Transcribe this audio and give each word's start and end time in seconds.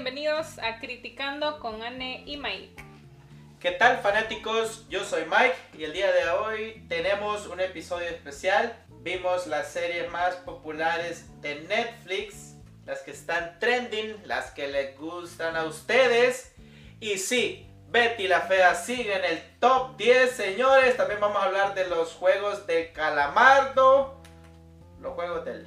bienvenidos 0.00 0.60
a 0.60 0.78
Criticando 0.78 1.58
con 1.58 1.82
Anne 1.82 2.22
y 2.24 2.36
Mike. 2.36 2.76
¿Qué 3.58 3.72
tal 3.72 3.98
fanáticos? 3.98 4.88
Yo 4.88 5.02
soy 5.02 5.24
Mike 5.24 5.56
y 5.76 5.82
el 5.82 5.92
día 5.92 6.12
de 6.12 6.30
hoy 6.30 6.86
tenemos 6.88 7.48
un 7.48 7.58
episodio 7.58 8.06
especial. 8.06 8.76
Vimos 9.00 9.48
las 9.48 9.72
series 9.72 10.08
más 10.12 10.36
populares 10.36 11.28
de 11.40 11.62
Netflix, 11.62 12.54
las 12.86 13.00
que 13.00 13.10
están 13.10 13.58
trending, 13.58 14.14
las 14.24 14.52
que 14.52 14.68
les 14.68 14.96
gustan 14.96 15.56
a 15.56 15.64
ustedes. 15.64 16.54
Y 17.00 17.18
sí, 17.18 17.68
Betty 17.88 18.28
la 18.28 18.42
Fea 18.42 18.76
sigue 18.76 19.16
en 19.16 19.24
el 19.24 19.58
top 19.58 19.96
10, 19.96 20.30
señores. 20.30 20.96
También 20.96 21.18
vamos 21.18 21.38
a 21.38 21.46
hablar 21.46 21.74
de 21.74 21.88
los 21.88 22.14
juegos 22.14 22.68
de 22.68 22.92
Calamardo. 22.92 24.22
Los 25.00 25.14
juegos 25.14 25.44
del... 25.44 25.66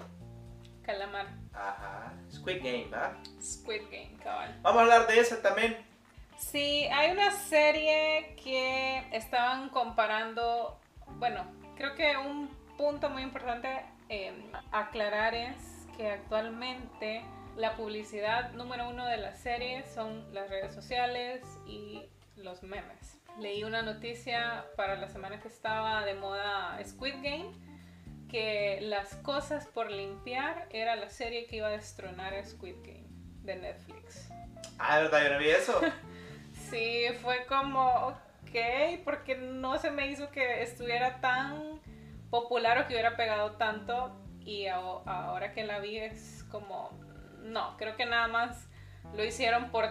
Calamar. 0.86 1.28
Ajá. 1.54 2.11
Squid 2.42 2.64
Game, 2.64 2.88
¿va? 2.92 3.14
Squid 3.40 3.84
Game, 3.92 4.18
cabal. 4.24 4.58
Vamos 4.64 4.80
a 4.80 4.82
hablar 4.84 5.08
de 5.08 5.20
eso 5.20 5.38
también. 5.38 5.78
Sí, 6.40 6.88
hay 6.92 7.12
una 7.12 7.32
serie 7.32 8.36
que 8.44 9.06
estaban 9.12 9.70
comparando, 9.70 10.80
bueno, 11.20 11.46
creo 11.76 11.94
que 11.94 12.18
un 12.18 12.50
punto 12.78 13.12
muy 13.12 13.22
importante 13.22 13.86
eh, 14.10 14.34
aclarar 14.72 15.36
es 15.36 15.56
que 15.96 16.10
actualmente 16.10 17.24
la 17.58 17.76
publicidad 17.76 18.54
número 18.54 18.90
uno 18.90 19.06
de 19.06 19.18
la 19.18 19.36
serie 19.36 19.84
son 19.94 20.34
las 20.34 20.50
redes 20.50 20.74
sociales 20.74 21.44
y 21.68 22.02
los 22.38 22.64
memes. 22.64 23.20
Leí 23.38 23.64
una 23.64 23.84
noticia 23.84 24.66
para 24.76 24.96
la 24.96 25.08
semana 25.10 25.40
que 25.40 25.48
estaba 25.48 26.04
de 26.06 26.16
moda 26.16 26.80
Squid 26.84 27.22
Game 27.22 27.52
que 28.32 28.80
Las 28.82 29.14
cosas 29.18 29.68
por 29.68 29.92
limpiar 29.92 30.68
era 30.72 30.96
la 30.96 31.10
serie 31.10 31.46
que 31.48 31.58
iba 31.58 31.68
a 31.68 31.72
destronar 31.72 32.34
a 32.34 32.44
Squid 32.46 32.78
Game 32.84 33.08
de 33.44 33.56
Netflix. 33.58 34.30
Ah, 34.80 35.00
¿verdad? 35.00 35.24
Yo 35.24 35.34
no 35.34 35.40
vi 35.40 35.50
eso. 35.50 35.80
Sí, 36.70 37.06
fue 37.22 37.46
como, 37.48 37.86
ok, 38.08 39.04
porque 39.04 39.36
no 39.36 39.78
se 39.78 39.92
me 39.92 40.08
hizo 40.08 40.30
que 40.32 40.62
estuviera 40.62 41.20
tan 41.20 41.82
popular 42.30 42.78
o 42.78 42.88
que 42.88 42.94
hubiera 42.94 43.18
pegado 43.18 43.54
tanto 43.58 44.16
y 44.40 44.68
a- 44.68 44.76
ahora 44.78 45.52
que 45.52 45.64
la 45.66 45.80
vi 45.80 45.98
es 45.98 46.46
como, 46.50 46.92
no, 47.40 47.76
creo 47.76 47.98
que 47.98 48.06
nada 48.06 48.28
más 48.30 48.70
lo 49.14 49.26
hicieron 49.26 49.70
por 49.72 49.86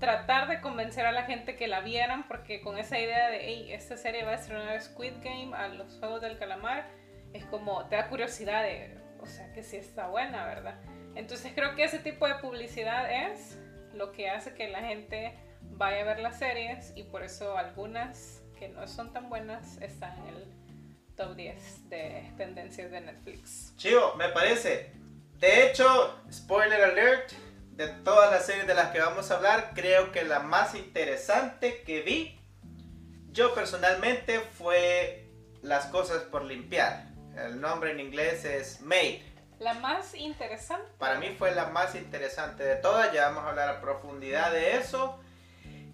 tratar 0.00 0.48
de 0.48 0.62
convencer 0.62 1.04
a 1.04 1.12
la 1.12 1.24
gente 1.24 1.54
que 1.56 1.68
la 1.68 1.80
vieran 1.80 2.26
porque 2.28 2.62
con 2.62 2.78
esa 2.78 2.98
idea 2.98 3.28
de, 3.28 3.40
hey, 3.44 3.66
esta 3.70 3.98
serie 3.98 4.24
va 4.24 4.30
a 4.32 4.36
estrenar 4.36 4.80
Squid 4.80 5.14
Game 5.22 5.54
a 5.54 5.68
los 5.68 5.98
Juegos 5.98 6.22
del 6.22 6.38
Calamar, 6.38 6.88
es 7.32 7.44
como, 7.46 7.86
te 7.86 7.96
da 7.96 8.08
curiosidad 8.08 8.62
de, 8.62 8.98
o 9.20 9.26
sea, 9.26 9.52
que 9.52 9.62
sí 9.62 9.76
está 9.76 10.08
buena, 10.08 10.46
¿verdad? 10.46 10.80
Entonces 11.14 11.52
creo 11.54 11.74
que 11.74 11.84
ese 11.84 11.98
tipo 11.98 12.26
de 12.26 12.36
publicidad 12.36 13.30
es 13.30 13.58
lo 13.94 14.12
que 14.12 14.30
hace 14.30 14.54
que 14.54 14.68
la 14.68 14.80
gente 14.80 15.38
vaya 15.60 16.02
a 16.02 16.04
ver 16.04 16.20
las 16.20 16.38
series 16.38 16.92
y 16.96 17.04
por 17.04 17.22
eso 17.22 17.56
algunas 17.56 18.42
que 18.58 18.68
no 18.68 18.86
son 18.86 19.12
tan 19.12 19.28
buenas 19.28 19.76
están 19.82 20.16
en 20.26 20.34
el 20.34 20.62
top 21.16 21.34
10 21.36 21.88
de 21.90 22.32
tendencias 22.36 22.90
de 22.90 23.00
Netflix. 23.00 23.74
Chivo, 23.76 24.14
me 24.16 24.28
parece. 24.28 24.92
De 25.38 25.66
hecho, 25.66 26.22
spoiler 26.30 26.80
alert, 26.80 27.32
de 27.72 27.88
todas 27.88 28.30
las 28.30 28.46
series 28.46 28.66
de 28.66 28.74
las 28.74 28.90
que 28.90 29.00
vamos 29.00 29.30
a 29.30 29.36
hablar, 29.36 29.72
creo 29.74 30.12
que 30.12 30.24
la 30.24 30.40
más 30.40 30.74
interesante 30.74 31.82
que 31.82 32.02
vi, 32.02 32.40
yo 33.30 33.54
personalmente, 33.54 34.40
fue 34.40 35.18
Las 35.62 35.86
cosas 35.86 36.22
por 36.24 36.44
limpiar. 36.44 37.11
El 37.36 37.60
nombre 37.60 37.92
en 37.92 38.00
inglés 38.00 38.44
es 38.44 38.80
Made. 38.80 39.22
La 39.58 39.74
más 39.74 40.14
interesante. 40.14 40.90
Para 40.98 41.18
mí 41.18 41.34
fue 41.38 41.54
la 41.54 41.66
más 41.66 41.94
interesante 41.94 42.64
de 42.64 42.76
todas, 42.76 43.12
ya 43.12 43.28
vamos 43.28 43.44
a 43.44 43.50
hablar 43.50 43.68
a 43.68 43.80
profundidad 43.80 44.52
de 44.52 44.76
eso. 44.76 45.20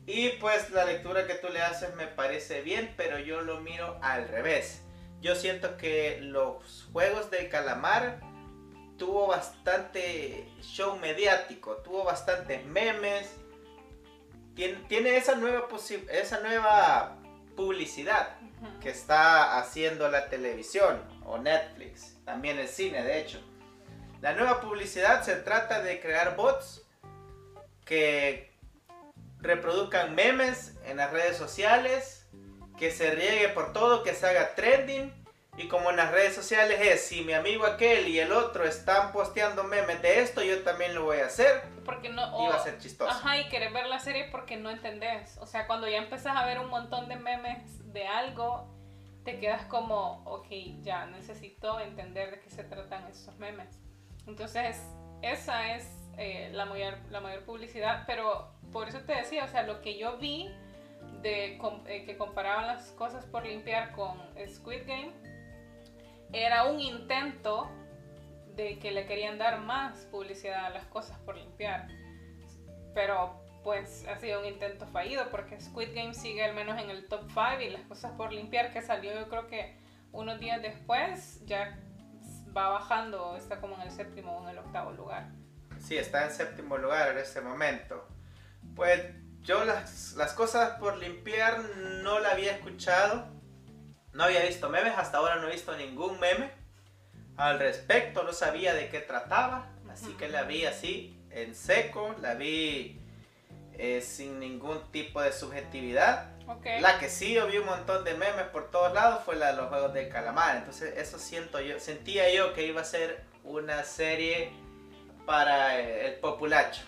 Y 0.06 0.30
pues 0.40 0.70
la 0.70 0.86
lectura 0.86 1.26
que 1.26 1.34
tú 1.34 1.48
le 1.50 1.60
haces 1.60 1.94
me 1.94 2.06
parece 2.06 2.62
bien, 2.62 2.94
pero 2.96 3.18
yo 3.18 3.42
lo 3.42 3.60
miro 3.60 3.98
al 4.00 4.26
revés. 4.28 4.82
Yo 5.20 5.34
siento 5.34 5.76
que 5.76 6.18
los 6.22 6.88
juegos 6.92 7.30
del 7.30 7.50
calamar 7.50 8.20
tuvo 8.96 9.26
bastante 9.26 10.48
show 10.62 10.96
mediático, 10.96 11.76
tuvo 11.78 12.04
bastantes 12.04 12.64
memes. 12.64 13.36
Tiene, 14.54 14.78
tiene 14.88 15.16
esa, 15.16 15.34
nueva 15.34 15.68
esa 16.10 16.40
nueva 16.40 17.17
publicidad 17.58 18.36
que 18.80 18.90
está 18.90 19.58
haciendo 19.58 20.08
la 20.08 20.28
televisión 20.28 21.02
o 21.26 21.38
Netflix, 21.38 22.14
también 22.24 22.56
el 22.60 22.68
cine 22.68 23.02
de 23.02 23.18
hecho. 23.18 23.40
La 24.20 24.32
nueva 24.32 24.60
publicidad 24.60 25.24
se 25.24 25.34
trata 25.34 25.82
de 25.82 26.00
crear 26.00 26.36
bots 26.36 26.86
que 27.84 28.52
reproduzcan 29.40 30.14
memes 30.14 30.74
en 30.84 30.98
las 30.98 31.10
redes 31.10 31.36
sociales, 31.36 32.26
que 32.78 32.92
se 32.92 33.10
riegue 33.10 33.48
por 33.48 33.72
todo, 33.72 34.04
que 34.04 34.14
se 34.14 34.28
haga 34.28 34.54
trending. 34.54 35.12
Y 35.56 35.66
como 35.66 35.90
en 35.90 35.96
las 35.96 36.12
redes 36.12 36.36
sociales 36.36 36.78
es, 36.80 37.06
si 37.06 37.24
mi 37.24 37.32
amigo 37.32 37.66
aquel 37.66 38.06
y 38.06 38.20
el 38.20 38.30
otro 38.30 38.64
están 38.64 39.10
posteando 39.10 39.64
memes 39.64 40.00
de 40.00 40.20
esto, 40.20 40.44
yo 40.44 40.62
también 40.62 40.94
lo 40.94 41.02
voy 41.02 41.18
a 41.18 41.26
hacer. 41.26 41.60
Porque 41.88 42.10
no. 42.10 42.22
Y 42.44 42.48
va 42.48 42.54
a 42.56 42.60
o- 42.60 42.62
ser 42.64 42.78
chistoso. 42.78 43.10
Ajá, 43.10 43.38
y 43.38 43.48
querer 43.48 43.72
ver 43.72 43.86
la 43.86 43.98
serie 43.98 44.28
porque 44.30 44.56
no 44.56 44.68
entendés. 44.70 45.38
O 45.38 45.46
sea, 45.46 45.66
cuando 45.66 45.88
ya 45.88 45.96
empezás 45.98 46.36
a 46.36 46.44
ver 46.44 46.58
un 46.60 46.68
montón 46.68 47.08
de 47.08 47.16
memes 47.16 47.92
de 47.92 48.06
algo, 48.06 48.68
te 49.24 49.38
quedas 49.40 49.62
como, 49.66 50.22
ok, 50.24 50.46
ya 50.82 51.06
necesito 51.06 51.80
entender 51.80 52.30
de 52.30 52.40
qué 52.40 52.50
se 52.50 52.64
tratan 52.64 53.06
estos 53.06 53.36
memes. 53.38 53.80
Entonces, 54.26 54.82
esa 55.22 55.74
es 55.74 55.90
eh, 56.18 56.50
la, 56.52 56.66
mayor, 56.66 56.98
la 57.10 57.20
mayor 57.20 57.44
publicidad, 57.44 58.04
pero 58.06 58.52
por 58.72 58.88
eso 58.88 59.00
te 59.00 59.14
decía, 59.14 59.44
o 59.44 59.48
sea, 59.48 59.62
lo 59.62 59.80
que 59.80 59.96
yo 59.98 60.18
vi 60.18 60.50
de 61.22 61.56
com- 61.58 61.84
eh, 61.86 62.04
que 62.04 62.16
comparaban 62.18 62.66
las 62.66 62.90
cosas 62.92 63.24
por 63.24 63.46
limpiar 63.46 63.92
con 63.92 64.18
Squid 64.48 64.86
Game 64.86 65.12
era 66.32 66.64
un 66.64 66.80
intento 66.80 67.70
de 68.58 68.78
que 68.80 68.90
le 68.90 69.06
querían 69.06 69.38
dar 69.38 69.60
más 69.60 70.00
publicidad 70.06 70.66
a 70.66 70.70
las 70.70 70.84
cosas 70.86 71.16
por 71.20 71.36
limpiar. 71.36 71.86
Pero 72.92 73.40
pues 73.62 74.04
ha 74.08 74.18
sido 74.18 74.40
un 74.40 74.46
intento 74.46 74.86
fallido 74.88 75.30
porque 75.30 75.60
Squid 75.60 75.94
Game 75.94 76.12
sigue 76.12 76.44
al 76.44 76.54
menos 76.54 76.80
en 76.80 76.90
el 76.90 77.06
top 77.06 77.22
5 77.28 77.60
y 77.60 77.70
las 77.70 77.82
cosas 77.82 78.12
por 78.12 78.32
limpiar 78.32 78.72
que 78.72 78.82
salió 78.82 79.12
yo 79.14 79.28
creo 79.28 79.46
que 79.46 79.78
unos 80.10 80.40
días 80.40 80.60
después 80.60 81.44
ya 81.46 81.78
va 82.56 82.70
bajando, 82.70 83.36
está 83.36 83.60
como 83.60 83.76
en 83.76 83.82
el 83.82 83.92
séptimo 83.92 84.38
o 84.38 84.42
en 84.44 84.50
el 84.50 84.58
octavo 84.58 84.90
lugar. 84.92 85.28
Sí, 85.78 85.96
está 85.96 86.24
en 86.24 86.32
séptimo 86.32 86.76
lugar 86.78 87.10
en 87.10 87.18
este 87.18 87.40
momento. 87.40 88.08
Pues 88.74 89.00
yo 89.42 89.64
las, 89.64 90.14
las 90.14 90.32
cosas 90.32 90.78
por 90.80 90.96
limpiar 90.96 91.60
no 92.02 92.18
la 92.18 92.32
había 92.32 92.52
escuchado. 92.52 93.28
No 94.12 94.24
había 94.24 94.42
visto 94.42 94.68
memes, 94.68 94.94
hasta 94.96 95.18
ahora 95.18 95.36
no 95.36 95.46
he 95.46 95.52
visto 95.52 95.76
ningún 95.76 96.18
meme 96.18 96.57
al 97.38 97.58
respecto, 97.60 98.24
no 98.24 98.32
sabía 98.32 98.74
de 98.74 98.88
qué 98.88 99.00
trataba. 99.00 99.68
Así 99.90 100.12
que 100.14 100.28
la 100.28 100.42
vi 100.42 100.64
así, 100.66 101.18
en 101.30 101.54
seco, 101.54 102.14
la 102.20 102.34
vi 102.34 103.00
eh, 103.72 104.00
sin 104.00 104.38
ningún 104.40 104.90
tipo 104.90 105.22
de 105.22 105.32
subjetividad. 105.32 106.32
Ok. 106.46 106.66
La 106.80 106.98
que 106.98 107.08
sí 107.08 107.34
yo 107.34 107.46
vi 107.46 107.58
un 107.58 107.66
montón 107.66 108.04
de 108.04 108.14
memes 108.14 108.46
por 108.52 108.70
todos 108.70 108.92
lados 108.92 109.22
fue 109.24 109.36
la 109.36 109.52
de 109.52 109.56
los 109.56 109.68
juegos 109.68 109.94
del 109.94 110.08
calamar. 110.08 110.56
Entonces 110.56 110.98
eso 110.98 111.18
siento 111.18 111.60
yo, 111.60 111.78
sentía 111.78 112.32
yo 112.32 112.52
que 112.54 112.66
iba 112.66 112.80
a 112.80 112.84
ser 112.84 113.24
una 113.44 113.84
serie 113.84 114.50
para 115.24 115.80
eh, 115.80 116.08
el 116.08 116.14
populacho. 116.20 116.82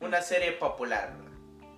Una 0.00 0.22
serie 0.22 0.52
popular. 0.52 1.10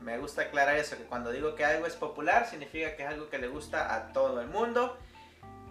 Me 0.01 0.19
gusta 0.19 0.43
aclarar 0.43 0.77
eso, 0.77 0.99
que 0.99 1.05
cuando 1.05 1.31
digo 1.31 1.55
que 1.55 1.65
algo 1.65 1.87
es 1.87 1.95
popular 1.95 2.47
significa 2.47 2.95
que 2.97 3.05
es 3.05 3.09
algo 3.09 3.31
que 3.31 3.39
le 3.39 3.49
gusta 3.49 3.95
a 3.95 4.13
todo 4.13 4.43
el 4.43 4.49
mundo. 4.49 4.99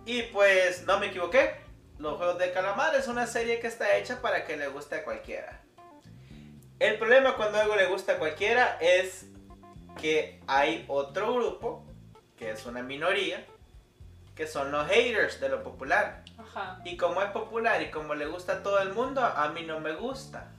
Y 0.06 0.24
pues 0.24 0.84
no 0.86 1.00
me 1.00 1.08
equivoqué. 1.08 1.63
Los 2.04 2.18
Juegos 2.18 2.38
del 2.38 2.52
Calamar 2.52 2.94
es 2.96 3.08
una 3.08 3.26
serie 3.26 3.62
que 3.62 3.68
está 3.68 3.96
hecha 3.96 4.22
para 4.22 4.44
que 4.44 4.58
le 4.58 4.68
guste 4.68 4.96
a 4.96 5.04
cualquiera. 5.06 5.62
El 6.78 6.98
problema 7.00 7.38
cuando 7.38 7.62
algo 7.62 7.78
le 7.78 7.86
gusta 7.86 8.12
a 8.12 8.18
cualquiera 8.18 8.78
es 8.82 9.28
que 10.02 10.42
hay 10.46 10.84
otro 10.90 11.34
grupo, 11.34 11.86
que 12.36 12.52
es 12.52 12.66
una 12.66 12.84
minoría, 12.84 13.46
que 14.36 14.48
son 14.48 14.70
los 14.70 14.86
haters 14.90 15.40
de 15.40 15.48
lo 15.48 15.64
popular. 15.64 16.26
Ajá. 16.38 16.82
Y 16.84 16.98
como 16.98 17.22
es 17.22 17.30
popular 17.30 17.82
y 17.82 17.90
como 17.90 18.16
le 18.16 18.26
gusta 18.26 18.56
a 18.56 18.64
todo 18.64 18.82
el 18.82 18.92
mundo, 18.94 19.22
a 19.24 19.48
mí 19.52 19.62
no 19.62 19.80
me 19.80 19.94
gusta. 19.94 20.52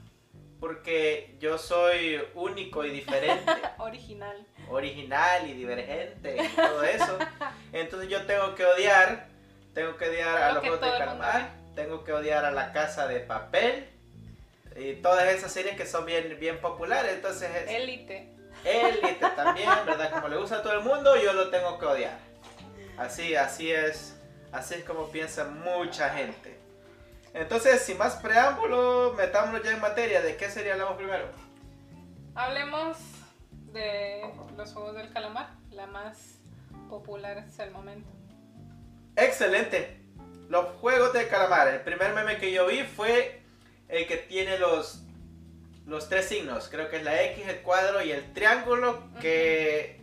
Porque 0.59 1.35
yo 1.39 1.59
soy 1.59 2.23
único 2.33 2.83
y 2.85 2.89
diferente, 2.89 3.51
Original. 3.77 4.47
original 4.67 5.47
y 5.47 5.53
divergente 5.53 6.37
y 6.43 6.47
todo 6.55 6.81
eso. 6.81 7.19
Entonces 7.71 8.09
yo 8.09 8.25
tengo 8.25 8.55
que 8.55 8.65
odiar, 8.65 9.34
tengo 9.75 9.97
que 9.97 10.09
odiar 10.09 10.37
a 10.37 10.47
Lo 10.47 10.55
los 10.55 10.63
juegos 10.63 10.81
de 10.81 10.97
calamar, 10.97 11.49
tengo 11.75 12.03
que 12.03 12.13
odiar 12.13 12.45
a 12.45 12.51
la 12.51 12.71
casa 12.71 13.07
de 13.07 13.19
papel 13.19 13.89
y 14.75 14.93
todas 14.93 15.27
esas 15.27 15.51
series 15.51 15.75
que 15.75 15.85
son 15.85 16.05
bien, 16.05 16.37
bien 16.39 16.59
populares. 16.59 17.13
Entonces 17.13 17.49
es, 17.53 17.69
Élite. 17.69 18.33
Élite 18.63 19.25
también, 19.35 19.69
¿verdad? 19.85 20.11
Como 20.11 20.29
le 20.29 20.37
gusta 20.37 20.57
a 20.57 20.61
todo 20.63 20.73
el 20.73 20.81
mundo, 20.81 21.15
yo 21.17 21.33
lo 21.33 21.49
tengo 21.49 21.77
que 21.77 21.85
odiar. 21.85 22.17
Así, 22.97 23.35
así 23.35 23.71
es, 23.71 24.17
así 24.51 24.75
es 24.75 24.85
como 24.85 25.09
piensa 25.11 25.43
mucha 25.43 26.09
gente. 26.09 26.57
Entonces, 27.33 27.81
sin 27.81 27.97
más 27.97 28.15
preámbulo, 28.15 29.13
metámonos 29.17 29.61
ya 29.61 29.71
en 29.73 29.81
materia. 29.81 30.21
¿De 30.21 30.37
qué 30.37 30.49
serie 30.49 30.71
hablamos 30.71 30.95
primero? 30.95 31.27
Hablemos 32.33 32.97
de 33.73 34.21
los 34.55 34.73
juegos 34.73 34.95
del 34.95 35.11
calamar, 35.11 35.49
la 35.69 35.85
más 35.85 36.39
popular 36.89 37.39
hasta 37.39 37.65
el 37.65 37.71
momento. 37.71 38.09
Excelente. 39.15 40.01
Los 40.49 40.65
juegos 40.77 41.13
del 41.13 41.27
calamar. 41.27 41.67
El 41.67 41.81
primer 41.81 42.13
meme 42.13 42.37
que 42.37 42.51
yo 42.51 42.67
vi 42.67 42.83
fue 42.83 43.41
el 43.87 44.07
que 44.07 44.17
tiene 44.17 44.57
los, 44.57 45.03
los 45.85 46.09
tres 46.09 46.25
signos. 46.25 46.69
Creo 46.69 46.89
que 46.89 46.97
es 46.97 47.03
la 47.03 47.21
X, 47.23 47.47
el 47.47 47.61
cuadro 47.61 48.03
y 48.03 48.11
el 48.11 48.33
triángulo. 48.33 49.09
Que 49.19 50.01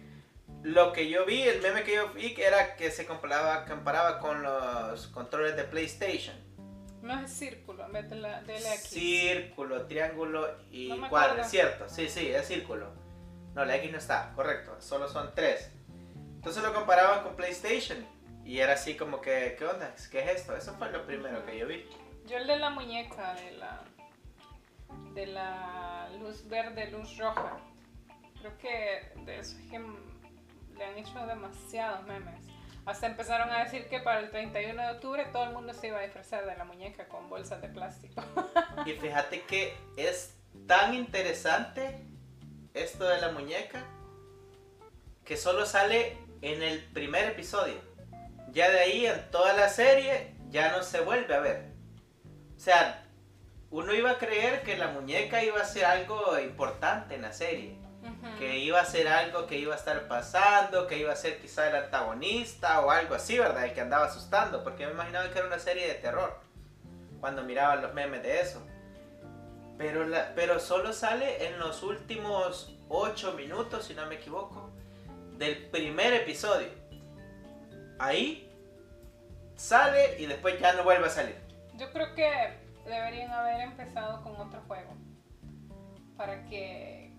lo 0.63 0.93
que 0.93 1.09
yo 1.09 1.25
vi, 1.25 1.43
el 1.43 1.61
meme 1.61 1.83
que 1.83 1.95
yo 1.95 2.13
vi, 2.13 2.35
era 2.39 2.77
que 2.77 2.91
se 2.91 3.07
comparaba, 3.07 3.65
comparaba 3.65 4.19
con 4.19 4.43
los 4.43 5.09
controles 5.09 5.57
de 5.57 5.65
PlayStation. 5.65 6.37
No 7.03 7.21
es 7.21 7.33
círculo, 7.33 7.85
en 7.85 7.93
vez 7.93 8.09
de 8.09 8.17
la, 8.17 8.43
de 8.43 8.61
la 8.61 8.75
X. 8.75 8.91
Círculo, 8.91 9.87
triángulo 9.87 10.49
y 10.71 10.89
No 10.89 11.09
cuadro, 11.09 11.43
cierto. 11.43 11.89
Sí, 11.89 12.09
sí, 12.09 12.29
es 12.29 12.47
círculo. 12.47 12.93
No, 13.55 13.65
la 13.65 13.77
X 13.77 13.91
no 13.91 13.99
está, 13.99 14.33
correcto. 14.37 14.81
Solo 14.81 15.09
son 15.09 15.33
tres. 15.35 15.69
Entonces 16.37 16.63
lo 16.63 16.73
comparaban 16.73 17.25
con 17.25 17.35
PlayStation. 17.35 18.07
Y 18.45 18.59
era 18.59 18.75
así 18.75 18.97
como 18.97 19.21
que, 19.21 19.55
¿qué 19.59 19.67
onda? 19.67 19.95
¿Qué 20.11 20.21
es 20.21 20.41
esto? 20.41 20.57
Eso 20.57 20.75
fue 20.75 20.91
lo 20.91 21.07
primero 21.07 21.45
que 21.47 21.59
yo 21.59 21.67
vi. 21.67 21.85
Yo 22.27 22.39
el 22.39 22.47
de 22.47 22.57
la 22.57 22.71
muñeca, 22.71 23.35
de 23.35 23.53
la, 23.53 23.81
de 25.15 25.27
la 25.27 26.09
luz 26.19 26.49
verde, 26.49 26.91
luz 26.91 27.17
roja. 27.19 27.59
Creo 28.41 28.59
que 28.59 29.13
de 29.25 29.39
eso 29.39 29.57
es 29.59 29.71
que 29.71 29.79
le 29.79 30.85
han 30.85 30.99
hecho 30.99 31.27
demasiados 31.27 32.05
memes. 32.07 32.53
Hasta 32.85 33.07
empezaron 33.07 33.51
a 33.51 33.63
decir 33.63 33.87
que 33.89 34.01
para 34.01 34.21
el 34.21 34.31
31 34.31 34.83
de 34.83 34.91
octubre 34.91 35.25
todo 35.33 35.45
el 35.45 35.53
mundo 35.53 35.73
se 35.73 35.89
iba 35.89 35.99
a 35.99 36.03
disfrazar 36.03 36.45
de 36.45 36.57
la 36.57 36.65
muñeca 36.65 37.07
con 37.07 37.29
bolsas 37.29 37.63
de 37.63 37.69
plástico. 37.69 38.23
Y 38.87 38.93
fíjate 38.95 39.43
que 39.43 39.77
es 39.97 40.37
tan 40.67 40.95
interesante 40.95 42.05
esto 42.75 43.05
de 43.05 43.21
la 43.21 43.31
muñeca 43.31 43.85
que 45.25 45.37
solo 45.37 45.67
sale 45.67 46.17
en 46.41 46.63
el 46.63 46.83
primer 46.93 47.27
episodio. 47.27 47.92
Ya 48.53 48.71
de 48.71 48.79
ahí 48.81 49.07
en 49.07 49.31
toda 49.31 49.55
la 49.55 49.69
serie 49.69 50.35
ya 50.51 50.71
no 50.71 50.83
se 50.83 51.01
vuelve 51.01 51.35
a 51.35 51.41
ver. 51.41 51.73
O 52.57 52.61
sea, 52.61 53.03
uno 53.71 53.95
iba 53.95 54.11
a 54.13 54.19
creer 54.19 54.63
que 54.63 54.77
la 54.77 54.89
muñeca 54.89 55.43
iba 55.43 55.61
a 55.61 55.65
ser 55.65 55.87
algo 55.87 56.39
importante 56.39 57.15
en 57.15 57.23
la 57.23 57.33
serie. 57.33 57.79
Que 58.39 58.59
iba 58.59 58.81
a 58.81 58.85
ser 58.85 59.09
algo 59.09 59.47
que 59.47 59.57
iba 59.57 59.75
a 59.75 59.79
estar 59.79 60.07
pasando, 60.09 60.87
que 60.87 60.99
iba 60.99 61.13
a 61.13 61.17
ser 61.17 61.41
quizá 61.41 61.69
el 61.69 61.77
antagonista 61.77 62.81
o 62.81 62.91
algo 62.91 63.15
así, 63.15 63.39
¿verdad? 63.39 63.65
El 63.65 63.73
que 63.73 63.81
andaba 63.81 64.07
asustando, 64.07 64.63
porque 64.63 64.87
me 64.87 64.93
imaginaba 64.93 65.31
que 65.31 65.39
era 65.39 65.47
una 65.47 65.59
serie 65.59 65.87
de 65.87 65.95
terror 65.95 66.39
cuando 67.21 67.45
miraba 67.45 67.77
los 67.77 67.95
memes 67.95 68.23
de 68.23 68.41
eso. 68.41 68.61
Pero, 69.79 70.05
la, 70.07 70.35
pero 70.35 70.61
solo 70.61 70.93
sale 70.93 71.47
en 71.47 71.59
los 71.59 71.83
últimos 71.83 72.77
8 72.89 73.33
minutos, 73.33 73.87
si 73.87 73.95
no 73.95 74.07
me 74.07 74.17
equivoco, 74.17 74.71
del 75.39 75.69
primer 75.71 76.13
episodio. 76.13 76.82
Ahí 77.99 78.49
sale 79.57 80.21
y 80.21 80.27
después 80.27 80.59
ya 80.61 80.73
no 80.75 80.85
vuelve 80.85 81.07
a 81.07 81.11
salir. 81.11 81.37
Yo 81.75 81.91
creo 81.93 82.15
que 82.15 82.59
deberían 82.85 83.31
haber 83.31 83.61
empezado 83.61 84.23
con 84.23 84.37
otro 84.37 84.61
juego. 84.67 84.95
Para 86.17 86.45
que. 86.45 87.13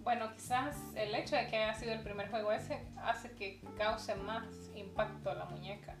Bueno, 0.00 0.32
quizás 0.34 0.76
el 0.96 1.14
hecho 1.14 1.36
de 1.36 1.46
que 1.46 1.56
haya 1.56 1.74
sido 1.74 1.92
el 1.92 2.00
primer 2.00 2.28
juego 2.30 2.52
ese 2.52 2.84
hace 2.96 3.30
que 3.32 3.60
cause 3.78 4.14
más 4.16 4.44
impacto 4.74 5.30
a 5.30 5.34
la 5.34 5.44
muñeca. 5.46 5.96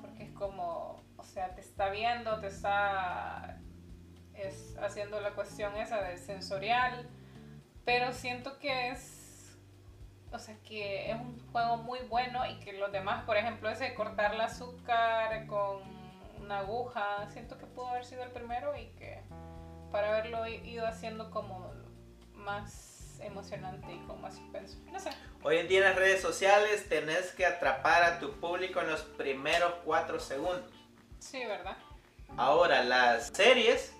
Porque 0.00 0.24
es 0.24 0.32
como. 0.32 1.02
O 1.16 1.24
sea, 1.24 1.54
te 1.54 1.60
está 1.60 1.90
viendo, 1.90 2.38
te 2.40 2.48
está. 2.48 3.60
Es 4.34 4.76
haciendo 4.80 5.20
la 5.20 5.32
cuestión 5.32 5.76
esa 5.76 6.02
de 6.02 6.16
sensorial. 6.16 7.08
Pero 7.84 8.12
siento 8.12 8.58
que 8.58 8.90
es. 8.90 9.17
O 10.30 10.38
sea, 10.38 10.56
que 10.62 11.10
es 11.10 11.16
un 11.16 11.38
juego 11.52 11.78
muy 11.78 12.00
bueno 12.00 12.44
y 12.46 12.60
que 12.60 12.74
los 12.74 12.92
demás, 12.92 13.24
por 13.24 13.36
ejemplo, 13.36 13.70
ese 13.70 13.84
de 13.84 13.94
cortar 13.94 14.34
el 14.34 14.40
azúcar 14.40 15.46
con 15.46 15.82
una 16.40 16.58
aguja, 16.58 17.28
siento 17.30 17.56
que 17.56 17.66
pudo 17.66 17.88
haber 17.88 18.04
sido 18.04 18.22
el 18.22 18.30
primero 18.30 18.76
y 18.76 18.86
que 18.98 19.22
para 19.90 20.10
haberlo 20.10 20.46
ido 20.46 20.86
haciendo 20.86 21.30
como 21.30 21.72
más 22.34 23.20
emocionante 23.20 23.92
y 23.92 23.98
con 24.06 24.20
más 24.20 24.36
suspenso. 24.36 24.78
No 24.92 25.00
sé. 25.00 25.10
Hoy 25.42 25.58
en 25.58 25.68
día 25.68 25.78
en 25.78 25.84
las 25.84 25.96
redes 25.96 26.20
sociales 26.20 26.88
tenés 26.88 27.32
que 27.32 27.46
atrapar 27.46 28.02
a 28.02 28.18
tu 28.18 28.32
público 28.38 28.80
en 28.80 28.90
los 28.90 29.02
primeros 29.02 29.72
4 29.84 30.20
segundos. 30.20 30.70
Sí, 31.18 31.44
¿verdad? 31.44 31.76
Ahora, 32.36 32.84
las 32.84 33.28
series, 33.28 33.94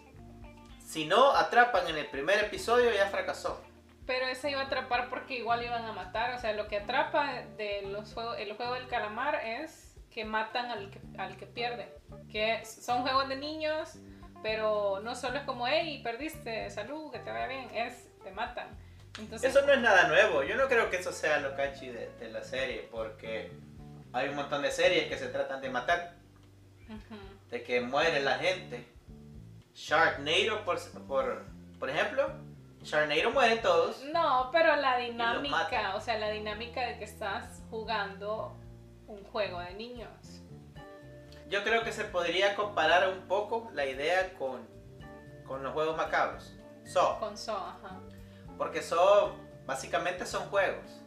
si 0.85 1.07
no 1.07 1.33
atrapan 1.33 1.89
en 1.89 1.97
el 1.97 2.07
primer 2.07 2.39
episodio, 2.45 2.93
ya 2.93 3.07
fracasó. 3.09 3.61
Pero 4.09 4.27
ese 4.27 4.51
iba 4.51 4.63
a 4.63 4.65
atrapar 4.65 5.11
porque 5.11 5.37
igual 5.37 5.63
iban 5.63 5.85
a 5.85 5.93
matar. 5.93 6.33
O 6.33 6.39
sea, 6.39 6.55
lo 6.55 6.67
que 6.67 6.79
atrapa 6.79 7.43
de 7.59 7.83
los 7.83 8.15
juegos, 8.15 8.39
el 8.39 8.55
juego 8.55 8.73
del 8.73 8.89
calamar 8.89 9.35
es 9.35 9.95
que 10.11 10.25
matan 10.25 10.71
al 10.71 10.91
que, 10.91 10.99
al 11.19 11.37
que 11.37 11.45
pierde. 11.45 11.93
Que 12.33 12.65
son 12.65 13.03
juegos 13.03 13.29
de 13.29 13.37
niños, 13.37 13.99
pero 14.43 15.01
no 15.01 15.15
solo 15.15 15.37
es 15.37 15.45
como, 15.45 15.69
hey, 15.69 16.01
perdiste, 16.03 16.71
salud, 16.71 17.13
que 17.13 17.19
te 17.19 17.31
vaya 17.31 17.49
bien. 17.49 17.69
Es, 17.75 18.09
te 18.25 18.31
matan. 18.31 18.69
Entonces, 19.19 19.55
Eso 19.55 19.67
no 19.67 19.75
es 19.75 19.81
nada 19.81 20.09
nuevo. 20.09 20.43
Yo 20.43 20.57
no 20.57 20.69
creo 20.69 20.89
que 20.89 20.97
eso 20.97 21.13
sea 21.13 21.41
lo 21.41 21.55
cachi 21.55 21.89
de, 21.89 22.09
de 22.19 22.31
la 22.31 22.43
serie, 22.43 22.89
porque 22.91 23.53
hay 24.15 24.31
un 24.31 24.37
montón 24.37 24.63
de 24.63 24.71
series 24.71 25.09
que 25.11 25.19
se 25.19 25.29
tratan 25.29 25.61
de 25.61 25.69
matar, 25.69 26.15
de 27.51 27.63
que 27.63 27.83
muere 27.83 28.21
la 28.23 28.39
gente. 28.39 28.89
Sharknado, 29.75 30.65
por, 30.65 30.79
por, 31.07 31.45
por 31.79 31.91
ejemplo, 31.91 32.48
Sharknado 32.83 33.31
mueren 33.31 33.61
todos. 33.61 34.03
No, 34.13 34.51
pero 34.53 34.77
la 34.77 34.97
dinámica, 34.99 35.95
o 35.97 36.01
sea, 36.01 36.19
la 36.19 36.31
dinámica 36.31 36.81
de 36.87 36.99
que 36.99 37.05
estás 37.05 37.63
jugando 37.71 38.57
un 39.07 39.25
juego 39.25 39.61
de 39.61 39.75
niños. 39.75 40.43
Yo 41.49 41.65
creo 41.65 41.83
que 41.83 41.93
se 41.93 42.05
podría 42.05 42.55
comparar 42.55 43.09
un 43.09 43.27
poco 43.27 43.71
la 43.73 43.87
idea 43.87 44.35
con, 44.35 44.69
con 45.47 45.63
los 45.63 45.73
juegos 45.73 45.97
macabros. 45.97 46.55
So, 46.85 47.19
Con 47.19 47.37
So, 47.37 47.57
ajá. 47.57 48.01
Porque 48.57 48.83
son, 48.83 49.33
básicamente 49.67 50.27
son 50.27 50.49
juegos. 50.49 51.03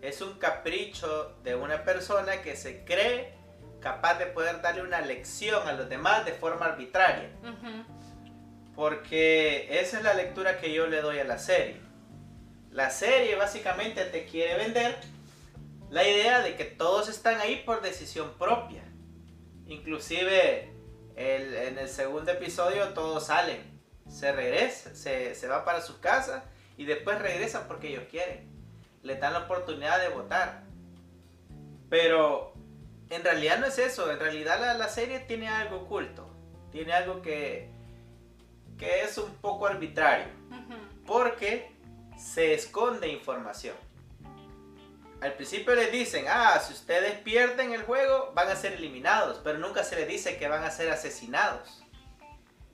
Es 0.00 0.20
un 0.20 0.38
capricho 0.38 1.36
de 1.42 1.54
una 1.54 1.84
persona 1.84 2.42
que 2.42 2.56
se 2.56 2.84
cree 2.84 3.38
capaz 3.80 4.18
de 4.18 4.26
poder 4.26 4.60
darle 4.62 4.82
una 4.82 5.00
lección 5.00 5.66
a 5.68 5.72
los 5.72 5.88
demás 5.88 6.24
de 6.24 6.32
forma 6.32 6.66
arbitraria. 6.66 7.30
Ujú. 7.42 8.01
Porque 8.82 9.78
esa 9.78 9.98
es 9.98 10.02
la 10.02 10.12
lectura 10.12 10.58
que 10.58 10.72
yo 10.72 10.88
le 10.88 11.00
doy 11.02 11.20
a 11.20 11.24
la 11.24 11.38
serie. 11.38 11.76
La 12.72 12.90
serie 12.90 13.36
básicamente 13.36 14.04
te 14.06 14.24
quiere 14.26 14.56
vender 14.56 14.98
la 15.88 16.02
idea 16.02 16.40
de 16.42 16.56
que 16.56 16.64
todos 16.64 17.08
están 17.08 17.40
ahí 17.40 17.62
por 17.64 17.80
decisión 17.80 18.32
propia. 18.40 18.82
Inclusive 19.68 20.72
el- 21.14 21.54
en 21.54 21.78
el 21.78 21.88
segundo 21.88 22.32
episodio 22.32 22.88
todos 22.88 23.26
salen. 23.26 23.60
Se 24.10 24.32
regresan, 24.32 24.96
se, 24.96 25.36
se 25.36 25.46
van 25.46 25.64
para 25.64 25.80
sus 25.80 25.98
casas 25.98 26.42
y 26.76 26.84
después 26.84 27.20
regresan 27.20 27.68
porque 27.68 27.86
ellos 27.86 28.06
quieren. 28.10 28.50
Les 29.04 29.20
dan 29.20 29.32
la 29.34 29.44
oportunidad 29.44 30.00
de 30.00 30.08
votar. 30.08 30.64
Pero 31.88 32.52
en 33.10 33.22
realidad 33.22 33.60
no 33.60 33.66
es 33.66 33.78
eso. 33.78 34.10
En 34.10 34.18
realidad 34.18 34.58
la, 34.60 34.74
la 34.74 34.88
serie 34.88 35.20
tiene 35.20 35.48
algo 35.48 35.82
oculto. 35.82 36.28
Tiene 36.72 36.94
algo 36.94 37.22
que, 37.22 37.70
que 38.82 39.02
es 39.04 39.16
un 39.16 39.32
poco 39.36 39.66
arbitrario. 39.68 40.26
Porque 41.06 41.72
se 42.16 42.52
esconde 42.54 43.06
información. 43.08 43.76
Al 45.20 45.34
principio 45.34 45.76
les 45.76 45.92
dicen, 45.92 46.24
ah, 46.28 46.58
si 46.58 46.72
ustedes 46.72 47.12
pierden 47.20 47.72
el 47.72 47.84
juego 47.84 48.32
van 48.34 48.48
a 48.48 48.56
ser 48.56 48.72
eliminados, 48.72 49.40
pero 49.44 49.58
nunca 49.60 49.84
se 49.84 49.94
les 49.94 50.08
dice 50.08 50.36
que 50.36 50.48
van 50.48 50.64
a 50.64 50.70
ser 50.72 50.90
asesinados. 50.90 51.84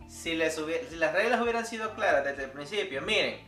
Si, 0.09 0.35
les 0.35 0.57
hubiera- 0.57 0.88
si 0.88 0.97
las 0.97 1.12
reglas 1.12 1.43
hubieran 1.43 1.67
sido 1.67 1.95
claras 1.95 2.25
desde 2.25 2.45
el 2.45 2.50
principio, 2.53 3.03
miren, 3.03 3.47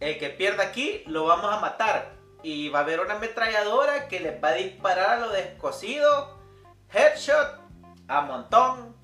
el 0.00 0.18
que 0.18 0.30
pierda 0.30 0.64
aquí 0.64 1.04
lo 1.06 1.24
vamos 1.24 1.52
a 1.54 1.60
matar 1.60 2.14
y 2.42 2.68
va 2.68 2.80
a 2.80 2.82
haber 2.82 2.98
una 2.98 3.14
ametralladora 3.14 4.08
que 4.08 4.18
les 4.18 4.42
va 4.42 4.48
a 4.48 4.54
disparar 4.54 5.10
a 5.10 5.20
lo 5.20 5.30
descosido, 5.30 6.36
headshot, 6.92 7.60
a 8.08 8.20
montón, 8.22 8.96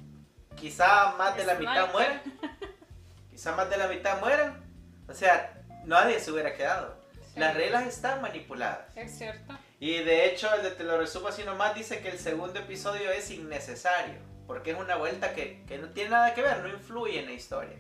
quizá 0.57 1.15
más 1.17 1.37
de 1.37 1.45
la 1.45 1.55
mitad 1.55 1.91
Sniper. 1.93 2.21
quizá 3.43 3.57
más 3.57 3.69
de 3.69 3.77
la 3.77 3.89
mitad 3.89 4.21
mueran, 4.21 4.55
o 5.09 5.13
sea, 5.13 5.53
nadie 5.85 6.21
se 6.21 6.31
hubiera 6.31 6.55
quedado. 6.55 6.97
Sí. 7.35 7.41
Las 7.41 7.57
reglas 7.57 7.89
están 7.89 8.23
manipuladas. 8.23 8.97
Es 8.97 9.19
cierto. 9.19 9.59
Y 9.81 9.99
de 9.99 10.27
hecho, 10.27 10.55
el 10.55 10.63
de 10.63 10.71
Te 10.71 10.85
lo 10.85 10.97
resumo 10.97 11.27
así 11.27 11.43
nomás 11.43 11.75
dice 11.75 11.99
que 12.03 12.11
el 12.11 12.21
segundo 12.21 12.61
episodio 12.61 13.11
es 13.11 13.33
innecesario. 13.33 14.15
Porque 14.47 14.71
es 14.71 14.79
una 14.79 14.95
vuelta 14.95 15.35
que, 15.35 15.65
que 15.67 15.79
no 15.79 15.89
tiene 15.89 16.11
nada 16.11 16.35
que 16.35 16.43
ver, 16.43 16.61
no 16.61 16.69
influye 16.69 17.19
en 17.19 17.27
la 17.27 17.33
historia. 17.33 17.77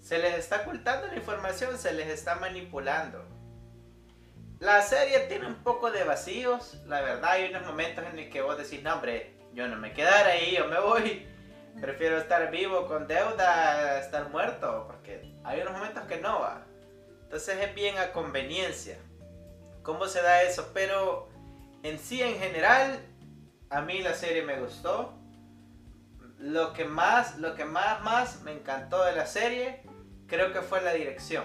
Se 0.00 0.16
les 0.16 0.38
está 0.38 0.62
ocultando 0.62 1.08
la 1.08 1.16
información, 1.16 1.76
se 1.76 1.92
les 1.92 2.08
está 2.08 2.36
manipulando. 2.36 3.22
La 4.60 4.80
serie 4.80 5.26
tiene 5.28 5.46
un 5.46 5.62
poco 5.62 5.90
de 5.90 6.04
vacíos, 6.04 6.80
la 6.86 7.02
verdad 7.02 7.32
hay 7.32 7.50
unos 7.50 7.66
momentos 7.66 8.02
en 8.06 8.16
los 8.16 8.32
que 8.32 8.40
vos 8.40 8.56
decís, 8.56 8.82
no 8.82 8.94
hombre, 8.94 9.34
yo 9.52 9.68
no 9.68 9.76
me 9.76 9.92
quedara 9.92 10.30
ahí, 10.30 10.56
yo 10.56 10.68
me 10.68 10.80
voy. 10.80 11.35
Prefiero 11.80 12.16
estar 12.18 12.50
vivo 12.50 12.86
con 12.86 13.06
deuda 13.06 13.78
a 13.78 13.98
estar 14.00 14.30
muerto, 14.30 14.84
porque 14.86 15.34
hay 15.44 15.60
unos 15.60 15.74
momentos 15.74 16.04
que 16.04 16.18
no 16.18 16.40
va. 16.40 16.64
Entonces 17.22 17.58
es 17.60 17.74
bien 17.74 17.98
a 17.98 18.12
conveniencia. 18.12 18.98
¿Cómo 19.82 20.06
se 20.06 20.22
da 20.22 20.42
eso? 20.42 20.70
Pero 20.72 21.28
en 21.82 21.98
sí, 21.98 22.22
en 22.22 22.38
general, 22.38 22.98
a 23.70 23.82
mí 23.82 24.00
la 24.00 24.14
serie 24.14 24.42
me 24.42 24.58
gustó. 24.58 25.12
Lo 26.38 26.72
que 26.72 26.84
más, 26.84 27.38
lo 27.38 27.54
que 27.54 27.64
más, 27.64 28.02
más 28.02 28.42
me 28.42 28.52
encantó 28.52 29.04
de 29.04 29.14
la 29.14 29.26
serie, 29.26 29.82
creo 30.26 30.52
que 30.52 30.62
fue 30.62 30.80
la 30.82 30.92
dirección. 30.92 31.44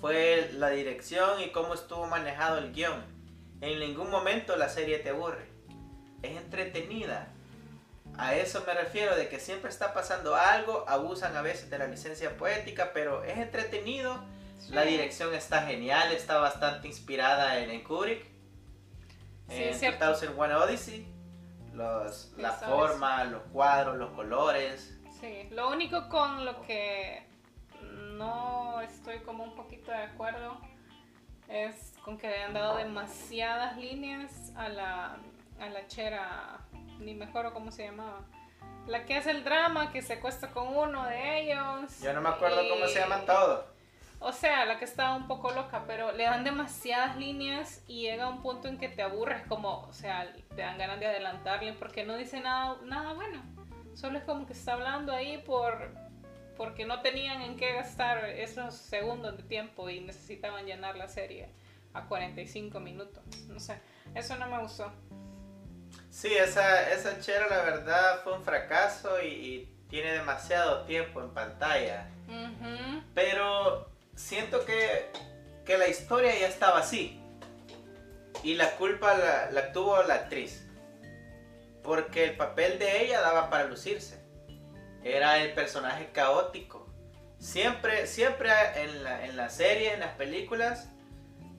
Fue 0.00 0.50
la 0.54 0.70
dirección 0.70 1.40
y 1.40 1.50
cómo 1.50 1.74
estuvo 1.74 2.06
manejado 2.06 2.58
el 2.58 2.72
guion. 2.72 3.02
En 3.60 3.80
ningún 3.80 4.10
momento 4.10 4.56
la 4.56 4.68
serie 4.68 4.98
te 4.98 5.10
aburre. 5.10 5.48
Es 6.22 6.36
entretenida. 6.36 7.32
A 8.18 8.34
eso 8.34 8.64
me 8.66 8.74
refiero, 8.74 9.14
de 9.16 9.28
que 9.28 9.38
siempre 9.38 9.70
está 9.70 9.94
pasando 9.94 10.34
algo, 10.34 10.84
abusan 10.88 11.36
a 11.36 11.42
veces 11.42 11.70
de 11.70 11.78
la 11.78 11.86
licencia 11.86 12.36
poética, 12.36 12.90
pero 12.92 13.22
es 13.22 13.38
entretenido. 13.38 14.22
La 14.70 14.82
dirección 14.82 15.32
está 15.34 15.62
genial, 15.62 16.10
está 16.12 16.38
bastante 16.38 16.88
inspirada 16.88 17.58
en, 17.58 17.84
Kubrick. 17.84 18.26
en 19.48 19.98
2001 19.98 20.58
Odyssey. 20.58 21.06
Los, 21.72 22.32
la 22.36 22.52
forma, 22.52 23.22
los 23.22 23.42
cuadros, 23.52 23.96
los 23.96 24.10
colores. 24.10 24.98
Sí, 25.20 25.48
lo 25.52 25.70
único 25.70 26.08
con 26.08 26.44
lo 26.44 26.60
que 26.62 27.24
no 28.18 28.80
estoy 28.80 29.20
como 29.20 29.44
un 29.44 29.54
poquito 29.54 29.92
de 29.92 29.98
acuerdo 29.98 30.58
es 31.48 31.94
con 32.04 32.18
que 32.18 32.28
le 32.28 32.42
han 32.42 32.52
dado 32.52 32.76
demasiadas 32.78 33.76
líneas 33.76 34.52
a 34.56 34.68
la, 34.68 35.16
a 35.60 35.68
la 35.68 35.86
chera, 35.86 36.66
ni 36.98 37.14
mejor 37.14 37.52
cómo 37.52 37.70
se 37.70 37.84
llamaba. 37.84 38.20
La 38.86 39.04
que 39.04 39.16
hace 39.16 39.30
el 39.30 39.44
drama, 39.44 39.92
que 39.92 40.02
se 40.02 40.14
acuesta 40.14 40.48
con 40.48 40.68
uno 40.68 41.04
de 41.04 41.40
ellos. 41.42 42.00
Yo 42.00 42.12
no 42.12 42.20
me 42.20 42.30
acuerdo 42.30 42.62
cómo 42.68 42.86
se 42.86 43.00
llaman 43.00 43.26
todos. 43.26 43.64
O 44.20 44.32
sea, 44.32 44.66
la 44.66 44.78
que 44.78 44.84
está 44.84 45.14
un 45.14 45.28
poco 45.28 45.52
loca, 45.52 45.84
pero 45.86 46.10
le 46.10 46.24
dan 46.24 46.42
demasiadas 46.42 47.16
líneas 47.16 47.84
y 47.86 48.02
llega 48.02 48.28
un 48.28 48.42
punto 48.42 48.66
en 48.66 48.76
que 48.76 48.88
te 48.88 49.02
aburres, 49.02 49.46
como, 49.46 49.82
o 49.82 49.92
sea, 49.92 50.32
te 50.56 50.62
dan 50.62 50.76
ganas 50.76 50.98
de 50.98 51.06
adelantarle 51.06 51.72
porque 51.74 52.04
no 52.04 52.16
dice 52.16 52.40
nada, 52.40 52.78
nada 52.82 53.12
bueno. 53.12 53.40
Solo 53.94 54.18
es 54.18 54.24
como 54.24 54.46
que 54.46 54.54
está 54.54 54.72
hablando 54.72 55.12
ahí 55.12 55.38
por, 55.38 55.94
porque 56.56 56.84
no 56.84 57.00
tenían 57.00 57.42
en 57.42 57.56
qué 57.56 57.74
gastar 57.74 58.24
esos 58.24 58.74
segundos 58.74 59.36
de 59.36 59.44
tiempo 59.44 59.88
y 59.88 60.00
necesitaban 60.00 60.66
llenar 60.66 60.96
la 60.96 61.06
serie 61.06 61.50
a 61.94 62.06
45 62.06 62.80
minutos. 62.80 63.22
No 63.48 63.60
sé, 63.60 63.80
eso 64.16 64.36
no 64.36 64.48
me 64.48 64.58
gustó. 64.60 64.92
Sí, 66.10 66.34
esa, 66.34 66.90
esa 66.90 67.20
chera 67.20 67.48
la 67.48 67.62
verdad 67.62 68.20
fue 68.24 68.34
un 68.34 68.42
fracaso 68.42 69.22
y, 69.22 69.74
tiene 69.88 70.12
demasiado 70.12 70.82
tiempo 70.82 71.22
en 71.22 71.30
pantalla. 71.30 72.10
Pero 73.14 73.88
siento 74.14 74.66
que, 74.66 75.10
que, 75.64 75.78
la 75.78 75.88
historia 75.88 76.38
ya 76.38 76.46
estaba 76.46 76.80
así. 76.80 77.18
Y 78.42 78.54
la 78.54 78.72
culpa 78.72 79.14
la, 79.14 79.50
la 79.50 79.72
tuvo 79.72 80.02
la 80.02 80.14
actriz. 80.14 80.68
Porque 81.82 82.24
el 82.24 82.36
papel 82.36 82.78
de 82.78 83.02
ella 83.02 83.22
daba 83.22 83.48
para 83.48 83.64
lucirse 83.64 84.28
era 85.02 85.38
el 85.38 85.52
personaje 85.52 86.10
caótico. 86.12 86.86
Siempre, 87.38 88.06
siempre 88.06 88.50
en 88.76 89.04
la, 89.04 89.24
en 89.24 89.36
la 89.36 89.48
serie, 89.48 89.94
en 89.94 90.00
las 90.00 90.14
películas, 90.14 90.88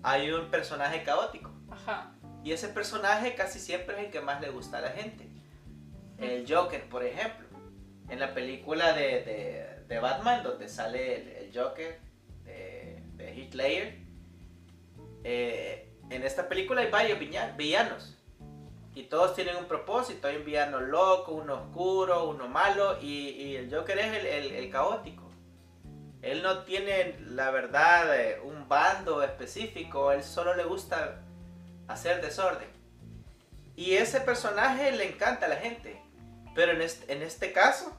hay 0.03 0.31
un 0.31 0.49
personaje 0.49 1.03
caótico. 1.03 1.51
Ajá. 1.71 2.11
Y 2.43 2.51
ese 2.51 2.69
personaje 2.69 3.35
casi 3.35 3.59
siempre 3.59 3.99
es 3.99 4.05
el 4.05 4.11
que 4.11 4.21
más 4.21 4.41
le 4.41 4.49
gusta 4.49 4.77
a 4.77 4.81
la 4.81 4.89
gente. 4.89 5.27
El 6.17 6.45
Joker, 6.51 6.83
por 6.89 7.03
ejemplo. 7.03 7.47
En 8.09 8.19
la 8.19 8.33
película 8.33 8.93
de, 8.93 9.83
de, 9.87 9.99
Batman, 9.99 10.43
donde 10.43 10.67
sale 10.67 11.45
el, 11.45 11.57
Joker 11.57 11.99
de, 12.45 13.03
de 13.15 13.29
eh, 15.23 15.89
en 16.09 16.23
esta 16.23 16.47
película 16.49 16.81
hay 16.81 16.89
varios 16.89 17.19
villanos. 17.19 18.15
Y 18.95 19.03
todos 19.03 19.35
tienen 19.35 19.55
un 19.57 19.65
propósito. 19.65 20.27
Hay 20.27 20.37
un 20.37 20.45
villano 20.45 20.79
loco, 20.79 21.33
uno 21.33 21.55
oscuro, 21.55 22.29
uno 22.29 22.47
malo. 22.47 22.99
Y, 23.01 23.55
el 23.55 23.73
Joker 23.73 23.99
es 23.99 24.53
el, 24.53 24.69
caótico. 24.69 25.29
Él 26.21 26.41
no 26.43 26.63
tiene, 26.63 27.17
la 27.27 27.51
verdad, 27.51 28.19
eh, 28.19 28.41
un 28.43 28.67
bando 28.67 29.21
específico. 29.23 30.11
Él 30.11 30.23
solo 30.23 30.55
le 30.55 30.63
gusta 30.63 31.21
hacer 31.89 32.21
desorden. 32.21 32.69
Y 33.75 33.95
ese 33.95 34.21
personaje 34.21 34.91
le 34.91 35.09
encanta 35.09 35.47
a 35.47 35.49
la 35.49 35.57
gente. 35.57 36.01
Pero 36.55 36.71
en 36.73 36.81
este, 36.81 37.11
en 37.11 37.21
este 37.21 37.51
caso, 37.51 37.97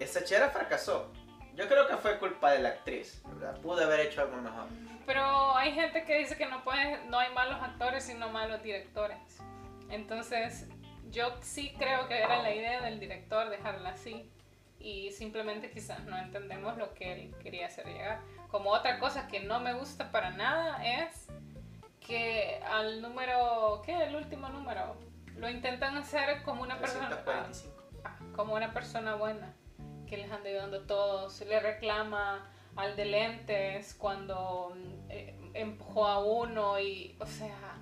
esa 0.00 0.24
chera 0.24 0.50
fracasó. 0.50 1.12
Yo 1.54 1.68
creo 1.68 1.86
que 1.86 1.96
fue 1.96 2.18
culpa 2.18 2.50
de 2.52 2.60
la 2.60 2.70
actriz. 2.70 3.22
¿verdad? 3.26 3.60
Pude 3.60 3.84
haber 3.84 4.00
hecho 4.00 4.22
algo 4.22 4.36
mejor. 4.36 4.66
Pero 5.06 5.56
hay 5.56 5.72
gente 5.72 6.04
que 6.04 6.18
dice 6.18 6.36
que 6.36 6.46
no 6.46 6.64
puede, 6.64 7.04
no 7.06 7.18
hay 7.18 7.32
malos 7.34 7.60
actores, 7.60 8.04
sino 8.04 8.30
malos 8.30 8.62
directores. 8.62 9.18
Entonces, 9.90 10.66
yo 11.10 11.36
sí 11.42 11.74
creo 11.78 12.08
que 12.08 12.18
era 12.18 12.42
la 12.42 12.54
idea 12.54 12.80
del 12.80 12.98
director 12.98 13.50
dejarla 13.50 13.90
así. 13.90 14.30
Y 14.78 15.12
simplemente 15.12 15.70
quizás 15.70 16.02
no 16.04 16.16
entendemos 16.16 16.76
lo 16.78 16.94
que 16.94 17.12
él 17.12 17.34
quería 17.42 17.66
hacer 17.66 17.86
llegar. 17.86 18.20
Como 18.48 18.70
otra 18.70 18.98
cosa 18.98 19.28
que 19.28 19.40
no 19.40 19.60
me 19.60 19.74
gusta 19.74 20.10
para 20.10 20.30
nada 20.30 20.82
es 20.84 21.28
que 22.12 22.60
al 22.70 23.00
número, 23.00 23.80
¿qué? 23.86 24.04
El 24.04 24.16
último 24.16 24.50
número. 24.50 24.96
Lo 25.36 25.48
intentan 25.48 25.96
hacer 25.96 26.42
como 26.42 26.62
una 26.62 26.78
persona... 26.78 27.08
Ah, 28.04 28.18
como 28.36 28.54
una 28.54 28.74
persona 28.74 29.14
buena. 29.14 29.54
Que 30.06 30.18
les 30.18 30.30
anda 30.30 30.50
ayudando 30.50 30.80
a 30.80 30.86
todos. 30.86 31.40
Le 31.40 31.58
reclama 31.58 32.46
al 32.76 32.96
de 32.96 33.06
lentes 33.06 33.94
cuando 33.94 34.76
eh, 35.08 35.34
empujó 35.54 36.06
a 36.06 36.22
uno 36.22 36.78
y, 36.78 37.16
o 37.18 37.24
sea, 37.24 37.78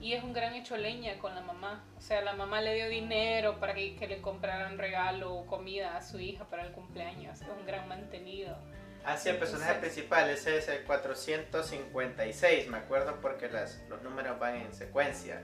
y 0.00 0.12
es 0.12 0.22
un 0.22 0.32
gran 0.32 0.54
hecho 0.54 0.76
leña 0.76 1.18
con 1.18 1.34
la 1.34 1.40
mamá. 1.40 1.82
O 1.98 2.00
sea, 2.00 2.20
la 2.22 2.34
mamá 2.34 2.60
le 2.60 2.76
dio 2.76 2.88
dinero 2.88 3.58
para 3.58 3.74
que, 3.74 4.06
le 4.08 4.20
compraran 4.20 4.78
regalo 4.78 5.34
o 5.34 5.46
comida 5.46 5.96
a 5.96 6.02
su 6.02 6.20
hija 6.20 6.44
para 6.44 6.64
el 6.64 6.70
cumpleaños. 6.70 7.40
Es 7.40 7.48
un 7.48 7.66
gran 7.66 7.88
mantenido. 7.88 8.56
Ah, 9.04 9.16
sí, 9.16 9.28
el 9.28 9.38
personaje 9.38 9.74
principal, 9.74 10.30
ese 10.30 10.58
es 10.58 10.68
el 10.68 10.84
456, 10.84 12.68
me 12.68 12.78
acuerdo 12.78 13.20
porque 13.20 13.48
las, 13.48 13.80
los 13.88 14.02
números 14.02 14.38
van 14.38 14.56
en 14.56 14.72
secuencia. 14.72 15.42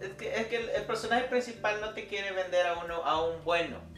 Es 0.00 0.10
que, 0.14 0.34
es 0.34 0.46
que 0.48 0.56
el, 0.56 0.68
el, 0.70 0.82
personaje 0.82 1.24
principal 1.24 1.80
no 1.80 1.94
te 1.94 2.08
quiere 2.08 2.32
vender 2.32 2.66
a 2.66 2.78
uno 2.78 3.04
a 3.04 3.24
un 3.24 3.44
bueno 3.44 3.92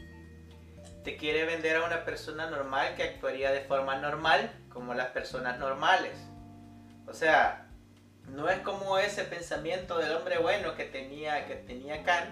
te 1.05 1.15
quiere 1.17 1.45
vender 1.45 1.77
a 1.77 1.85
una 1.85 2.03
persona 2.03 2.49
normal 2.49 2.95
que 2.95 3.03
actuaría 3.03 3.51
de 3.51 3.61
forma 3.61 3.95
normal 3.97 4.51
como 4.69 4.95
las 4.95 5.09
personas 5.09 5.59
normales. 5.59 6.17
O 7.07 7.13
sea, 7.13 7.67
no 8.27 8.49
es 8.49 8.59
como 8.61 8.97
ese 8.97 9.23
pensamiento 9.23 9.99
del 9.99 10.11
hombre 10.13 10.39
bueno 10.39 10.75
que 10.75 10.83
tenía, 10.83 11.45
que 11.45 11.55
tenía 11.55 12.03
Kant, 12.03 12.31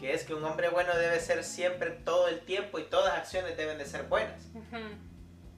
que 0.00 0.14
es 0.14 0.24
que 0.24 0.34
un 0.34 0.44
hombre 0.44 0.68
bueno 0.68 0.96
debe 0.96 1.20
ser 1.20 1.44
siempre 1.44 1.90
todo 1.90 2.26
el 2.26 2.40
tiempo 2.40 2.80
y 2.80 2.82
todas 2.82 3.14
las 3.14 3.18
acciones 3.22 3.56
deben 3.56 3.78
de 3.78 3.86
ser 3.86 4.02
buenas. 4.02 4.42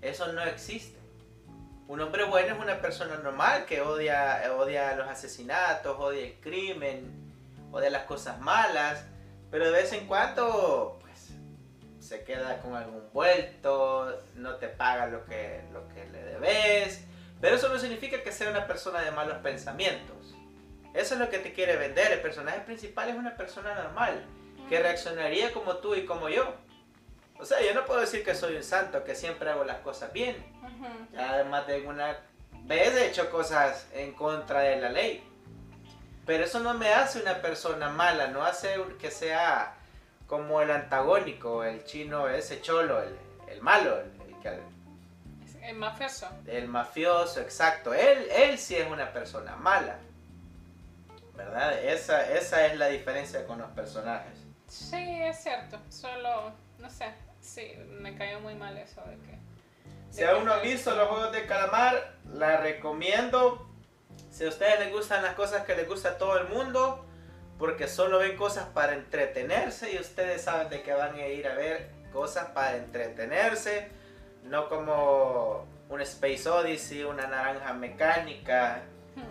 Eso 0.00 0.32
no 0.32 0.42
existe. 0.42 0.98
Un 1.88 2.00
hombre 2.00 2.24
bueno 2.24 2.54
es 2.54 2.60
una 2.60 2.80
persona 2.80 3.16
normal 3.16 3.64
que 3.66 3.80
odia, 3.80 4.42
odia 4.56 4.94
los 4.94 5.08
asesinatos, 5.08 5.96
odia 5.98 6.26
el 6.26 6.34
crimen, 6.40 7.32
odia 7.72 7.90
las 7.90 8.04
cosas 8.04 8.38
malas, 8.40 9.04
pero 9.50 9.64
de 9.66 9.72
vez 9.72 9.92
en 9.92 10.06
cuando 10.06 11.00
se 12.10 12.24
queda 12.24 12.60
con 12.60 12.74
algún 12.74 13.08
vuelto, 13.12 14.24
no 14.34 14.56
te 14.56 14.66
paga 14.66 15.06
lo 15.06 15.24
que, 15.26 15.62
lo 15.72 15.86
que 15.88 16.06
le 16.06 16.24
debes. 16.24 17.04
Pero 17.40 17.54
eso 17.54 17.68
no 17.68 17.78
significa 17.78 18.22
que 18.24 18.32
sea 18.32 18.50
una 18.50 18.66
persona 18.66 19.00
de 19.02 19.12
malos 19.12 19.38
pensamientos. 19.38 20.34
Eso 20.92 21.14
es 21.14 21.20
lo 21.20 21.30
que 21.30 21.38
te 21.38 21.52
quiere 21.52 21.76
vender. 21.76 22.10
El 22.10 22.20
personaje 22.20 22.60
principal 22.60 23.10
es 23.10 23.14
una 23.14 23.36
persona 23.36 23.74
normal, 23.74 24.24
que 24.68 24.80
reaccionaría 24.80 25.52
como 25.52 25.76
tú 25.76 25.94
y 25.94 26.04
como 26.04 26.28
yo. 26.28 26.52
O 27.40 27.44
sea, 27.44 27.62
yo 27.62 27.74
no 27.74 27.86
puedo 27.86 28.00
decir 28.00 28.22
que 28.22 28.34
soy 28.34 28.56
un 28.56 28.62
santo, 28.62 29.02
que 29.02 29.14
siempre 29.14 29.50
hago 29.50 29.64
las 29.64 29.78
cosas 29.78 30.12
bien. 30.12 30.36
Además 31.16 31.66
de 31.66 31.86
una 31.86 32.18
vez 32.64 32.94
he 32.94 33.08
hecho 33.08 33.30
cosas 33.30 33.86
en 33.94 34.12
contra 34.12 34.60
de 34.60 34.76
la 34.76 34.90
ley. 34.90 35.26
Pero 36.26 36.44
eso 36.44 36.60
no 36.60 36.74
me 36.74 36.92
hace 36.92 37.20
una 37.20 37.40
persona 37.40 37.88
mala, 37.88 38.28
no 38.28 38.44
hace 38.44 38.76
que 39.00 39.10
sea 39.10 39.74
como 40.26 40.60
el 40.60 40.70
antagónico, 40.70 41.64
el 41.64 41.82
chino, 41.84 42.28
ese 42.28 42.60
cholo, 42.60 43.02
el, 43.48 43.60
malo, 43.62 43.98
el, 43.98 44.12
el, 45.62 45.76
mafioso. 45.76 46.28
El 46.46 46.68
mafioso, 46.68 47.40
exacto. 47.40 47.94
Él, 47.94 48.28
él 48.30 48.58
sí 48.58 48.76
es 48.76 48.88
una 48.88 49.12
persona 49.12 49.56
mala. 49.56 49.98
¿Verdad? 51.34 51.82
Esa, 51.82 52.30
esa 52.32 52.66
es 52.66 52.78
la 52.78 52.88
diferencia 52.88 53.46
con 53.46 53.58
los 53.58 53.70
personajes. 53.70 54.38
Sí, 54.68 55.22
es 55.22 55.42
cierto. 55.42 55.80
Solo, 55.88 56.52
no 56.78 56.90
sé, 56.90 57.06
sí, 57.40 57.74
me 58.00 58.16
cayó 58.16 58.40
muy 58.40 58.54
mal 58.54 58.76
eso 58.76 59.02
de 59.02 59.16
que... 59.16 59.38
Si 60.10 60.24
aún 60.24 60.44
no 60.44 60.54
han 60.54 60.62
visto 60.62 60.94
los 60.94 61.08
juegos 61.08 61.32
de 61.32 61.46
calamar, 61.46 62.14
la 62.32 62.56
recomiendo. 62.56 63.68
Si 64.30 64.44
a 64.44 64.48
ustedes 64.48 64.80
les 64.80 64.92
gustan 64.92 65.22
las 65.22 65.34
cosas 65.34 65.64
que 65.64 65.76
les 65.76 65.86
gusta 65.86 66.10
a 66.10 66.18
todo 66.18 66.36
el 66.38 66.48
mundo, 66.48 67.06
porque 67.58 67.86
solo 67.86 68.18
ven 68.18 68.36
cosas 68.36 68.66
para 68.74 68.94
entretenerse 68.94 69.92
y 69.92 69.98
ustedes 69.98 70.42
saben 70.42 70.68
de 70.68 70.82
que 70.82 70.92
van 70.92 71.14
a 71.14 71.26
ir 71.26 71.46
a 71.46 71.54
ver 71.54 71.90
cosas 72.12 72.46
para 72.50 72.76
entretenerse, 72.76 73.88
no 74.44 74.68
como 74.68 75.66
un 75.88 76.00
Space 76.00 76.48
Odyssey, 76.48 77.04
una 77.04 77.26
naranja 77.26 77.72
mecánica, 77.74 78.82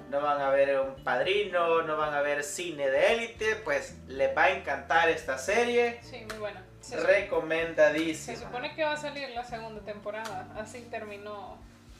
no 0.09 0.21
van 0.21 0.41
a 0.41 0.49
ver 0.49 0.79
un 0.79 1.03
padrino, 1.03 1.81
no 1.81 1.97
van 1.97 2.13
a 2.13 2.21
ver 2.21 2.43
cine 2.43 2.89
de 2.89 3.13
élite, 3.13 3.55
pues 3.57 3.97
les 4.07 4.35
va 4.35 4.45
a 4.45 4.51
encantar 4.51 5.09
esta 5.09 5.37
serie. 5.37 5.99
Sí, 6.03 6.25
muy 6.29 6.37
buena. 6.37 6.68
Se, 6.81 6.97
Recomendadísima. 6.97 8.37
se 8.37 8.43
supone 8.45 8.73
que 8.75 8.83
va 8.83 8.93
a 8.93 8.97
salir 8.97 9.29
la 9.31 9.43
segunda 9.43 9.81
temporada, 9.81 10.47
así 10.57 10.81
terminó 10.89 11.57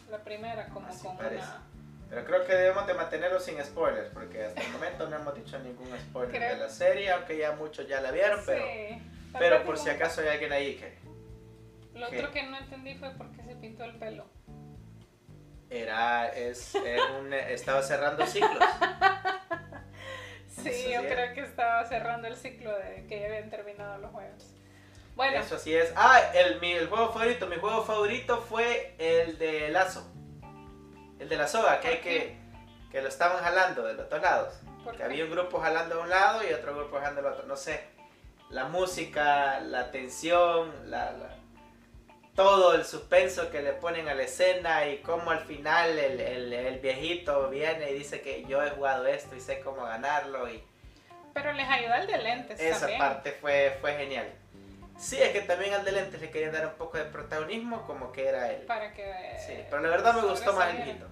la 0.09 0.19
primera 0.19 0.67
como 0.69 0.87
Así 0.87 1.05
con 1.05 1.17
parece. 1.17 1.35
una... 1.43 1.63
Pero 2.09 2.25
creo 2.25 2.45
que 2.45 2.53
debemos 2.53 2.87
de 2.87 2.93
mantenerlo 2.95 3.39
sin 3.39 3.63
spoilers, 3.63 4.09
porque 4.09 4.45
hasta 4.45 4.61
el 4.61 4.71
momento 4.71 5.07
no 5.09 5.15
hemos 5.17 5.35
dicho 5.35 5.59
ningún 5.59 5.87
spoiler 5.99 6.31
Creo- 6.35 6.49
de 6.55 6.57
la 6.57 6.69
serie, 6.69 7.11
aunque 7.11 7.37
ya 7.37 7.51
muchos 7.51 7.87
ya 7.87 8.01
la 8.01 8.09
vieron, 8.11 8.39
pero, 8.45 8.65
Sí, 8.65 9.01
pero 9.37 9.63
por 9.63 9.77
si 9.77 9.89
acaso 9.89 10.21
hay 10.21 10.29
alguien 10.29 10.51
ahí 10.51 10.75
que 10.75 10.97
Lo 11.93 12.07
otro 12.07 12.31
que 12.31 12.43
no 12.43 12.57
entendí 12.57 12.95
fue 12.95 13.11
por 13.11 13.29
qué 13.33 13.43
se 13.43 13.55
pintó 13.55 13.83
el 13.83 13.95
pelo. 13.97 14.25
era, 15.69 16.29
es, 16.29 16.73
un, 17.19 17.31
estaba 17.33 17.81
cerrando 17.83 18.25
ciclos. 18.25 18.63
Sí, 20.63 20.67
Eso 20.69 20.89
yo 20.91 21.01
sí. 21.01 21.07
creo 21.07 21.33
que 21.33 21.41
estaba 21.41 21.85
cerrando 21.85 22.27
el 22.27 22.35
ciclo 22.35 22.75
de 22.77 23.05
que 23.07 23.19
ya 23.21 23.27
habían 23.27 23.49
terminado 23.49 23.97
los 23.99 24.11
juegos. 24.11 24.53
Bueno, 25.19 25.39
Eso 25.41 25.59
sí 25.59 25.75
es. 25.75 25.91
Ah, 25.97 26.21
el, 26.33 26.61
mi, 26.61 26.71
el 26.71 26.87
juego 26.87 27.11
favorito, 27.11 27.45
mi 27.47 27.57
juego 27.57 27.83
favorito 27.83 28.37
fue 28.39 28.95
el 28.97 29.37
de 29.37 29.67
Lazo. 29.67 30.07
El 31.19 31.27
de 31.27 31.35
la 31.35 31.45
soga, 31.45 31.81
que 31.81 31.89
hay 31.89 31.97
que, 31.97 32.37
que 32.89 33.01
lo 33.01 33.09
estaban 33.09 33.43
jalando 33.43 33.83
de 33.83 33.95
los 33.95 34.09
dos 34.09 34.21
lados. 34.21 34.53
¿por 34.81 34.93
Que 34.93 34.99
qué? 34.99 35.03
había 35.03 35.25
un 35.25 35.31
grupo 35.31 35.59
jalando 35.59 35.95
de 35.97 36.01
un 36.03 36.09
lado 36.09 36.41
y 36.49 36.53
otro 36.53 36.73
grupo 36.73 36.99
jalando 36.99 37.21
del 37.21 37.33
otro. 37.33 37.45
No 37.47 37.57
sé. 37.57 37.83
La 38.49 38.63
música, 38.69 39.59
la 39.59 39.91
tensión, 39.91 40.71
la, 40.89 41.11
la- 41.11 41.35
todo 42.33 42.73
el 42.73 42.85
suspenso 42.85 43.51
que 43.51 43.61
le 43.61 43.73
ponen 43.73 44.07
a 44.07 44.13
la 44.15 44.23
escena 44.23 44.85
y 44.87 44.99
cómo 44.99 45.31
al 45.31 45.41
final 45.41 45.99
el, 45.99 46.21
el- 46.21 46.53
el 46.53 46.79
viejito 46.79 47.49
viene 47.49 47.91
y 47.91 47.95
dice 47.95 48.21
que 48.21 48.45
yo 48.45 48.63
he 48.63 48.69
jugado 48.69 49.05
esto 49.05 49.35
y 49.35 49.41
sé 49.41 49.59
cómo 49.59 49.83
ganarlo. 49.83 50.49
Y 50.49 50.63
Pero 51.33 51.51
les 51.51 51.67
ayuda 51.67 51.97
el 51.99 52.07
de 52.07 52.17
lentes 52.19 52.57
esa 52.61 52.79
también. 52.79 52.99
parte 52.99 53.33
fue, 53.33 53.77
fue 53.81 53.95
genial. 53.97 54.31
Sí, 54.99 55.17
es 55.17 55.29
que 55.29 55.41
también 55.41 55.73
al 55.73 55.85
de 55.85 55.93
lentes 55.93 56.19
le 56.19 56.29
querían 56.29 56.51
dar 56.51 56.67
un 56.67 56.73
poco 56.73 56.97
de 56.97 57.05
protagonismo 57.05 57.83
como 57.83 58.11
que 58.11 58.27
era 58.27 58.51
él. 58.51 58.63
Para 58.65 58.93
que... 58.93 59.05
Sí, 59.47 59.53
pero 59.69 59.81
la 59.81 59.89
verdad 59.89 60.13
me 60.13 60.29
gustó 60.29 60.51
más 60.53 60.69
el 60.71 60.83
viejito. 60.83 61.07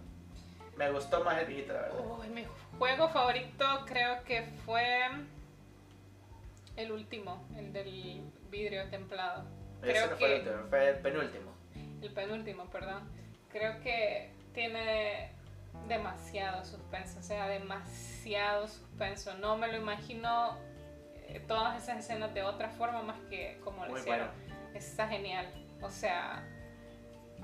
Me 0.75 0.91
gustó 0.91 1.23
más 1.23 1.39
el 1.39 1.47
viejito, 1.47 1.73
la 1.73 1.81
verdad. 1.81 1.99
Uy, 2.19 2.27
mi 2.27 2.45
juego 2.77 3.09
favorito 3.09 3.65
creo 3.87 4.23
que 4.25 4.43
fue 4.65 5.07
el 6.75 6.91
último, 6.91 7.47
el 7.57 7.71
del 7.71 8.21
vidrio 8.51 8.89
templado. 8.89 9.45
Ese 9.81 9.91
creo 9.93 10.07
no 10.07 10.17
fue 10.17 10.35
el 10.35 10.41
último, 10.41 10.69
fue 10.69 10.89
el 10.89 10.99
penúltimo. 10.99 11.51
El 12.01 12.11
penúltimo, 12.11 12.65
perdón. 12.69 13.09
Creo 13.51 13.79
que 13.81 14.31
tiene 14.53 15.31
demasiado 15.87 16.65
suspenso, 16.65 17.19
o 17.19 17.23
sea, 17.23 17.47
demasiado 17.47 18.67
suspenso. 18.67 19.33
No 19.35 19.57
me 19.57 19.69
lo 19.69 19.77
imagino 19.77 20.57
todas 21.47 21.81
esas 21.81 21.99
escenas 21.99 22.33
de 22.33 22.43
otra 22.43 22.69
forma 22.69 23.01
más 23.03 23.17
que 23.29 23.59
como 23.63 23.85
lo 23.85 23.97
hicieron. 23.97 24.29
Está 24.73 25.07
genial. 25.07 25.47
O 25.81 25.89
sea, 25.89 26.43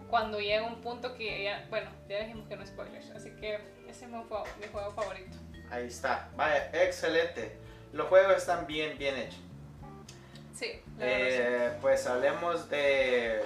cuando 0.09 0.39
llega 0.39 0.65
un 0.65 0.81
punto 0.81 1.15
que 1.15 1.43
ya, 1.43 1.65
bueno, 1.69 1.89
ya 2.07 2.19
dijimos 2.19 2.47
que 2.47 2.55
no 2.55 2.65
spoilers, 2.65 3.11
así 3.11 3.31
que 3.35 3.55
ese 3.87 4.05
es 4.05 4.11
mi 4.11 4.23
juego, 4.23 4.43
mi 4.59 4.67
juego 4.67 4.91
favorito. 4.91 5.37
Ahí 5.69 5.87
está. 5.87 6.29
Vaya, 6.35 6.69
excelente. 6.73 7.57
Los 7.91 8.07
juegos 8.07 8.37
están 8.37 8.65
bien, 8.67 8.97
bien 8.97 9.15
hechos. 9.17 9.39
Sí, 10.53 10.81
la 10.97 11.05
verdad 11.05 11.27
sí. 11.27 11.33
Eh, 11.39 11.77
pues 11.81 12.07
hablemos 12.07 12.69
de 12.69 13.41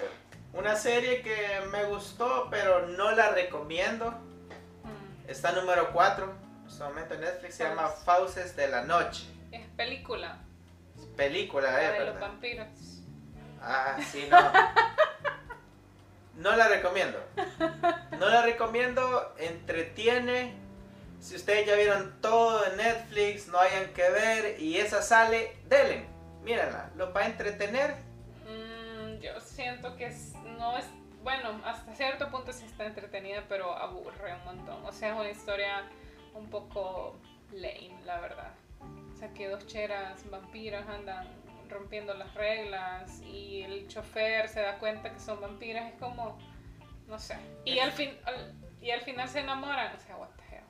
una 0.53 0.75
serie 0.75 1.21
que 1.21 1.61
me 1.71 1.85
gustó, 1.85 2.47
pero 2.49 2.87
no 2.87 3.11
la 3.11 3.31
recomiendo. 3.31 4.11
Mm. 4.11 5.29
Está 5.29 5.51
número 5.53 5.91
4 5.93 6.25
en 6.25 6.67
este 6.67 6.83
momento 6.83 7.13
en 7.13 7.21
Netflix. 7.21 7.55
Se 7.55 7.63
llama 7.63 7.87
Fauces 7.87 8.55
de 8.55 8.67
la 8.67 8.83
Noche. 8.83 9.36
Película, 9.77 10.39
Película, 11.15 11.71
la 11.71 11.95
eh, 11.95 11.99
de 11.99 12.05
los 12.07 12.19
vampiros. 12.19 12.67
Ah, 13.61 13.97
sí, 14.11 14.27
no. 14.29 14.37
No 16.35 16.55
la 16.55 16.67
recomiendo. 16.67 17.19
No 18.19 18.29
la 18.29 18.41
recomiendo. 18.43 19.33
Entretiene. 19.39 20.53
Si 21.19 21.35
ustedes 21.35 21.65
ya 21.65 21.75
vieron 21.75 22.19
todo 22.21 22.63
en 22.67 22.77
Netflix, 22.77 23.47
no 23.47 23.57
hayan 23.59 23.91
que 23.93 24.07
ver 24.09 24.59
y 24.61 24.77
esa 24.77 25.01
sale, 25.01 25.55
denle. 25.67 26.05
Mírenla. 26.43 26.91
Los 26.95 27.15
va 27.15 27.21
a 27.21 27.25
entretener. 27.25 27.95
Mm, 28.45 29.19
yo 29.19 29.39
siento 29.41 29.95
que 29.97 30.05
es- 30.07 30.33
no 30.57 30.77
es, 30.77 30.85
bueno, 31.23 31.59
hasta 31.65 31.93
cierto 31.95 32.29
punto 32.29 32.53
sí 32.53 32.65
está 32.65 32.85
entretenida, 32.85 33.43
pero 33.49 33.75
aburre 33.75 34.33
un 34.35 34.45
montón. 34.45 34.85
O 34.85 34.91
sea, 34.93 35.09
es 35.09 35.15
una 35.19 35.29
historia 35.31 35.83
un 36.35 36.47
poco 36.51 37.17
lame, 37.51 37.97
la 38.05 38.19
verdad. 38.19 38.51
O 39.17 39.19
sea, 39.19 39.33
que 39.33 39.49
dos 39.49 39.65
cheras 39.65 40.29
vampiras 40.29 40.87
andan 40.87 41.27
rompiendo 41.71 42.13
las 42.13 42.31
reglas 42.35 43.19
y 43.23 43.63
el 43.63 43.87
chofer 43.87 44.47
se 44.47 44.61
da 44.61 44.77
cuenta 44.77 45.11
que 45.11 45.19
son 45.19 45.41
vampiras, 45.41 45.91
es 45.91 45.99
como, 45.99 46.37
no 47.07 47.17
sé. 47.17 47.35
Y 47.65 47.79
al, 47.79 47.91
fin, 47.91 48.15
y 48.79 48.91
al 48.91 49.01
final 49.01 49.27
se 49.27 49.39
enamoran, 49.39 49.95
o 49.95 49.99
sea, 49.99 50.17
what 50.17 50.29
the 50.35 50.55
hell. 50.55 50.63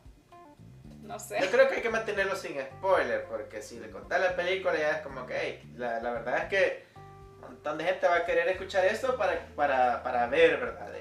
No 1.01 1.19
sé. 1.19 1.41
Yo 1.41 1.51
creo 1.51 1.67
que 1.67 1.75
hay 1.75 1.81
que 1.81 1.89
mantenerlo 1.89 2.37
sin 2.37 2.57
spoiler, 2.61 3.25
porque 3.25 3.61
si 3.61 3.81
le 3.81 3.91
contás 3.91 4.21
la 4.21 4.33
película 4.33 4.77
ya 4.77 4.91
es 4.91 5.01
como 5.01 5.25
que, 5.25 5.65
la, 5.75 5.99
la 5.99 6.11
verdad 6.11 6.43
es 6.43 6.45
que 6.45 6.85
un 7.35 7.41
montón 7.41 7.77
de 7.77 7.83
gente 7.83 8.07
va 8.07 8.15
a 8.15 8.25
querer 8.25 8.47
escuchar 8.47 8.85
esto 8.85 9.17
para, 9.17 9.45
para, 9.57 10.01
para 10.03 10.27
ver, 10.27 10.57
¿verdad? 10.57 10.93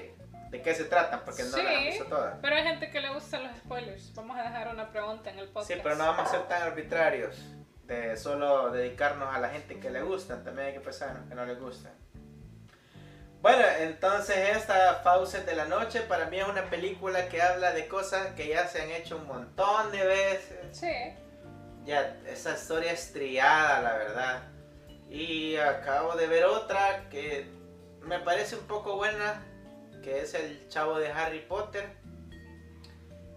De 0.49 0.61
qué 0.61 0.73
se 0.73 0.85
trata, 0.85 1.23
porque 1.25 1.43
no 1.43 1.57
la 1.57 1.69
han 1.69 1.77
Sí. 1.79 1.85
visto 1.89 2.05
todas. 2.05 2.37
Pero 2.41 2.55
hay 2.55 2.63
gente 2.63 2.89
que 2.89 2.99
le 3.01 3.13
gustan 3.13 3.43
los 3.43 3.57
spoilers. 3.57 4.13
Vamos 4.15 4.37
a 4.37 4.43
dejar 4.43 4.67
una 4.73 4.89
pregunta 4.89 5.29
en 5.29 5.39
el 5.39 5.47
podcast. 5.49 5.67
Sí, 5.73 5.79
pero 5.83 5.95
no 5.95 6.05
vamos 6.05 6.27
a 6.27 6.31
ser 6.31 6.41
tan 6.47 6.61
arbitrarios 6.61 7.35
de 7.83 8.17
solo 8.17 8.71
dedicarnos 8.71 9.33
a 9.33 9.39
la 9.39 9.49
gente 9.49 9.79
que 9.79 9.89
le 9.89 10.01
gustan, 10.01 10.43
también 10.43 10.67
hay 10.67 10.73
que 10.73 10.81
pensar 10.81 11.09
en 11.09 11.17
los 11.19 11.25
que 11.29 11.35
no 11.35 11.45
les 11.45 11.59
gustan. 11.59 11.93
Bueno, 13.41 13.63
entonces 13.79 14.57
esta 14.57 14.95
Fauces 15.03 15.45
de 15.45 15.55
la 15.55 15.65
Noche 15.65 16.01
para 16.01 16.25
mí 16.25 16.39
es 16.39 16.47
una 16.47 16.63
película 16.69 17.29
que 17.29 17.41
habla 17.41 17.71
de 17.71 17.87
cosas 17.87 18.27
que 18.35 18.47
ya 18.47 18.67
se 18.67 18.81
han 18.81 18.89
hecho 18.91 19.17
un 19.17 19.27
montón 19.27 19.91
de 19.91 20.05
veces. 20.05 20.57
Sí. 20.77 20.91
Ya, 21.85 22.17
esa 22.25 22.53
historia 22.55 22.91
es 22.91 23.13
trillada, 23.13 23.81
la 23.81 23.93
verdad. 23.97 24.43
Y 25.09 25.55
acabo 25.57 26.15
de 26.15 26.27
ver 26.27 26.45
otra 26.45 27.07
que 27.09 27.47
me 28.01 28.19
parece 28.19 28.55
un 28.55 28.65
poco 28.67 28.97
buena, 28.97 29.41
que 30.07 30.21
es 30.21 30.33
el 30.35 30.69
chavo 30.69 30.97
de 30.99 31.11
Harry 31.11 31.41
Potter. 31.41 31.85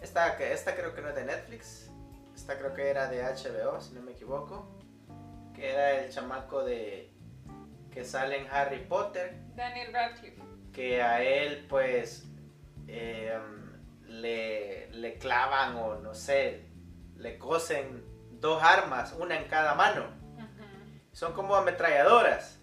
Esta, 0.01 0.37
que- 0.37 0.53
esta 0.53 0.77
creo 0.77 0.95
que 0.95 1.03
no 1.03 1.09
es 1.09 1.17
de 1.17 1.25
Netflix, 1.25 1.91
esta 2.33 2.57
creo 2.57 2.75
que 2.75 2.89
era 2.89 3.09
de 3.09 3.25
HBO, 3.25 3.81
si 3.81 3.93
no 3.93 4.03
me 4.03 4.13
equivoco. 4.13 4.79
Que 5.53 5.73
era 5.73 5.91
el 5.99 6.13
chamaco 6.13 6.63
de 6.63 7.11
que 7.91 8.05
sale 8.05 8.39
en 8.39 8.47
Harry 8.53 8.85
Potter, 8.85 9.35
Daniel 9.57 9.93
Radcliffe. 9.93 10.41
que 10.73 11.03
a 11.03 11.21
él 11.25 11.67
pues 11.69 12.25
eh, 12.87 13.37
le, 14.07 14.91
le 14.93 15.19
clavan 15.19 15.75
o 15.75 15.97
no 15.97 16.15
sé, 16.15 16.69
le 17.17 17.37
cosen 17.37 18.05
dos 18.41 18.63
armas, 18.63 19.13
una 19.19 19.37
en 19.37 19.49
cada 19.49 19.75
mano. 19.75 20.05
Son 21.11 21.33
como 21.33 21.57
ametralladoras. 21.57 22.60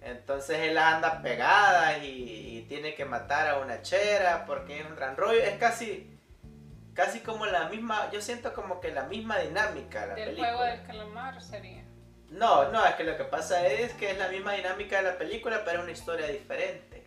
Entonces 0.00 0.58
él 0.60 0.78
anda 0.78 1.20
pegada 1.22 1.98
y, 1.98 2.58
y 2.58 2.62
tiene 2.68 2.94
que 2.94 3.04
matar 3.04 3.48
a 3.48 3.58
una 3.58 3.82
chera 3.82 4.44
porque 4.46 4.80
es 4.80 4.86
un 4.86 4.96
gran 4.96 5.16
rollo. 5.16 5.40
Es 5.40 5.58
casi, 5.58 6.08
casi 6.94 7.20
como 7.20 7.46
la 7.46 7.68
misma, 7.68 8.10
yo 8.12 8.20
siento 8.20 8.52
como 8.54 8.80
que 8.80 8.90
la 8.92 9.04
misma 9.04 9.38
dinámica 9.38 10.06
la 10.06 10.14
Del 10.14 10.24
película. 10.26 10.48
juego 10.56 10.64
del 10.64 10.82
calamar 10.84 11.42
sería. 11.42 11.84
No, 12.30 12.70
no, 12.70 12.84
es 12.84 12.94
que 12.94 13.04
lo 13.04 13.16
que 13.16 13.24
pasa 13.24 13.66
es 13.66 13.92
que 13.94 14.10
es 14.10 14.18
la 14.18 14.28
misma 14.28 14.52
dinámica 14.52 14.98
de 14.98 15.02
la 15.12 15.18
película, 15.18 15.62
pero 15.64 15.78
es 15.78 15.82
una 15.84 15.92
historia 15.92 16.26
diferente. 16.28 17.04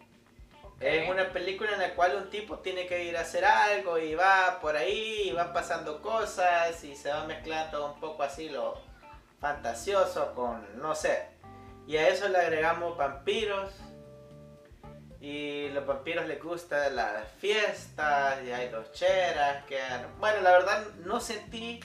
Es 0.80 1.08
una 1.08 1.30
película 1.30 1.74
en 1.74 1.80
la 1.80 1.94
cual 1.94 2.16
un 2.16 2.32
tipo 2.32 2.58
tiene 2.58 2.88
que 2.88 3.04
ir 3.04 3.16
a 3.16 3.22
hacer 3.22 3.46
algo 3.46 4.00
y 4.00 4.16
va 4.16 4.58
por 4.60 4.76
ahí 4.76 5.30
y 5.30 5.32
va 5.32 5.54
pasando 5.54 6.02
cosas 6.02 6.84
y 6.84 6.96
se 6.96 7.10
va 7.10 7.24
mezclando 7.26 7.94
un 7.94 8.00
poco 8.00 8.24
así 8.24 8.50
lo 8.50 8.82
fantasioso 9.40 10.34
con, 10.34 10.82
no 10.82 10.96
sé. 10.96 11.28
Y 11.88 11.98
a 11.98 12.10
eso 12.10 12.28
le 12.30 12.38
agregamos 12.38 12.98
vampiros. 12.98 13.72
Y 15.20 15.70
los 15.70 15.86
vampiros 15.86 16.28
les 16.28 16.42
gustan 16.42 16.96
las 16.96 17.28
fiestas 17.34 18.44
y 18.44 18.52
hay 18.52 18.70
dos 18.70 18.92
cheras 18.92 19.66
que... 19.66 19.80
Bueno, 20.20 20.42
la 20.42 20.52
verdad 20.52 20.84
no 21.06 21.20
sentí, 21.20 21.80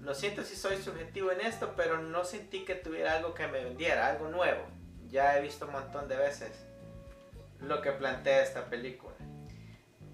lo 0.00 0.12
siento 0.12 0.42
si 0.42 0.56
soy 0.56 0.76
subjetivo 0.78 1.30
en 1.30 1.40
esto, 1.40 1.74
pero 1.76 1.98
no 1.98 2.24
sentí 2.24 2.64
que 2.64 2.74
tuviera 2.74 3.14
algo 3.14 3.32
que 3.32 3.46
me 3.46 3.62
vendiera, 3.62 4.08
algo 4.08 4.28
nuevo. 4.28 4.64
Ya 5.08 5.38
he 5.38 5.42
visto 5.42 5.66
un 5.66 5.72
montón 5.72 6.08
de 6.08 6.16
veces 6.16 6.50
lo 7.60 7.80
que 7.80 7.92
plantea 7.92 8.42
esta 8.42 8.64
película. 8.66 9.14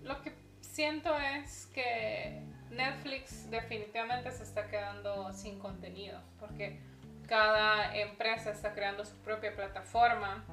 Lo 0.02 0.20
que 0.20 0.34
siento 0.60 1.16
es 1.18 1.66
que 1.66 2.42
Netflix 2.70 3.50
definitivamente 3.50 4.30
se 4.32 4.42
está 4.42 4.68
quedando 4.68 5.32
sin 5.32 5.58
contenido 5.58 6.20
porque 6.38 6.80
cada 7.26 7.94
empresa 7.96 8.50
está 8.50 8.72
creando 8.72 9.04
su 9.04 9.16
propia 9.22 9.54
plataforma. 9.54 10.44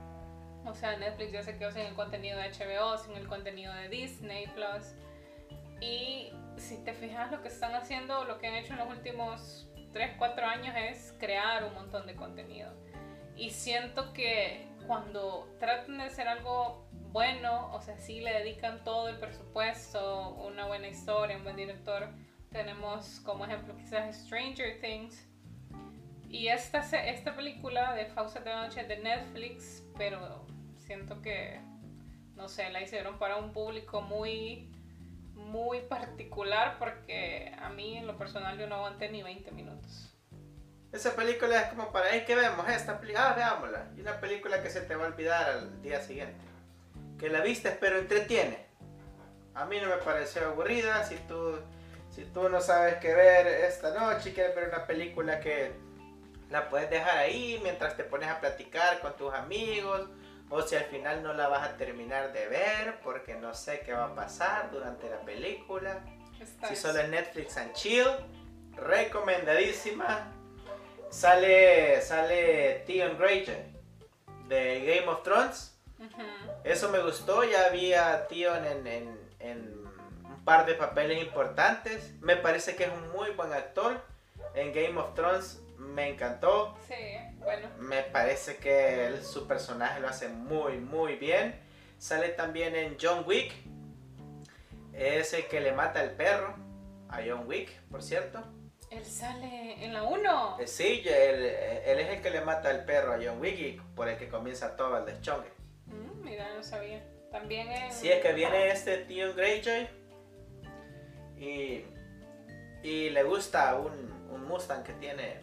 O 0.65 0.73
sea, 0.75 0.97
Netflix 0.97 1.31
ya 1.31 1.43
se 1.43 1.57
quedó 1.57 1.71
sin 1.71 1.81
el 1.81 1.95
contenido 1.95 2.37
de 2.37 2.49
HBO, 2.49 2.97
sin 2.97 3.15
el 3.15 3.27
contenido 3.27 3.73
de 3.73 3.89
Disney 3.89 4.47
Plus. 4.47 4.93
Y 5.79 6.31
si 6.57 6.77
te 6.83 6.93
fijas 6.93 7.31
lo 7.31 7.41
que 7.41 7.47
están 7.47 7.73
haciendo, 7.73 8.25
lo 8.25 8.37
que 8.37 8.47
han 8.47 8.55
hecho 8.55 8.73
en 8.73 8.79
los 8.79 8.89
últimos 8.89 9.67
3, 9.93 10.15
4 10.17 10.45
años 10.45 10.75
es 10.77 11.15
crear 11.19 11.63
un 11.63 11.73
montón 11.73 12.05
de 12.05 12.15
contenido. 12.15 12.71
Y 13.35 13.49
siento 13.49 14.13
que 14.13 14.67
cuando 14.85 15.49
tratan 15.59 15.97
de 15.97 16.03
hacer 16.05 16.27
algo 16.27 16.85
bueno, 17.11 17.73
o 17.73 17.81
sea, 17.81 17.97
si 17.97 18.21
le 18.21 18.31
dedican 18.31 18.83
todo 18.83 19.09
el 19.09 19.17
presupuesto, 19.17 20.29
una 20.35 20.67
buena 20.67 20.87
historia, 20.87 21.37
un 21.37 21.43
buen 21.43 21.57
director. 21.57 22.07
Tenemos 22.51 23.19
como 23.25 23.45
ejemplo 23.45 23.75
quizás 23.77 24.15
Stranger 24.25 24.79
Things. 24.79 25.27
Y 26.31 26.47
esta, 26.47 26.79
esta 26.79 27.35
película 27.35 27.93
de 27.93 28.05
Fausta 28.05 28.39
de 28.39 28.53
Noche 28.53 28.83
de 28.85 28.97
Netflix, 28.97 29.83
pero 29.97 30.45
siento 30.77 31.21
que, 31.21 31.59
no 32.35 32.47
sé, 32.47 32.69
la 32.69 32.81
hicieron 32.81 33.19
para 33.19 33.35
un 33.35 33.51
público 33.51 34.01
muy, 34.01 34.71
muy 35.33 35.81
particular 35.81 36.77
porque 36.79 37.53
a 37.61 37.69
mí 37.69 37.97
en 37.97 38.07
lo 38.07 38.17
personal 38.17 38.57
yo 38.57 38.65
no 38.67 38.75
aguanté 38.75 39.09
ni 39.09 39.21
20 39.21 39.51
minutos. 39.51 40.15
Esa 40.93 41.15
película 41.15 41.61
es 41.61 41.67
como 41.67 41.91
para, 41.91 42.07
ahí 42.07 42.23
que 42.23 42.35
vemos 42.35 42.67
esta 42.69 42.99
película, 42.99 43.31
ah, 43.31 43.33
veámosla. 43.33 43.91
Y 43.97 44.01
una 44.01 44.19
película 44.21 44.63
que 44.63 44.69
se 44.69 44.81
te 44.81 44.95
va 44.95 45.05
a 45.05 45.07
olvidar 45.07 45.49
al 45.49 45.81
día 45.81 46.01
siguiente 46.01 46.51
que 47.21 47.29
la 47.29 47.41
viste 47.41 47.77
pero 47.79 47.99
entretiene. 47.99 48.65
A 49.53 49.65
mí 49.65 49.79
no 49.79 49.89
me 49.89 49.97
pareció 49.97 50.47
aburrida. 50.47 51.03
Si 51.03 51.15
tú, 51.27 51.59
si 52.09 52.25
tú 52.25 52.49
no 52.49 52.59
sabes 52.59 52.95
qué 52.95 53.13
ver 53.13 53.47
esta 53.47 53.93
noche 53.93 54.31
y 54.31 54.33
quieres 54.33 54.55
ver 54.55 54.69
una 54.69 54.87
película 54.87 55.39
que 55.39 55.71
la 56.51 56.69
puedes 56.69 56.89
dejar 56.89 57.17
ahí 57.17 57.59
mientras 57.63 57.97
te 57.97 58.03
pones 58.03 58.29
a 58.29 58.39
platicar 58.39 58.99
con 58.99 59.15
tus 59.15 59.33
amigos. 59.33 60.07
O 60.49 60.61
si 60.61 60.75
al 60.75 60.83
final 60.85 61.23
no 61.23 61.33
la 61.33 61.47
vas 61.47 61.67
a 61.67 61.77
terminar 61.77 62.33
de 62.33 62.45
ver 62.47 62.99
porque 63.03 63.35
no 63.35 63.53
sé 63.53 63.79
qué 63.85 63.93
va 63.93 64.05
a 64.05 64.15
pasar 64.15 64.69
durante 64.69 65.09
la 65.09 65.21
película. 65.21 66.03
si 66.67 66.75
solo 66.75 66.99
es 66.99 67.09
Netflix 67.09 67.57
and 67.57 67.73
Chill, 67.73 68.07
recomendadísima. 68.75 70.27
Sale, 71.09 72.01
sale 72.01 72.83
Theon 72.85 73.17
Greyjoy 73.17 73.55
de 74.47 74.85
Game 74.85 75.07
of 75.07 75.23
Thrones 75.23 75.71
eso 76.63 76.89
me 76.89 76.99
gustó, 76.99 77.43
ya 77.43 77.67
había 77.67 78.27
Tío 78.27 78.55
en, 78.55 78.87
en, 79.39 79.87
un 80.23 80.43
par 80.43 80.65
de 80.65 80.73
papeles 80.73 81.21
importantes. 81.21 82.13
Me 82.21 82.35
parece 82.35 82.75
que 82.75 82.85
es 82.85 82.89
un 82.91 83.11
muy 83.11 83.31
buen 83.31 83.53
actor. 83.53 84.01
En 84.53 84.73
Game 84.73 84.99
of 84.99 85.13
Thrones 85.13 85.61
me 85.81 86.09
encantó. 86.09 86.77
Sí, 86.87 86.93
bueno. 87.39 87.69
Me 87.79 88.03
parece 88.03 88.57
que 88.57 89.19
su 89.23 89.47
personaje 89.47 89.99
lo 89.99 90.07
hace 90.07 90.29
muy, 90.29 90.77
muy 90.77 91.15
bien. 91.15 91.59
Sale 91.97 92.29
también 92.29 92.75
en 92.75 92.97
John 92.99 93.23
Wick. 93.25 93.53
Es 94.93 95.33
el 95.33 95.47
que 95.47 95.59
le 95.59 95.71
mata 95.71 96.03
el 96.03 96.11
perro 96.11 96.55
a 97.09 97.19
John 97.25 97.47
Wick, 97.47 97.69
por 97.89 98.01
cierto. 98.03 98.43
Él 98.89 99.05
sale 99.05 99.83
en 99.83 99.93
la 99.93 100.03
1. 100.03 100.57
Eh, 100.59 100.67
sí, 100.67 101.01
él, 101.05 101.45
él, 101.85 101.99
es 101.99 102.09
el 102.09 102.21
que 102.21 102.29
le 102.29 102.41
mata 102.41 102.69
el 102.71 102.83
perro 102.83 103.13
a 103.13 103.19
John 103.23 103.39
Wick 103.39 103.57
y 103.57 103.81
por 103.95 104.09
el 104.09 104.17
que 104.17 104.27
comienza 104.27 104.75
todo 104.75 104.97
el 104.97 105.05
deschongue 105.05 105.61
mira, 106.31 106.55
no 106.55 106.63
sabía. 106.63 107.03
También 107.31 107.71
en... 107.71 107.91
Sí, 107.91 108.09
es 108.09 108.21
que 108.21 108.33
viene 108.33 108.69
este 108.69 108.97
tío 108.99 109.33
Greyjoy 109.33 109.87
y, 111.37 111.85
y 112.83 113.09
le 113.09 113.23
gusta 113.23 113.75
un, 113.75 114.11
un 114.29 114.45
Mustang 114.45 114.83
que 114.83 114.93
tiene. 114.93 115.39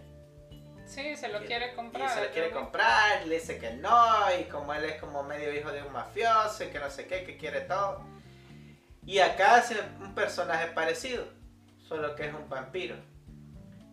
Sí, 0.89 1.17
se 1.17 1.29
lo 1.29 1.45
quiere 1.45 1.75
comprar. 1.75 2.07
Y 2.07 2.15
se 2.15 2.25
lo 2.25 2.31
quiere 2.31 2.51
comprar, 2.51 3.27
le 3.27 3.35
dice 3.35 3.59
que 3.59 3.73
no, 3.73 4.17
y 4.41 4.45
como 4.45 4.73
él 4.73 4.85
es 4.85 5.01
como 5.01 5.23
medio 5.23 5.55
hijo 5.55 5.71
de 5.71 5.83
un 5.83 5.93
mafioso, 5.93 6.65
y 6.65 6.69
que 6.69 6.79
no 6.79 6.89
sé 6.89 7.07
qué, 7.07 7.25
que 7.25 7.37
quiere 7.37 7.61
todo. 7.61 8.03
Y 9.05 9.19
acá 9.19 9.57
hace 9.57 9.77
un 10.01 10.15
personaje 10.15 10.69
parecido, 10.69 11.25
solo 11.87 12.17
que 12.17 12.27
es 12.27 12.35
un 12.35 12.49
vampiro. 12.49 12.97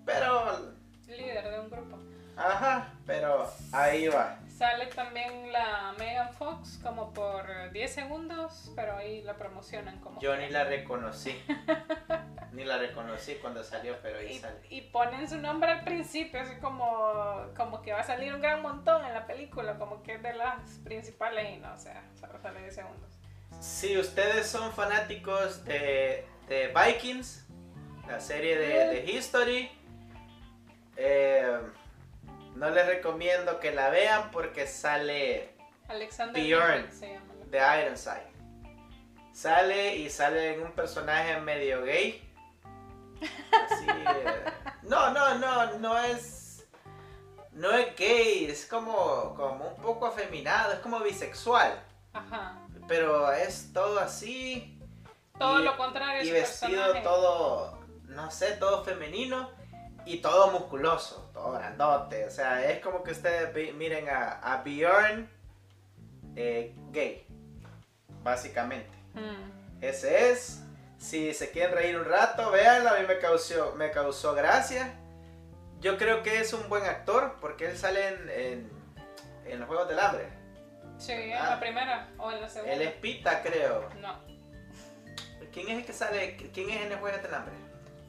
Pero... 0.06 0.74
Líder 1.08 1.52
de 1.52 1.60
un 1.60 1.70
grupo. 1.70 2.00
Ajá, 2.38 2.94
pero 3.06 3.52
ahí 3.74 4.08
va. 4.08 4.40
Sale 4.48 4.88
también 4.88 5.52
la 5.52 5.94
Megan 6.00 6.34
Fox 6.34 6.80
como 6.82 7.14
por 7.14 7.72
10 7.72 7.94
segundos, 7.94 8.72
pero 8.76 8.96
ahí 8.96 9.22
la 9.22 9.36
promocionan 9.36 10.00
como... 10.00 10.22
Yo 10.22 10.36
ni 10.38 10.50
la 10.50 10.64
reconocí. 10.64 11.38
ni 12.56 12.64
la 12.64 12.78
reconocí 12.78 13.36
cuando 13.36 13.64
salió, 13.64 13.96
pero 14.02 14.20
ahí 14.20 14.34
y, 14.34 14.40
sale. 14.40 14.56
Y 14.70 14.82
ponen 14.82 15.30
su 15.30 15.38
nombre 15.38 15.72
al 15.72 15.84
principio, 15.84 16.40
así 16.42 16.56
como, 16.60 17.48
como 17.56 17.82
que 17.82 17.94
va 17.94 18.00
a 18.00 18.04
salir 18.04 18.34
un 18.34 18.42
gran 18.42 18.62
montón 18.62 19.06
en 19.06 19.14
la 19.14 19.28
película, 19.28 19.78
como 19.78 20.02
que 20.04 20.16
es 20.16 20.24
de 20.24 20.34
las 20.34 20.60
principales 20.84 21.50
y 21.56 21.58
no, 21.58 21.74
o 21.74 21.80
sea, 21.80 22.04
solo 22.20 22.40
sale 22.42 22.62
10 22.62 22.76
segundos. 22.76 23.10
Si 23.60 23.98
ustedes 23.98 24.48
son 24.48 24.72
fanáticos 24.74 25.64
de, 25.66 26.26
de 26.48 26.74
Vikings, 26.74 27.46
la 28.08 28.20
serie 28.20 28.58
de, 28.58 28.88
de 28.88 29.12
History, 29.12 29.72
eh 30.98 31.60
no 32.56 32.70
les 32.70 32.88
recomiendo 32.88 33.60
que 33.60 33.72
la 33.72 33.90
vean 33.90 34.32
porque 34.32 34.66
sale 34.66 35.50
Alexander 35.88 36.42
Bjorn 36.42 36.90
de 37.52 37.58
Ironside. 37.58 38.36
Sale 39.34 39.98
y 39.98 40.10
sale 40.10 40.54
en 40.54 40.62
un 40.62 40.72
personaje 40.72 41.40
medio 41.42 41.84
gay. 41.84 42.25
Eh, 43.22 44.46
no, 44.84 45.12
no, 45.12 45.36
no, 45.38 45.78
no 45.80 45.98
es. 46.00 46.68
No 47.52 47.72
es 47.72 47.96
gay, 47.96 48.46
es 48.46 48.66
como, 48.66 49.34
como 49.36 49.70
un 49.70 49.82
poco 49.82 50.08
afeminado, 50.08 50.74
es 50.74 50.80
como 50.80 51.00
bisexual. 51.00 51.82
Ajá. 52.12 52.58
Pero 52.88 53.32
es 53.32 53.72
todo 53.72 54.00
así. 54.00 54.78
Todo 55.38 55.60
lo 55.60 55.78
contrario. 55.78 56.24
Y 56.24 56.32
vestido 56.32 57.02
todo, 57.02 57.80
no 58.08 58.30
sé, 58.32 58.52
todo 58.54 58.84
femenino 58.84 59.50
y 60.06 60.18
todo 60.18 60.52
musculoso, 60.52 61.30
todo 61.34 61.54
grandote. 61.54 62.26
O 62.26 62.30
sea, 62.30 62.70
es 62.70 62.82
como 62.82 63.04
que 63.04 63.12
ustedes 63.12 63.74
miren 63.76 64.10
a, 64.10 64.40
a 64.40 64.62
Bjorn 64.62 65.30
eh, 66.36 66.76
gay, 66.92 67.26
básicamente. 68.24 68.96
Mm. 69.14 69.82
Ese 69.82 70.32
es. 70.32 70.65
Si 70.98 71.34
se 71.34 71.52
quieren 71.52 71.76
reír 71.76 71.98
un 71.98 72.06
rato, 72.06 72.52
véanlo. 72.52 72.90
A 72.90 73.00
mí 73.00 73.06
me 73.08 73.18
causó, 73.20 73.74
me 73.76 73.92
causó 73.92 74.34
gracia. 74.34 74.94
Yo 75.82 75.98
creo 75.98 76.24
que 76.24 76.40
es 76.40 76.54
un 76.54 76.68
buen 76.70 76.84
actor 76.84 77.38
porque 77.42 77.66
él 77.66 77.78
sale 77.78 78.08
en, 78.08 78.70
en, 79.46 79.60
los 79.60 79.68
Juegos 79.68 79.88
del 79.88 80.00
Hambre. 80.00 80.30
Sí, 80.98 81.12
en 81.12 81.32
la 81.32 81.60
primera 81.60 82.10
o 82.18 82.32
en 82.32 82.42
la 82.42 82.50
segunda. 82.50 82.74
Él 82.74 82.82
es 82.82 82.94
Pita, 82.94 83.44
creo. 83.44 83.90
No. 84.00 84.18
¿Quién 85.54 85.70
es 85.70 85.78
el 85.78 85.86
que 85.86 85.94
sale? 85.94 86.38
¿Quién 86.54 86.70
es 86.70 86.82
en 86.82 86.92
el 86.92 86.98
Juegos 87.00 87.22
del 87.22 87.34
Hambre? 87.34 87.54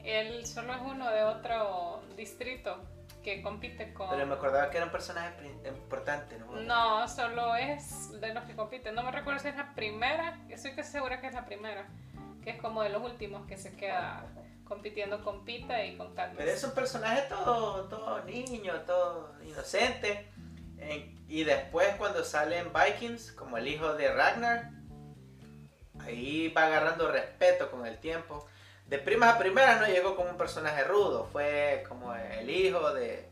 Él 0.03 0.45
solo 0.45 0.73
es 0.73 0.81
uno 0.81 1.09
de 1.11 1.23
otro 1.23 2.01
distrito 2.15 2.81
que 3.23 3.41
compite 3.41 3.93
con... 3.93 4.09
Pero 4.09 4.25
me 4.25 4.35
acordaba 4.35 4.69
que 4.69 4.77
era 4.77 4.85
un 4.85 4.91
personaje 4.91 5.33
importante, 5.67 6.37
¿no? 6.39 6.55
No, 6.61 7.07
solo 7.09 7.57
es 7.57 8.19
de 8.21 8.33
los 8.33 8.45
que 8.45 8.55
compiten. 8.55 8.95
No 8.95 9.03
me 9.03 9.11
recuerdo 9.11 9.41
si 9.41 9.49
es 9.49 9.57
la 9.57 9.73
primera, 9.75 10.39
estoy 10.47 10.71
casi 10.75 10.93
segura 10.93 11.19
que 11.19 11.27
es 11.27 11.33
la 11.33 11.45
primera, 11.45 11.87
que 12.47 12.53
es 12.53 12.61
como 12.61 12.81
de 12.81 12.87
los 12.87 13.03
últimos 13.03 13.45
que 13.45 13.57
se 13.57 13.75
queda 13.75 14.23
compitiendo 14.63 15.21
con 15.21 15.43
Pita 15.43 15.83
y 15.83 15.97
con 15.97 16.15
Katniss. 16.15 16.37
Pero 16.37 16.51
es 16.51 16.63
un 16.63 16.71
personaje 16.71 17.23
todo, 17.27 17.89
todo 17.89 18.23
niño, 18.23 18.71
todo 18.85 19.35
inocente. 19.43 20.31
y 21.27 21.43
después 21.43 21.89
cuando 21.97 22.23
sale 22.23 22.59
en 22.59 22.71
Vikings, 22.71 23.33
como 23.33 23.57
el 23.57 23.67
hijo 23.67 23.95
de 23.95 24.13
Ragnar, 24.13 24.69
ahí 25.99 26.47
va 26.47 26.67
agarrando 26.67 27.11
respeto 27.11 27.69
con 27.69 27.85
el 27.85 27.97
tiempo 27.97 28.47
de 28.85 28.97
primas 28.97 29.35
a 29.35 29.39
primeras 29.39 29.81
no 29.81 29.87
llegó 29.87 30.15
como 30.15 30.29
un 30.29 30.37
personaje 30.37 30.85
rudo, 30.85 31.27
fue 31.29 31.83
como 31.89 32.15
el 32.15 32.49
hijo 32.49 32.93
de, 32.93 33.29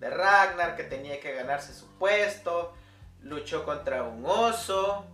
de 0.00 0.10
Ragnar 0.10 0.74
que 0.74 0.82
tenía 0.82 1.20
que 1.20 1.32
ganarse 1.32 1.72
su 1.72 1.86
puesto, 1.98 2.74
luchó 3.20 3.64
contra 3.64 4.02
un 4.02 4.26
oso 4.26 5.06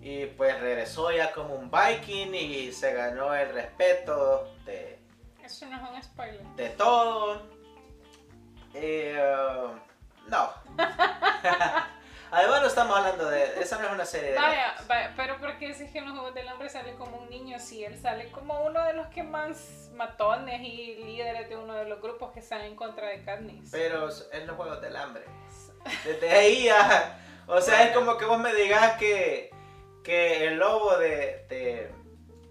y 0.00 0.26
pues 0.26 0.58
regresó 0.60 1.10
ya 1.10 1.32
como 1.32 1.54
un 1.54 1.70
viking 1.70 2.34
y 2.34 2.72
se 2.72 2.92
ganó 2.92 3.34
el 3.34 3.52
respeto 3.52 4.54
de... 4.64 4.98
Eso 5.42 5.66
no 5.66 5.76
es 5.76 5.90
un 5.90 6.02
spoiler. 6.02 6.42
De 6.56 6.68
todo. 6.70 7.42
Eh, 8.74 9.20
no. 10.28 10.52
Además 12.30 12.60
no 12.60 12.66
estamos 12.68 12.96
hablando 12.96 13.28
de... 13.30 13.60
Esa 13.60 13.78
no 13.78 13.86
es 13.86 13.92
una 13.92 14.04
serie 14.04 14.32
de... 14.32 14.36
Vaya, 14.36 14.74
vaya 14.86 15.14
pero 15.16 15.38
¿por 15.38 15.58
qué 15.58 15.68
dices 15.68 15.90
que 15.90 15.98
en 15.98 16.04
los 16.04 16.12
Juegos 16.12 16.34
del 16.34 16.46
Hambre 16.46 16.68
sale 16.68 16.94
como 16.94 17.16
un 17.16 17.30
niño 17.30 17.58
si 17.58 17.84
él 17.84 17.98
sale 17.98 18.30
como 18.30 18.62
uno 18.64 18.84
de 18.84 18.92
los 18.92 19.08
que 19.08 19.22
más 19.22 19.90
matones 19.94 20.60
y 20.60 20.96
líderes 20.96 21.48
de 21.48 21.56
uno 21.56 21.74
de 21.74 21.86
los 21.86 22.00
grupos 22.02 22.32
que 22.32 22.40
están 22.40 22.60
en 22.60 22.76
contra 22.76 23.08
de 23.08 23.24
Katniss? 23.24 23.70
Pero 23.72 24.08
en 24.32 24.46
los 24.46 24.56
Juegos 24.56 24.80
del 24.82 24.94
Hambre. 24.96 25.24
Desde 26.04 26.30
ahí 26.30 26.64
ya... 26.64 27.24
O 27.46 27.62
sea, 27.62 27.84
es 27.84 27.96
como 27.96 28.18
que 28.18 28.26
vos 28.26 28.38
me 28.38 28.52
digas 28.52 28.98
que, 28.98 29.50
que 30.08 30.46
el 30.46 30.56
lobo 30.56 30.96
de, 30.96 31.92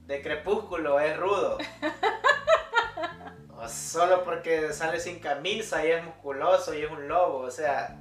de 0.06 0.22
Crepúsculo 0.22 1.00
es 1.00 1.18
rudo. 1.18 1.58
o 3.58 3.68
solo 3.68 4.24
porque 4.24 4.72
sale 4.74 5.00
sin 5.00 5.18
camisa 5.18 5.84
y 5.84 5.90
es 5.90 6.04
musculoso 6.04 6.76
y 6.76 6.84
es 6.84 6.92
un 6.92 7.08
lobo, 7.08 7.40
o 7.40 7.50
sea, 7.50 8.00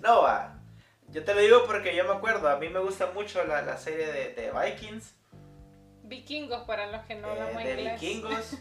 no 0.00 0.22
va. 0.22 0.58
Yo 1.06 1.22
te 1.22 1.34
lo 1.34 1.40
digo 1.40 1.66
porque 1.66 1.94
yo 1.94 2.02
me 2.02 2.14
acuerdo, 2.14 2.48
a 2.48 2.56
mí 2.56 2.68
me 2.68 2.80
gusta 2.80 3.12
mucho 3.14 3.44
la, 3.44 3.62
la 3.62 3.78
serie 3.78 4.08
de, 4.08 4.34
de, 4.34 4.50
Vikings. 4.50 5.14
Vikingos, 6.02 6.64
para 6.64 6.86
los 6.90 7.04
que 7.04 7.14
no 7.14 7.28
eh, 7.28 7.30
hablamos 7.30 7.62
De 7.62 7.70
inglés. 7.70 8.00
vikingos. 8.00 8.54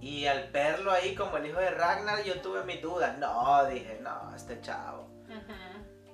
Y 0.00 0.26
al 0.26 0.50
verlo 0.50 0.90
ahí 0.90 1.14
como 1.14 1.36
el 1.36 1.46
hijo 1.46 1.60
de 1.60 1.70
Ragnar, 1.70 2.24
yo 2.24 2.40
tuve 2.40 2.64
mis 2.64 2.82
dudas. 2.82 3.16
No, 3.18 3.64
dije, 3.66 4.00
no, 4.00 4.34
este 4.34 4.60
chavo. 4.60 5.08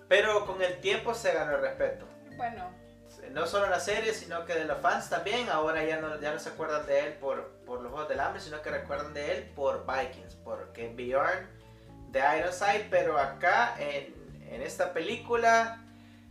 Pero 0.06 0.44
con 0.44 0.60
el 0.60 0.80
tiempo 0.80 1.14
se 1.14 1.32
ganó 1.32 1.56
el 1.56 1.62
respeto. 1.62 2.06
Bueno, 2.36 2.70
No 3.32 3.46
solo 3.46 3.66
en 3.66 3.70
la 3.70 3.80
serie, 3.80 4.12
sino 4.14 4.44
que 4.44 4.54
de 4.54 4.64
los 4.64 4.78
fans 4.78 5.10
también. 5.10 5.48
Ahora 5.48 5.84
ya 5.84 6.00
no, 6.00 6.20
ya 6.20 6.32
no 6.32 6.38
se 6.38 6.50
acuerdan 6.50 6.86
de 6.86 7.06
él 7.06 7.12
por, 7.14 7.48
por 7.66 7.80
los 7.80 7.92
Juegos 7.92 8.08
del 8.08 8.20
Hambre, 8.20 8.40
sino 8.40 8.62
que 8.62 8.70
recuerdan 8.70 9.12
de 9.14 9.36
él 9.36 9.52
por 9.54 9.86
Vikings. 9.86 10.34
Porque 10.36 10.88
Bjorn 10.88 11.48
de 12.10 12.20
Ironside, 12.38 12.86
pero 12.90 13.18
acá 13.18 13.74
en, 13.78 14.14
en 14.50 14.62
esta 14.62 14.92
película, 14.92 15.82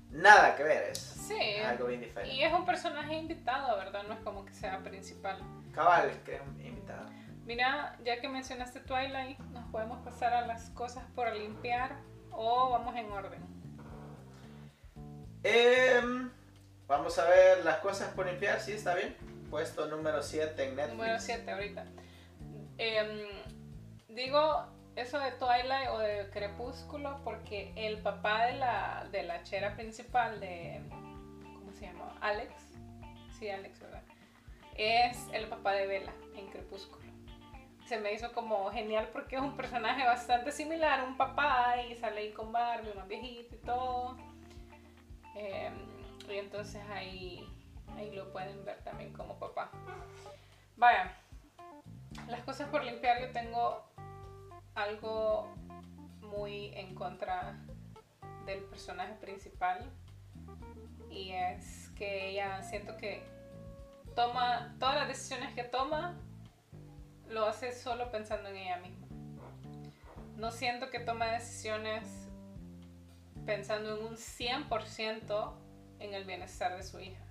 nada 0.09 0.55
que 0.55 0.63
ver. 0.63 0.83
Es 0.91 0.99
sí. 0.99 1.57
algo 1.65 1.87
bien 1.87 2.01
diferente. 2.01 2.35
Y 2.35 2.43
es 2.43 2.53
un 2.53 2.65
personaje 2.65 3.15
invitado, 3.15 3.77
¿verdad? 3.77 4.03
No 4.07 4.13
es 4.13 4.19
como 4.21 4.45
que 4.45 4.53
sea 4.53 4.79
principal. 4.79 5.39
Cabal, 5.73 6.11
que 6.23 6.35
es 6.35 6.41
un 6.41 6.59
invitado. 6.61 7.07
Mira, 7.45 7.97
ya 8.03 8.19
que 8.19 8.27
mencionaste 8.27 8.79
Twilight, 8.79 9.37
nos 9.51 9.65
podemos 9.71 9.99
pasar 10.03 10.33
a 10.33 10.47
las 10.47 10.69
cosas 10.71 11.03
por 11.13 11.31
limpiar 11.35 11.95
o 12.31 12.71
vamos 12.71 12.95
en 12.95 13.11
orden. 13.11 13.41
Em, 15.43 16.31
vamos 16.87 17.17
a 17.19 17.25
ver 17.29 17.63
las 17.63 17.77
cosas 17.77 18.13
por 18.13 18.25
limpiar, 18.25 18.59
sí, 18.59 18.73
está 18.73 18.95
bien. 18.95 19.15
Puesto 19.49 19.85
número 19.87 20.21
7 20.21 20.63
en 20.63 20.75
Netflix. 20.75 20.97
Número 20.97 21.19
7 21.19 21.51
ahorita. 21.51 21.85
Em, 22.77 23.19
digo 24.09 24.65
eso 24.95 25.19
de 25.19 25.31
Twilight 25.31 25.89
o 25.91 25.99
de 25.99 26.29
Crepúsculo 26.31 27.21
porque 27.23 27.73
el 27.75 28.01
papá 28.01 28.45
de 28.45 28.53
la, 28.53 29.07
de 29.11 29.23
la 29.23 29.43
chera 29.43 29.75
principal 29.75 30.39
de... 30.39 30.81
¿Cómo 31.59 31.71
se 31.73 31.85
llama? 31.85 32.15
Alex. 32.21 32.53
Sí, 33.37 33.49
Alex, 33.49 33.79
¿verdad? 33.79 34.03
Es 34.77 35.17
el 35.31 35.47
papá 35.47 35.73
de 35.73 35.87
Bella 35.87 36.13
en 36.35 36.47
Crepúsculo. 36.47 37.05
Se 37.87 37.99
me 37.99 38.13
hizo 38.13 38.33
como 38.33 38.71
genial 38.71 39.09
porque 39.11 39.35
es 39.35 39.41
un 39.41 39.55
personaje 39.55 40.03
bastante 40.05 40.51
similar, 40.51 41.03
un 41.03 41.17
papá 41.17 41.75
y 41.87 41.95
sale 41.95 42.21
ahí 42.21 42.31
con 42.31 42.51
Barbie, 42.51 42.93
más 42.95 43.07
viejito 43.07 43.55
y 43.55 43.59
todo. 43.59 44.17
Em, 45.35 45.94
y 46.33 46.39
entonces 46.39 46.81
ahí, 46.89 47.47
ahí 47.95 48.11
lo 48.11 48.31
pueden 48.31 48.63
ver 48.65 48.83
también 48.83 49.13
como 49.13 49.37
papá. 49.39 49.71
Vaya, 50.77 51.15
las 52.27 52.41
cosas 52.41 52.69
por 52.69 52.83
limpiar 52.83 53.21
yo 53.21 53.31
tengo 53.31 53.83
algo 54.73 55.53
muy 56.21 56.73
en 56.75 56.95
contra 56.95 57.57
del 58.45 58.63
personaje 58.63 59.13
principal 59.15 59.89
y 61.09 61.31
es 61.31 61.89
que 61.95 62.29
ella 62.29 62.61
siento 62.61 62.97
que 62.97 63.23
toma 64.15 64.75
todas 64.79 64.95
las 64.95 65.07
decisiones 65.07 65.53
que 65.53 65.63
toma 65.63 66.15
lo 67.29 67.45
hace 67.45 67.71
solo 67.73 68.11
pensando 68.11 68.49
en 68.49 68.57
ella 68.57 68.77
misma. 68.77 69.07
No 70.37 70.51
siento 70.51 70.89
que 70.89 70.99
toma 70.99 71.27
decisiones 71.27 72.27
pensando 73.45 73.97
en 73.97 74.05
un 74.05 74.15
100% 74.15 75.64
en 76.05 76.13
el 76.13 76.25
bienestar 76.25 76.75
de 76.75 76.83
su 76.83 76.99
hija. 76.99 77.23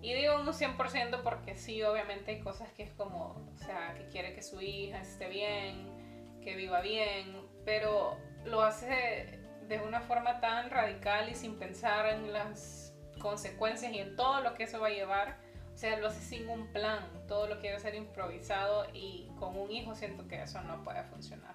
Y 0.00 0.14
digo 0.14 0.34
un 0.34 0.46
100% 0.46 1.22
porque 1.22 1.54
sí, 1.56 1.82
obviamente 1.82 2.32
hay 2.32 2.40
cosas 2.40 2.72
que 2.72 2.82
es 2.82 2.90
como, 2.92 3.36
o 3.54 3.58
sea, 3.58 3.94
que 3.94 4.08
quiere 4.08 4.34
que 4.34 4.42
su 4.42 4.60
hija 4.60 5.00
esté 5.00 5.28
bien, 5.28 6.40
que 6.42 6.56
viva 6.56 6.80
bien, 6.80 7.46
pero 7.64 8.18
lo 8.44 8.62
hace 8.62 9.38
de 9.68 9.80
una 9.80 10.00
forma 10.00 10.40
tan 10.40 10.70
radical 10.70 11.28
y 11.28 11.36
sin 11.36 11.56
pensar 11.56 12.06
en 12.08 12.32
las 12.32 12.92
consecuencias 13.20 13.92
y 13.92 13.98
en 13.98 14.16
todo 14.16 14.40
lo 14.40 14.54
que 14.54 14.64
eso 14.64 14.80
va 14.80 14.88
a 14.88 14.90
llevar. 14.90 15.38
O 15.72 15.78
sea, 15.78 15.96
lo 15.98 16.08
hace 16.08 16.20
sin 16.20 16.48
un 16.48 16.72
plan, 16.72 17.06
todo 17.28 17.46
lo 17.46 17.60
quiere 17.60 17.76
hacer 17.76 17.94
improvisado 17.94 18.86
y 18.92 19.30
con 19.38 19.56
un 19.56 19.70
hijo 19.70 19.94
siento 19.94 20.26
que 20.26 20.42
eso 20.42 20.60
no 20.62 20.82
puede 20.82 21.02
funcionar. 21.04 21.54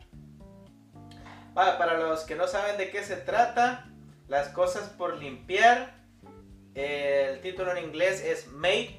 Para 1.54 1.98
los 1.98 2.24
que 2.24 2.36
no 2.36 2.48
saben 2.48 2.78
de 2.78 2.90
qué 2.92 3.04
se 3.04 3.18
trata, 3.18 3.90
las 4.28 4.50
cosas 4.50 4.90
por 4.90 5.18
limpiar, 5.18 5.96
eh, 6.78 7.30
el 7.32 7.42
título 7.42 7.76
en 7.76 7.84
inglés 7.84 8.24
es 8.24 8.48
Maid, 8.48 8.92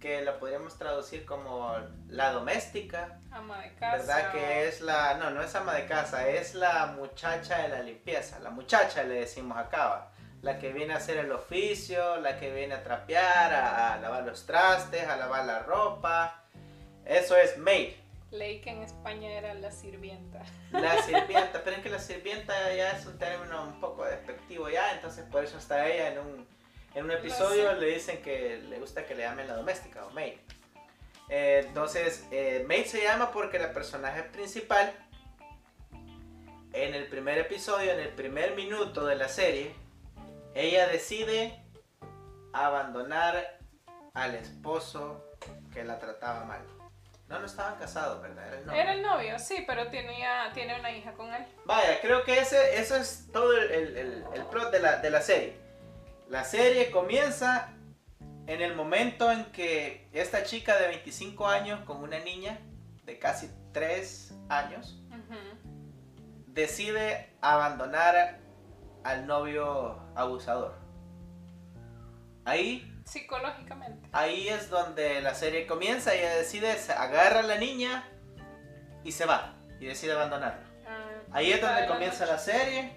que 0.00 0.22
la 0.22 0.38
podríamos 0.38 0.76
traducir 0.76 1.24
como 1.24 1.76
la 2.08 2.32
doméstica, 2.32 3.20
Ama 3.30 3.60
de 3.60 3.74
casa. 3.74 3.96
¿verdad? 3.98 4.32
Que 4.32 4.66
es 4.66 4.80
la, 4.80 5.14
no, 5.14 5.30
no 5.30 5.42
es 5.42 5.54
ama 5.54 5.74
de 5.74 5.86
casa, 5.86 6.26
es 6.28 6.54
la 6.54 6.86
muchacha 6.86 7.58
de 7.62 7.68
la 7.68 7.82
limpieza, 7.82 8.40
la 8.40 8.50
muchacha 8.50 9.04
le 9.04 9.20
decimos 9.20 9.56
acá, 9.56 10.08
la 10.42 10.58
que 10.58 10.72
viene 10.72 10.94
a 10.94 10.96
hacer 10.96 11.18
el 11.18 11.30
oficio, 11.30 12.16
la 12.16 12.38
que 12.38 12.52
viene 12.52 12.74
a 12.74 12.82
trapear, 12.82 13.52
a, 13.52 13.94
a 13.94 14.00
lavar 14.00 14.24
los 14.24 14.46
trastes, 14.46 15.06
a 15.06 15.16
lavar 15.16 15.44
la 15.44 15.60
ropa, 15.60 16.42
eso 17.04 17.36
es 17.36 17.56
maid. 17.58 17.92
Leí 18.30 18.60
que 18.60 18.70
en 18.70 18.82
España 18.82 19.30
era 19.30 19.54
la 19.54 19.70
sirvienta. 19.70 20.42
La 20.72 21.02
sirvienta, 21.02 21.62
pero 21.64 21.76
es 21.76 21.82
que 21.82 21.90
la 21.90 21.98
sirvienta 21.98 22.52
ya 22.74 22.92
es 22.92 23.04
un 23.04 23.18
término 23.18 23.64
un 23.64 23.80
poco 23.80 24.04
despectivo 24.04 24.68
ya, 24.68 24.92
entonces 24.92 25.24
por 25.30 25.44
eso 25.44 25.58
hasta 25.58 25.86
ella 25.86 26.12
en 26.12 26.18
un, 26.20 26.46
en 26.94 27.04
un 27.04 27.10
episodio 27.12 27.72
le 27.74 27.86
dicen 27.86 28.20
que 28.22 28.58
le 28.68 28.78
gusta 28.78 29.04
que 29.06 29.14
le 29.14 29.22
llamen 29.22 29.46
la 29.48 29.54
doméstica 29.54 30.04
o 30.06 30.10
maid. 30.10 30.34
Eh, 31.28 31.62
entonces, 31.66 32.26
eh, 32.32 32.64
maid 32.66 32.86
se 32.86 33.02
llama 33.02 33.30
porque 33.30 33.58
la 33.58 33.72
personaje 33.72 34.22
principal, 34.24 34.92
en 36.72 36.94
el 36.94 37.06
primer 37.08 37.38
episodio, 37.38 37.92
en 37.92 38.00
el 38.00 38.08
primer 38.10 38.54
minuto 38.54 39.06
de 39.06 39.16
la 39.16 39.28
serie, 39.28 39.72
ella 40.54 40.88
decide 40.88 41.60
abandonar 42.52 43.58
al 44.14 44.34
esposo 44.34 45.24
que 45.72 45.84
la 45.84 45.98
trataba 45.98 46.44
mal. 46.44 46.62
No, 47.28 47.38
no 47.38 47.46
estaban 47.46 47.78
casados, 47.78 48.20
¿verdad? 48.22 48.48
Era 48.48 48.58
el 48.58 48.66
novio. 48.66 48.80
Era 48.82 48.92
el 48.94 49.02
novio, 49.02 49.38
sí, 49.38 49.62
pero 49.64 49.88
tenía, 49.88 50.50
tiene 50.52 50.78
una 50.80 50.90
hija 50.90 51.12
con 51.12 51.32
él. 51.32 51.44
Vaya, 51.64 52.00
creo 52.00 52.24
que 52.24 52.38
ese, 52.40 52.80
eso 52.80 52.96
es 52.96 53.28
todo 53.32 53.52
el, 53.56 53.70
el- 53.70 53.96
el- 53.96 54.24
el 54.34 54.44
plot 54.46 54.72
de 54.72 54.80
la, 54.80 54.96
de 54.96 55.10
la 55.10 55.20
serie. 55.22 55.54
La 56.30 56.44
serie 56.44 56.92
comienza 56.92 57.72
en 58.46 58.62
el 58.62 58.76
momento 58.76 59.30
en 59.32 59.46
que 59.46 60.08
esta 60.12 60.44
chica 60.44 60.78
de 60.78 60.86
25 60.86 61.48
años 61.48 61.80
con 61.84 61.96
una 62.04 62.20
niña 62.20 62.60
de 63.04 63.18
casi 63.18 63.50
3 63.72 64.34
años 64.48 64.96
decide 66.46 67.34
abandonar 67.40 68.38
al 69.02 69.26
novio 69.26 70.00
abusador. 70.14 70.78
Ahí, 72.44 72.86
Psicológicamente. 73.04 74.08
ahí 74.12 74.48
es 74.48 74.70
donde 74.70 75.20
la 75.22 75.34
serie 75.34 75.66
comienza. 75.66 76.14
Ella 76.14 76.36
decide, 76.36 76.70
agarra 76.96 77.40
a 77.40 77.42
la 77.42 77.56
niña 77.58 78.08
y 79.02 79.10
se 79.12 79.26
va. 79.26 79.56
Y 79.80 79.86
decide 79.86 80.12
abandonarla. 80.12 80.64
Ah, 80.86 81.08
Ahí 81.32 81.50
es 81.52 81.60
donde 81.60 81.80
la 81.82 81.88
comienza 81.88 82.20
noche. 82.20 82.32
la 82.32 82.38
serie. 82.38 82.92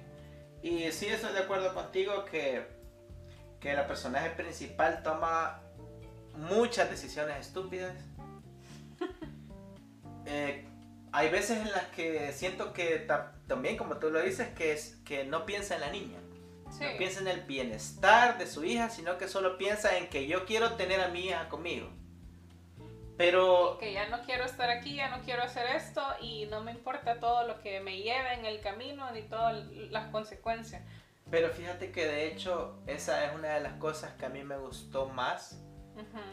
Y 0.61 0.91
sí 0.91 1.07
estoy 1.07 1.33
de 1.33 1.39
acuerdo 1.39 1.73
contigo 1.73 2.25
que, 2.25 2.67
que 3.63 3.73
la 3.73 3.88
personaje 3.88 4.30
principal 4.32 5.02
toma 5.04 5.62
muchas 6.36 6.89
decisiones 6.89 7.47
estúpidas. 7.47 7.95
Eh, 10.26 10.65
hay 11.12 11.30
veces 11.30 11.58
en 11.58 11.69
las 11.71 11.84
que 11.88 12.32
siento 12.32 12.71
que 12.71 12.97
ta- 12.99 13.34
también, 13.45 13.76
como 13.76 13.97
tú 13.97 14.10
lo 14.10 14.21
dices, 14.21 14.47
que, 14.56 14.71
es, 14.71 14.95
que 15.04 15.26
no 15.26 15.45
piensa 15.45 15.76
en 15.76 15.82
la 15.82 15.89
niña. 15.91 16.17
Sí. 16.71 16.86
No 16.86 16.97
piensa 16.97 17.19
en 17.19 17.28
el 17.28 17.41
bienestar 17.41 18.38
de 18.38 18.47
su 18.47 18.63
hija, 18.63 18.89
sino 18.89 19.17
que 19.17 19.28
solo 19.28 19.58
piensa 19.58 19.97
en 19.97 20.08
que 20.08 20.26
yo 20.26 20.45
quiero 20.45 20.76
tener 20.76 21.02
a 21.02 21.10
mi 21.10 21.26
hija 21.26 21.49
conmigo. 21.49 21.89
Pero 23.17 23.78
que 23.82 23.91
ya 23.91 24.08
no 24.08 24.21
quiero 24.23 24.45
estar 24.45 24.69
aquí, 24.69 24.95
ya 24.95 25.10
no 25.10 25.23
quiero 25.26 25.43
hacer 25.43 25.67
esto 25.76 26.02
y 26.21 26.45
no 26.45 26.63
me 26.63 26.71
importa 26.71 27.19
todo 27.19 27.45
lo 27.45 27.60
que 27.62 27.82
me 27.82 27.97
lleve 27.97 28.34
en 28.36 28.45
el 28.45 28.62
camino 28.62 29.12
ni 29.12 29.23
todas 29.23 29.65
las 29.91 30.10
consecuencias. 30.10 30.82
Pero 31.33 31.49
fíjate 31.49 31.91
que 31.91 32.05
de 32.05 32.27
hecho 32.27 32.77
esa 32.85 33.25
es 33.25 33.33
una 33.33 33.55
de 33.55 33.61
las 33.61 33.73
cosas 33.79 34.13
que 34.19 34.27
a 34.27 34.29
mí 34.29 34.43
me 34.43 34.55
gustó 34.55 35.09
más 35.09 35.59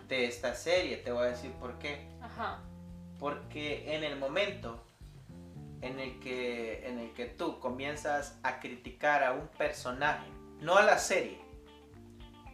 de 0.08 0.26
esta 0.26 0.54
serie. 0.54 0.98
Te 0.98 1.10
voy 1.10 1.22
a 1.22 1.30
decir 1.30 1.52
por 1.52 1.78
qué. 1.78 2.06
Ajá. 2.20 2.62
Porque 3.18 3.96
en 3.96 4.04
el 4.04 4.18
momento 4.18 4.84
en 5.80 5.98
el 6.00 6.20
que, 6.20 6.86
en 6.86 6.98
el 6.98 7.14
que 7.14 7.24
tú 7.24 7.60
comienzas 7.60 8.38
a 8.42 8.60
criticar 8.60 9.24
a 9.24 9.32
un 9.32 9.48
personaje, 9.48 10.28
no 10.60 10.76
a 10.76 10.82
la 10.82 10.98
serie, 10.98 11.40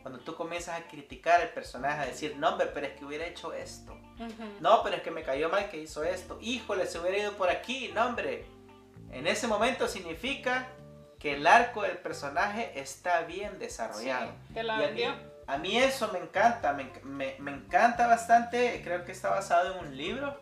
cuando 0.03 0.21
tú 0.21 0.37
comienzas 0.37 0.81
a 0.81 0.87
criticar 0.87 1.41
al 1.41 1.49
personaje, 1.49 2.01
a 2.01 2.07
decir, 2.07 2.37
no 2.37 2.51
hombre, 2.51 2.69
pero 2.73 2.87
es 2.87 2.93
que 2.93 3.05
hubiera 3.05 3.27
hecho 3.27 3.53
esto. 3.55 4.01
No, 4.61 4.85
pero 4.85 4.95
es 4.95 5.03
que 5.03 5.11
me 5.11 5.25
cayó 5.25 5.49
mal 5.49 5.69
que 5.69 5.83
hizo 5.83 6.05
esto. 6.05 6.39
Híjole, 6.41 6.87
se 6.87 7.01
hubiera 7.01 7.19
ido 7.19 7.33
por 7.33 7.51
aquí. 7.51 7.91
No, 7.93 8.07
hombre. 8.07 8.47
En 9.11 9.27
ese 9.27 9.49
momento 9.49 9.89
significa 9.89 10.69
que 11.19 11.35
el 11.35 11.47
arco 11.47 11.83
del 11.83 11.99
personaje 11.99 12.79
está 12.79 13.23
bien 13.23 13.59
desarrollado. 13.59 14.33
Sí, 14.49 14.55
te 14.55 14.63
la 14.63 14.81
y, 14.81 14.85
a 14.85 14.91
mí, 14.91 15.21
a 15.47 15.59
mí 15.59 15.77
eso 15.79 16.11
me 16.13 16.19
encanta, 16.19 16.73
me, 16.73 16.91
me, 17.05 17.37
me 17.39 17.53
encanta 17.53 18.07
bastante, 18.07 18.81
creo 18.85 19.05
que 19.05 19.13
está 19.13 19.31
basado 19.31 19.75
en 19.81 19.87
un 19.89 19.97
libro, 19.97 20.39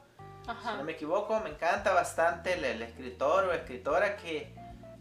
Ajá. 0.46 0.72
si 0.72 0.76
no 0.78 0.84
me 0.84 0.92
equivoco, 0.92 1.38
me 1.40 1.50
encanta 1.50 1.92
bastante 1.92 2.54
el, 2.54 2.64
el 2.64 2.82
escritor 2.82 3.44
o 3.44 3.52
escritora 3.52 4.16
que 4.16 4.52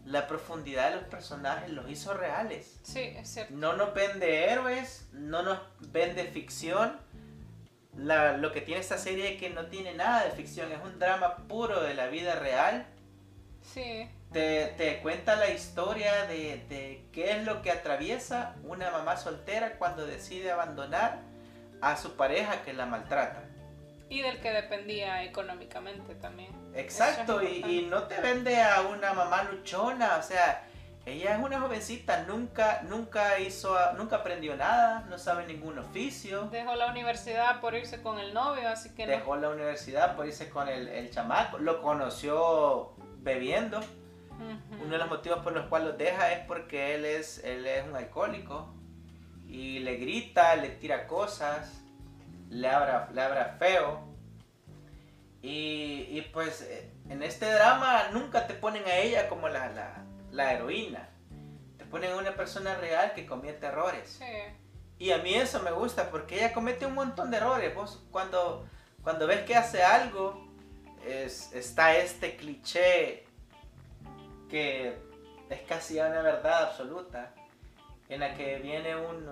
la 0.04 0.26
profundidad 0.26 0.90
de 0.90 0.96
los 0.96 1.04
personajes 1.04 1.70
los 1.70 1.90
hizo 1.90 2.12
reales. 2.14 2.78
Sí, 2.82 3.00
es 3.00 3.28
cierto. 3.32 3.54
No 3.56 3.72
nos 3.74 3.94
vende 3.94 4.50
héroes, 4.50 5.08
no 5.12 5.42
nos 5.42 5.58
vende 5.80 6.24
ficción. 6.24 6.98
La- 7.96 8.36
lo 8.36 8.52
que 8.52 8.60
tiene 8.60 8.80
esta 8.80 8.98
serie 8.98 9.34
es 9.34 9.40
que 9.40 9.50
no 9.50 9.66
tiene 9.66 9.94
nada 9.94 10.24
de 10.24 10.30
ficción, 10.32 10.70
es 10.72 10.82
un 10.82 10.98
drama 10.98 11.36
puro 11.48 11.82
de 11.82 11.94
la 11.94 12.06
vida 12.08 12.34
real. 12.34 12.86
Sí, 13.62 14.10
Te, 14.34 14.74
te 14.76 14.98
cuenta 14.98 15.36
la 15.36 15.48
historia 15.48 16.26
de, 16.26 16.66
de 16.68 17.06
qué 17.12 17.30
es 17.30 17.44
lo 17.44 17.62
que 17.62 17.70
atraviesa 17.70 18.56
una 18.64 18.90
mamá 18.90 19.16
soltera 19.16 19.78
cuando 19.78 20.04
decide 20.06 20.50
abandonar 20.50 21.20
a 21.80 21.96
su 21.96 22.16
pareja 22.16 22.62
que 22.62 22.72
la 22.72 22.84
maltrata. 22.84 23.44
y 24.08 24.22
del 24.22 24.40
que 24.40 24.50
dependía 24.50 25.22
económicamente 25.22 26.14
también. 26.16 26.50
Exacto, 26.74 27.40
es 27.40 27.64
y, 27.64 27.86
no 27.88 28.04
te 28.04 28.20
vende 28.20 28.60
a 28.60 28.82
una 28.82 29.12
mamá 29.12 29.44
luchona, 29.44 30.16
o 30.18 30.22
sea, 30.22 30.64
ella 31.06 31.36
es 31.36 31.42
una 31.42 31.60
jovencita, 31.60 32.24
nunca, 32.24 32.82
nunca 32.88 33.38
hizo, 33.38 33.76
nunca 33.96 34.16
aprendió 34.16 34.56
nada, 34.56 35.04
no 35.08 35.16
sabe 35.16 35.46
ningún 35.46 35.78
oficio, 35.78 36.48
Dejó 36.50 36.74
la 36.74 36.86
universidad 36.86 37.60
por 37.60 37.74
irse 37.74 38.02
con 38.02 38.18
el 38.18 38.34
novio, 38.34 38.68
así 38.68 38.94
que 38.94 39.06
no. 39.06 39.12
dejó 39.12 39.36
la 39.36 39.50
universidad 39.50 40.16
por 40.16 40.26
irse 40.26 40.50
con 40.50 40.68
el, 40.68 40.88
el 40.88 41.10
chamaco, 41.10 41.58
lo 41.58 41.80
conoció 41.82 42.94
bebiendo, 43.18 43.80
Ujú. 44.38 44.82
uno 44.82 44.92
de 44.92 44.98
los 44.98 45.08
motivos 45.08 45.38
por 45.40 45.52
los 45.52 45.66
cuales 45.66 45.92
lo 45.92 45.96
deja 45.96 46.32
es 46.32 46.46
porque 46.46 46.94
él 46.94 47.04
es, 47.04 47.42
él 47.44 47.66
es 47.66 47.84
un 47.84 47.96
alcohólico, 47.96 48.74
y 49.46 49.78
le 49.80 49.96
grita, 49.96 50.56
le 50.56 50.70
tira 50.70 51.06
cosas, 51.06 51.82
le 52.50 52.68
habla, 52.68 53.08
le 53.12 53.22
habla 53.22 53.56
feo, 53.58 54.00
y, 55.42 56.06
y 56.10 56.30
pues 56.32 56.62
eh, 56.62 56.90
en 57.10 57.22
este 57.22 57.50
drama 57.52 58.08
nunca 58.12 58.46
te 58.46 58.54
ponen 58.54 58.84
a 58.86 58.96
ella 58.96 59.28
como 59.28 59.48
la, 59.48 59.68
la, 59.70 60.04
la 60.30 60.52
heroína. 60.54 61.10
Te 61.76 61.84
ponen 61.84 62.12
a 62.12 62.16
una 62.16 62.34
persona 62.34 62.74
real 62.76 63.12
que 63.14 63.26
comete 63.26 63.66
errores. 63.66 64.16
Sí, 64.18 64.24
Y 64.98 65.10
a 65.12 65.18
mí 65.18 65.34
eso 65.34 65.62
me 65.62 65.70
gusta 65.70 66.10
porque 66.10 66.36
ella 66.36 66.54
comete 66.54 66.86
un 66.86 66.94
montón 66.94 67.30
de 67.30 67.36
errores. 67.36 67.74
Vos 67.74 68.02
cuando, 68.10 68.66
cuando 69.02 69.26
ves 69.26 69.42
que 69.42 69.54
hace 69.54 69.82
algo, 69.82 70.48
es, 71.06 71.52
está 71.52 71.94
este 71.94 72.36
cliché 72.36 73.23
que 74.48 74.96
es 75.48 75.60
casi 75.62 75.98
una 75.98 76.22
verdad 76.22 76.64
absoluta. 76.64 77.34
En 78.08 78.20
la 78.20 78.34
que 78.34 78.58
viene 78.58 78.96
un, 78.96 79.26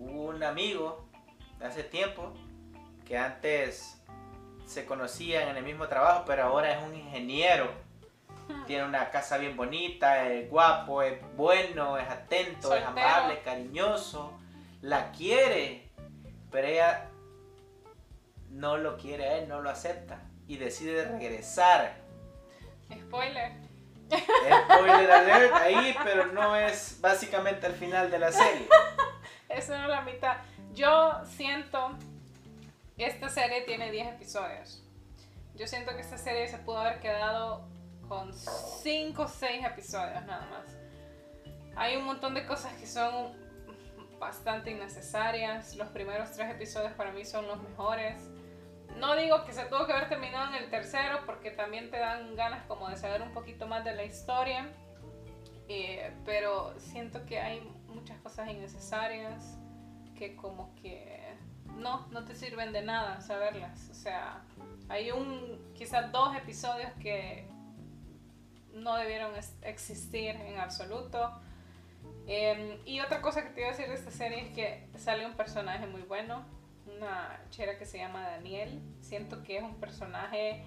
un 0.00 0.42
amigo 0.42 1.08
de 1.58 1.66
hace 1.66 1.84
tiempo 1.84 2.32
que 3.06 3.16
antes 3.16 4.00
se 4.66 4.86
conocían 4.86 5.48
en 5.48 5.56
el 5.56 5.64
mismo 5.64 5.88
trabajo, 5.88 6.24
pero 6.26 6.44
ahora 6.44 6.72
es 6.72 6.82
un 6.82 6.94
ingeniero. 6.94 7.70
Tiene 8.66 8.84
una 8.84 9.10
casa 9.10 9.38
bien 9.38 9.56
bonita, 9.56 10.28
es 10.28 10.48
guapo, 10.48 11.02
es 11.02 11.18
bueno, 11.36 11.98
es 11.98 12.08
atento, 12.08 12.74
es 12.74 12.84
amable, 12.84 13.40
cariñoso, 13.42 14.32
la 14.80 15.12
quiere, 15.12 15.88
pero 16.50 16.66
ella 16.66 17.08
no 18.50 18.76
lo 18.76 18.96
quiere 18.96 19.24
a 19.24 19.38
él, 19.38 19.48
no 19.48 19.60
lo 19.60 19.70
acepta 19.70 20.20
y 20.46 20.56
decide 20.56 21.04
regresar. 21.04 21.96
spoiler. 22.92 23.52
Spoiler 24.10 25.10
alert 25.10 25.54
ahí, 25.54 25.96
pero 26.02 26.26
no 26.26 26.56
es 26.56 26.98
básicamente 27.00 27.66
el 27.66 27.74
final 27.74 28.10
de 28.10 28.18
la 28.18 28.32
serie. 28.32 28.68
Eso 29.48 29.74
era 29.74 29.88
la 29.88 30.02
mitad. 30.02 30.36
Yo 30.72 31.20
siento. 31.24 31.96
Esta 32.96 33.28
serie 33.28 33.62
tiene 33.62 33.90
10 33.90 34.08
episodios. 34.08 34.82
Yo 35.54 35.66
siento 35.66 35.94
que 35.94 36.00
esta 36.00 36.18
serie 36.18 36.48
se 36.48 36.58
pudo 36.58 36.78
haber 36.78 37.00
quedado 37.00 37.66
con 38.08 38.32
5 38.34 39.22
o 39.22 39.28
6 39.28 39.64
episodios 39.64 40.24
nada 40.26 40.46
más. 40.50 40.76
Hay 41.76 41.96
un 41.96 42.04
montón 42.04 42.34
de 42.34 42.46
cosas 42.46 42.72
que 42.74 42.86
son 42.86 43.32
bastante 44.18 44.70
innecesarias. 44.70 45.76
Los 45.76 45.88
primeros 45.88 46.32
3 46.32 46.50
episodios 46.50 46.92
para 46.92 47.10
mí 47.10 47.24
son 47.24 47.46
los 47.46 47.60
mejores. 47.62 48.29
No 48.98 49.16
digo 49.16 49.44
que 49.44 49.52
se 49.52 49.64
tuvo 49.64 49.86
que 49.86 49.92
haber 49.92 50.08
terminado 50.08 50.54
en 50.54 50.62
el 50.62 50.70
tercero 50.70 51.20
porque 51.26 51.50
también 51.50 51.90
te 51.90 51.98
dan 51.98 52.36
ganas 52.36 52.64
como 52.64 52.88
de 52.88 52.96
saber 52.96 53.22
un 53.22 53.32
poquito 53.32 53.66
más 53.66 53.84
de 53.84 53.94
la 53.94 54.04
historia. 54.04 54.68
Eh, 55.68 56.12
pero 56.24 56.74
siento 56.78 57.24
que 57.26 57.38
hay 57.38 57.60
muchas 57.86 58.18
cosas 58.18 58.48
innecesarias 58.48 59.56
que 60.16 60.34
como 60.34 60.74
que 60.74 61.34
no, 61.76 62.06
no 62.08 62.24
te 62.24 62.34
sirven 62.34 62.72
de 62.72 62.82
nada 62.82 63.20
saberlas. 63.20 63.88
O 63.90 63.94
sea, 63.94 64.42
hay 64.88 65.10
un, 65.10 65.72
quizás 65.74 66.10
dos 66.12 66.36
episodios 66.36 66.90
que 67.00 67.48
no 68.74 68.96
debieron 68.96 69.32
existir 69.62 70.36
en 70.36 70.58
absoluto. 70.58 71.40
Eh, 72.26 72.80
y 72.84 73.00
otra 73.00 73.20
cosa 73.20 73.42
que 73.42 73.50
te 73.50 73.60
iba 73.60 73.68
a 73.68 73.72
decir 73.72 73.88
de 73.88 73.94
esta 73.94 74.10
serie 74.10 74.48
es 74.48 74.54
que 74.54 74.88
sale 74.98 75.26
un 75.26 75.34
personaje 75.34 75.86
muy 75.86 76.02
bueno, 76.02 76.44
una 77.00 77.40
chera 77.50 77.78
que 77.78 77.86
se 77.86 77.98
llama 77.98 78.22
Daniel. 78.28 78.80
Siento 79.00 79.42
que 79.42 79.56
es 79.58 79.62
un 79.62 79.80
personaje, 79.80 80.62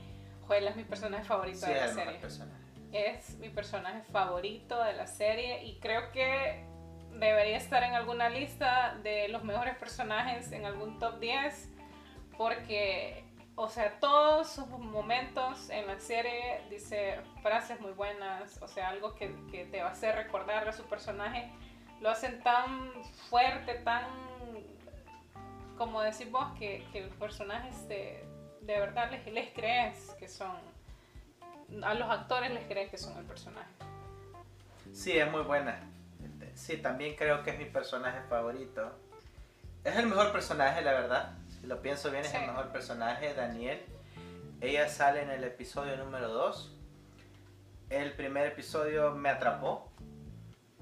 Joel 0.47 0.67
es 0.67 0.75
mi 0.75 0.83
personaje 0.83 1.23
favorito 1.23 1.65
Sí, 1.65 1.73
de 1.73 1.79
la 1.79 1.87
serie 1.87 2.19
personaje. 2.19 2.59
es 2.91 3.37
mi 3.37 3.49
personaje 3.49 4.01
favorito 4.11 4.83
de 4.83 4.93
la 4.93 5.07
serie 5.07 5.63
y 5.63 5.79
creo 5.79 6.11
que 6.11 6.65
debería 7.11 7.57
estar 7.57 7.83
en 7.83 7.93
alguna 7.93 8.29
lista 8.29 8.95
de 9.03 9.27
los 9.29 9.43
mejores 9.43 9.75
personajes 9.77 10.51
en 10.51 10.65
algún 10.65 10.97
top 10.99 11.19
10 11.19 11.69
porque, 12.37 13.23
o 13.55 13.67
sea, 13.69 13.99
todos 13.99 14.51
sus 14.51 14.67
momentos 14.67 15.69
en 15.69 15.85
la 15.87 15.99
serie 15.99 16.61
dice 16.69 17.19
frases 17.43 17.79
muy 17.79 17.91
buenas, 17.91 18.59
o 18.61 18.67
sea, 18.67 18.89
algo 18.89 19.13
que, 19.15 19.35
que 19.51 19.65
te 19.65 19.81
va 19.81 19.89
a 19.89 19.91
hacer 19.91 20.15
recordar 20.15 20.67
a 20.67 20.73
su 20.73 20.83
personaje, 20.85 21.51
lo 22.01 22.09
hacen 22.09 22.41
tan 22.41 22.91
fuerte, 23.29 23.75
tan, 23.75 24.05
como 25.77 26.01
decís 26.01 26.29
vos, 26.31 26.47
que, 26.57 26.85
que 26.91 27.01
los 27.01 27.15
personajes 27.15 27.87
de, 27.87 28.23
de 28.61 28.79
verdad 28.79 29.11
les, 29.11 29.25
les 29.31 29.53
crees 29.53 30.11
que 30.19 30.27
son 30.27 30.55
a 31.83 31.93
los 31.95 32.07
actores 32.09 32.51
les 32.51 32.65
crees 32.65 32.91
que 32.91 32.97
son 32.97 33.17
el 33.17 33.25
personaje. 33.25 33.69
Sí, 34.91 35.11
es 35.17 35.29
muy 35.31 35.41
buena. 35.41 35.79
Sí, 36.55 36.77
también 36.77 37.15
creo 37.15 37.41
que 37.41 37.49
es 37.51 37.57
mi 37.57 37.65
personaje 37.65 38.21
favorito. 38.29 38.91
Es 39.83 39.95
el 39.95 40.05
mejor 40.05 40.31
personaje, 40.31 40.81
la 40.83 40.91
verdad. 40.91 41.31
Si 41.59 41.65
lo 41.65 41.81
pienso 41.81 42.11
bien, 42.11 42.23
es 42.23 42.29
Sí. 42.31 42.37
el 42.37 42.45
mejor 42.47 42.67
personaje, 42.71 43.33
Daniel. 43.33 43.83
Ella 44.61 44.87
sale 44.87 45.23
en 45.23 45.31
el 45.31 45.43
episodio 45.43 45.97
número 45.97 46.27
2. 46.29 46.75
El 47.89 48.13
primer 48.13 48.47
episodio 48.47 49.11
me 49.11 49.29
atrapó. 49.29 49.89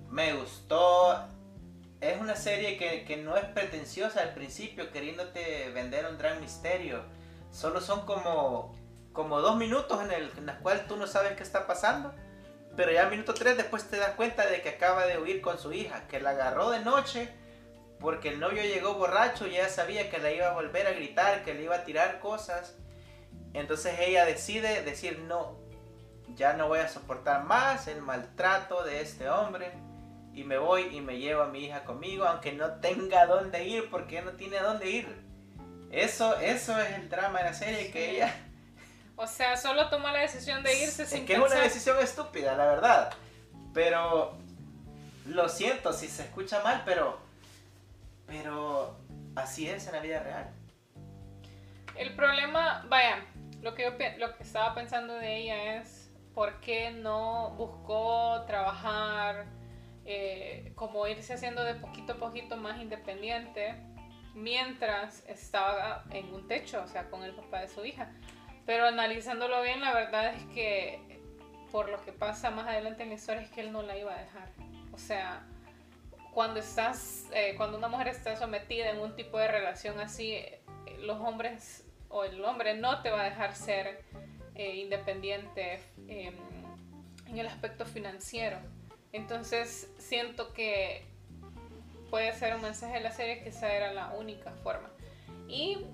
Me 0.09 0.33
gustó. 0.33 1.25
Es 2.01 2.19
una 2.19 2.35
serie 2.35 2.77
que, 2.77 3.17
no 3.17 3.37
es 3.37 3.45
pretenciosa 3.45 4.21
al 4.21 4.33
principio, 4.33 4.91
queriéndote 4.91 5.69
vender 5.69 6.07
un 6.07 6.17
gran 6.17 6.41
misterio. 6.41 7.03
Solo 7.51 7.79
son 7.79 8.05
como, 8.07 8.75
como 9.13 9.39
dos 9.39 9.55
minutos 9.57 10.03
en, 10.03 10.11
el, 10.11 10.31
en 10.35 10.47
los 10.47 10.55
cuales 10.57 10.87
tú 10.87 10.97
no 10.97 11.05
sabes 11.05 11.33
qué 11.33 11.43
está 11.43 11.67
pasando. 11.67 12.13
Pero 12.75 12.91
ya 12.91 13.03
al 13.03 13.11
minuto 13.11 13.35
3 13.35 13.55
después 13.55 13.87
te 13.89 13.97
das 13.97 14.15
cuenta 14.15 14.47
de 14.47 14.61
que 14.61 14.69
acaba 14.69 15.05
de 15.05 15.19
huir 15.19 15.41
con 15.41 15.59
su 15.59 15.73
hija, 15.73 16.07
que 16.07 16.19
la 16.19 16.31
agarró 16.31 16.71
de 16.71 16.79
noche 16.79 17.29
porque 18.01 18.29
el 18.29 18.39
novio 18.39 18.63
llegó 18.63 18.95
borracho 18.95 19.45
y 19.45 19.51
ella 19.55 19.69
sabía 19.69 20.09
que 20.09 20.17
la 20.17 20.31
iba 20.31 20.47
a 20.47 20.53
volver 20.53 20.87
a 20.87 20.91
gritar, 20.91 21.43
que 21.43 21.53
le 21.53 21.63
iba 21.63 21.75
a 21.75 21.83
tirar 21.83 22.19
cosas. 22.19 22.75
Entonces 23.53 23.99
ella 23.99 24.25
decide 24.25 24.81
decir 24.81 25.19
no, 25.19 25.59
ya 26.33 26.53
no 26.53 26.67
voy 26.67 26.79
a 26.79 26.87
soportar 26.87 27.43
más 27.43 27.87
el 27.87 28.01
maltrato 28.01 28.83
de 28.83 29.01
este 29.01 29.29
hombre 29.29 29.71
y 30.33 30.43
me 30.43 30.57
voy 30.57 30.83
y 30.95 31.01
me 31.01 31.17
llevo 31.19 31.43
a 31.43 31.47
mi 31.47 31.65
hija 31.65 31.83
conmigo 31.83 32.25
aunque 32.25 32.53
no 32.53 32.73
tenga 32.75 33.25
dónde 33.25 33.65
ir 33.67 33.89
porque 33.89 34.17
ella 34.19 34.31
no 34.31 34.37
tiene 34.37 34.59
dónde 34.59 34.89
ir. 34.89 35.21
Eso, 35.91 36.37
eso 36.39 36.79
es 36.79 36.89
el 36.91 37.09
drama 37.09 37.39
de 37.39 37.45
la 37.45 37.53
serie, 37.53 37.91
que 37.91 38.05
Sí. 38.09 38.15
ella 38.15 38.33
O 39.17 39.27
sea, 39.27 39.57
solo 39.57 39.89
tomó 39.89 40.07
la 40.09 40.19
decisión 40.19 40.63
de 40.63 40.73
irse 40.81 41.03
es 41.03 41.09
sin 41.09 41.25
que 41.25 41.33
es 41.33 41.39
una 41.39 41.47
pensar. 41.49 41.63
decisión 41.65 41.99
estúpida, 41.99 42.55
la 42.55 42.65
verdad. 42.65 43.13
Pero 43.73 44.37
lo 45.25 45.49
siento 45.49 45.91
si 45.93 46.07
se 46.07 46.23
escucha 46.23 46.61
mal, 46.63 46.81
pero 46.85 47.19
pero 48.25 48.95
así 49.35 49.67
es 49.69 49.85
en 49.87 49.93
la 49.93 49.99
vida 49.99 50.19
real. 50.23 50.49
El 51.95 52.15
problema, 52.15 52.85
vaya, 52.87 53.25
lo 53.61 53.75
que 53.75 53.83
yo 53.83 53.91
lo 54.17 54.35
que 54.37 54.43
estaba 54.43 54.73
pensando 54.73 55.13
de 55.15 55.37
ella 55.37 55.75
es 55.81 56.09
por 56.33 56.61
qué 56.61 56.91
no 56.91 57.49
buscó 57.57 58.43
trabajar, 58.47 59.45
eh, 60.05 60.71
como 60.75 61.07
irse 61.07 61.33
haciendo 61.33 61.63
de 61.63 61.75
poquito 61.75 62.13
a 62.13 62.17
poquito 62.17 62.57
más 62.57 62.81
independiente 62.81 63.75
mientras 64.33 65.27
estaba 65.27 66.05
en 66.11 66.33
un 66.33 66.47
techo, 66.47 66.81
o 66.83 66.87
sea, 66.87 67.09
con 67.09 67.23
el 67.23 67.33
papá 67.33 67.61
de 67.61 67.67
su 67.67 67.85
hija. 67.85 68.11
Pero 68.65 68.85
analizándolo 68.85 69.61
bien, 69.61 69.81
la 69.81 69.93
verdad 69.93 70.33
es 70.33 70.43
que 70.53 71.19
por 71.71 71.89
lo 71.89 72.03
que 72.03 72.11
pasa 72.11 72.51
más 72.51 72.67
adelante 72.67 73.03
en 73.03 73.09
la 73.09 73.15
historia 73.15 73.41
es 73.41 73.49
que 73.49 73.61
él 73.61 73.71
no 73.71 73.81
la 73.81 73.97
iba 73.97 74.13
a 74.13 74.19
dejar. 74.19 74.49
O 74.91 74.97
sea, 74.97 75.45
cuando 76.33 76.59
estás, 76.59 77.25
eh, 77.33 77.55
cuando 77.57 77.77
una 77.77 77.87
mujer 77.87 78.09
está 78.09 78.35
sometida 78.35 78.89
en 78.89 78.99
un 78.99 79.15
tipo 79.15 79.37
de 79.37 79.47
relación 79.47 79.99
así, 79.99 80.33
eh, 80.33 80.61
los 80.99 81.19
hombres 81.19 81.85
o 82.09 82.23
el 82.23 82.43
hombre 82.43 82.75
no 82.75 83.01
te 83.01 83.09
va 83.09 83.21
a 83.21 83.23
dejar 83.25 83.55
ser 83.55 84.03
eh, 84.55 84.75
independiente 84.75 85.79
em, 86.07 86.35
en 87.27 87.37
el 87.37 87.47
aspecto 87.47 87.85
financiero. 87.85 88.57
Entonces 89.13 89.91
siento 89.97 90.53
que 90.53 91.05
puede 92.09 92.33
ser 92.33 92.55
un 92.55 92.61
mensaje 92.61 92.95
de 92.95 93.01
la 93.01 93.11
serie 93.11 93.41
que 93.41 93.49
esa 93.49 93.73
era 93.73 93.93
la 93.93 94.11
única 94.13 94.51
forma. 94.63 94.89
Y 95.47 95.85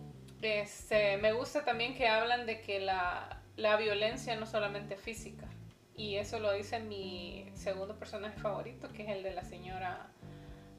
este, 0.41 1.17
me 1.17 1.31
gusta 1.33 1.65
también 1.65 1.95
que 1.95 2.07
hablan 2.07 2.45
de 2.45 2.61
que 2.61 2.79
la, 2.79 3.41
la 3.55 3.75
violencia 3.77 4.35
no 4.35 4.45
solamente 4.45 4.97
física. 4.97 5.47
Y 5.95 6.15
eso 6.15 6.39
lo 6.39 6.53
dice 6.53 6.79
mi 6.79 7.49
segundo 7.55 7.97
personaje 7.97 8.37
favorito, 8.39 8.87
que 8.93 9.03
es 9.03 9.09
el 9.09 9.23
de 9.23 9.33
la 9.33 9.43
señora 9.43 10.07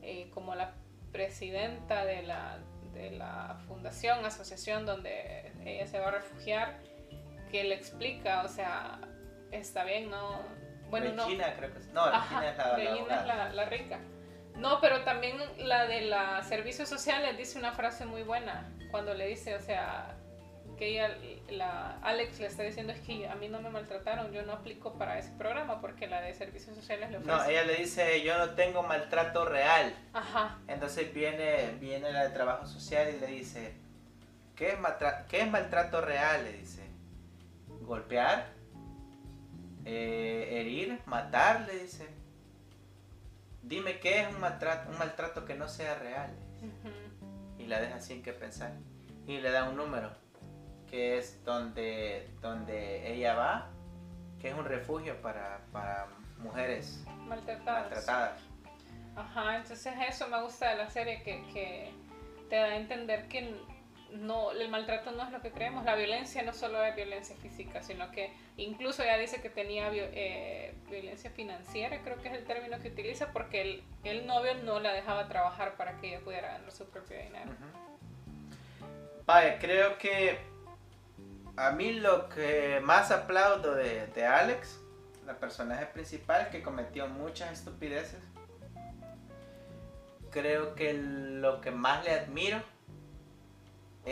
eh, 0.02 0.30
como 0.32 0.54
la 0.54 0.74
presidenta 1.10 2.04
de 2.04 2.22
la, 2.22 2.60
de 2.92 3.10
la 3.10 3.58
fundación, 3.66 4.24
asociación 4.24 4.86
donde 4.86 5.52
ella 5.64 5.86
se 5.88 5.98
va 5.98 6.08
a 6.08 6.10
refugiar, 6.12 6.78
que 7.50 7.64
le 7.64 7.74
explica, 7.74 8.42
o 8.44 8.48
sea, 8.48 9.00
está 9.50 9.84
bien, 9.84 10.10
no... 10.10 10.67
Bueno, 10.90 11.24
Regina, 11.24 11.50
no. 11.50 11.56
creo 11.56 11.72
que 11.72 11.78
es. 11.78 11.86
No, 11.88 12.10
Regina 12.10 12.50
es 12.50 12.56
la, 12.58 12.76
Regina 12.76 13.20
es 13.20 13.26
la, 13.26 13.52
la 13.52 13.64
rica. 13.66 13.98
No, 14.56 14.80
pero 14.80 15.04
también 15.04 15.36
la 15.58 15.86
de 15.86 16.02
la 16.02 16.42
servicios 16.42 16.88
sociales 16.88 17.36
dice 17.36 17.58
una 17.58 17.72
frase 17.72 18.06
muy 18.06 18.22
buena 18.22 18.68
cuando 18.90 19.14
le 19.14 19.26
dice, 19.26 19.54
o 19.54 19.60
sea, 19.60 20.16
que 20.78 20.88
ella, 20.88 21.16
la 21.50 21.98
Alex 22.02 22.38
le 22.40 22.46
está 22.46 22.62
diciendo 22.62 22.92
es 22.92 23.00
que 23.00 23.28
a 23.28 23.34
mí 23.34 23.48
no 23.48 23.60
me 23.60 23.68
maltrataron, 23.68 24.32
yo 24.32 24.42
no 24.42 24.54
aplico 24.54 24.94
para 24.94 25.18
ese 25.18 25.30
programa 25.32 25.80
porque 25.80 26.06
la 26.06 26.20
de 26.20 26.34
servicios 26.34 26.74
sociales 26.74 27.10
le 27.10 27.18
ofrece. 27.18 27.36
No, 27.36 27.44
ella 27.44 27.64
le 27.64 27.76
dice, 27.76 28.22
yo 28.22 28.38
no 28.38 28.50
tengo 28.50 28.82
maltrato 28.82 29.44
real. 29.44 29.94
Ajá. 30.12 30.58
Entonces 30.68 31.12
viene, 31.12 31.76
viene 31.80 32.12
la 32.12 32.24
de 32.24 32.30
trabajo 32.30 32.66
social 32.66 33.12
y 33.14 33.20
le 33.20 33.26
dice, 33.26 33.74
¿qué 34.56 34.70
es, 34.70 34.78
¿qué 35.28 35.40
es 35.42 35.50
maltrato 35.50 36.00
real? 36.00 36.44
Le 36.44 36.52
dice, 36.52 36.82
golpear, 37.82 38.46
eh, 39.90 40.60
herir, 40.60 41.00
matar, 41.06 41.62
le 41.62 41.78
dice. 41.78 42.06
Dime 43.62 44.00
qué 44.00 44.20
es 44.20 44.28
un 44.28 44.38
maltrato, 44.40 44.90
un 44.90 44.98
maltrato 44.98 45.46
que 45.46 45.54
no 45.54 45.66
sea 45.66 45.94
real. 45.94 46.30
Y 47.58 47.66
la 47.66 47.80
deja 47.80 47.98
sin 48.00 48.22
que 48.22 48.34
pensar. 48.34 48.72
Y 49.26 49.38
le 49.38 49.50
da 49.50 49.68
un 49.68 49.76
número 49.76 50.10
que 50.90 51.18
es 51.18 51.42
donde, 51.44 52.30
donde 52.40 53.12
ella 53.12 53.34
va, 53.34 53.70
que 54.40 54.48
es 54.48 54.54
un 54.54 54.64
refugio 54.64 55.20
para, 55.22 55.60
para 55.72 56.06
mujeres 56.38 57.04
maltratadas. 57.26 58.40
Ajá, 59.16 59.56
entonces 59.56 59.94
eso 60.08 60.28
me 60.28 60.42
gusta 60.42 60.70
de 60.70 60.76
la 60.76 60.90
serie, 60.90 61.22
que, 61.22 61.42
que 61.52 61.90
te 62.48 62.56
da 62.56 62.66
a 62.66 62.76
entender 62.76 63.26
que 63.28 63.58
no, 64.12 64.52
el 64.52 64.68
maltrato 64.68 65.10
no 65.12 65.24
es 65.24 65.32
lo 65.32 65.40
que 65.40 65.50
creemos, 65.50 65.84
la 65.84 65.94
violencia 65.94 66.42
no 66.42 66.52
solo 66.52 66.82
es 66.84 66.96
violencia 66.96 67.36
física, 67.36 67.82
sino 67.82 68.10
que 68.10 68.32
incluso 68.56 69.02
ella 69.02 69.18
dice 69.18 69.40
que 69.40 69.50
tenía 69.50 69.90
eh, 69.92 70.74
violencia 70.88 71.30
financiera, 71.30 72.00
creo 72.02 72.20
que 72.20 72.28
es 72.28 72.34
el 72.34 72.44
término 72.44 72.78
que 72.80 72.88
utiliza, 72.88 73.32
porque 73.32 73.62
el, 73.62 73.84
el, 74.04 74.26
novio 74.26 74.54
no 74.64 74.80
la 74.80 74.92
dejaba 74.92 75.28
trabajar 75.28 75.76
para 75.76 75.98
que 75.98 76.08
ella 76.08 76.20
pudiera 76.24 76.52
ganar 76.52 76.72
su 76.72 76.88
propio 76.88 77.18
dinero. 77.18 77.50
Vaya, 79.26 79.58
creo 79.58 79.98
que 79.98 80.38
a 81.58 81.70
mí 81.72 81.92
lo 81.92 82.28
que 82.28 82.80
más 82.82 83.10
aplaudo 83.10 83.74
de, 83.74 84.24
Alex, 84.24 84.80
la 85.26 85.34
personaje 85.34 85.86
principal 85.86 86.48
que 86.50 86.62
cometió 86.62 87.08
muchas 87.08 87.52
estupideces, 87.52 88.22
creo 90.30 90.74
que 90.74 90.94
lo 90.94 91.60
que 91.60 91.70
más 91.70 92.04
le 92.04 92.12
admiro 92.12 92.62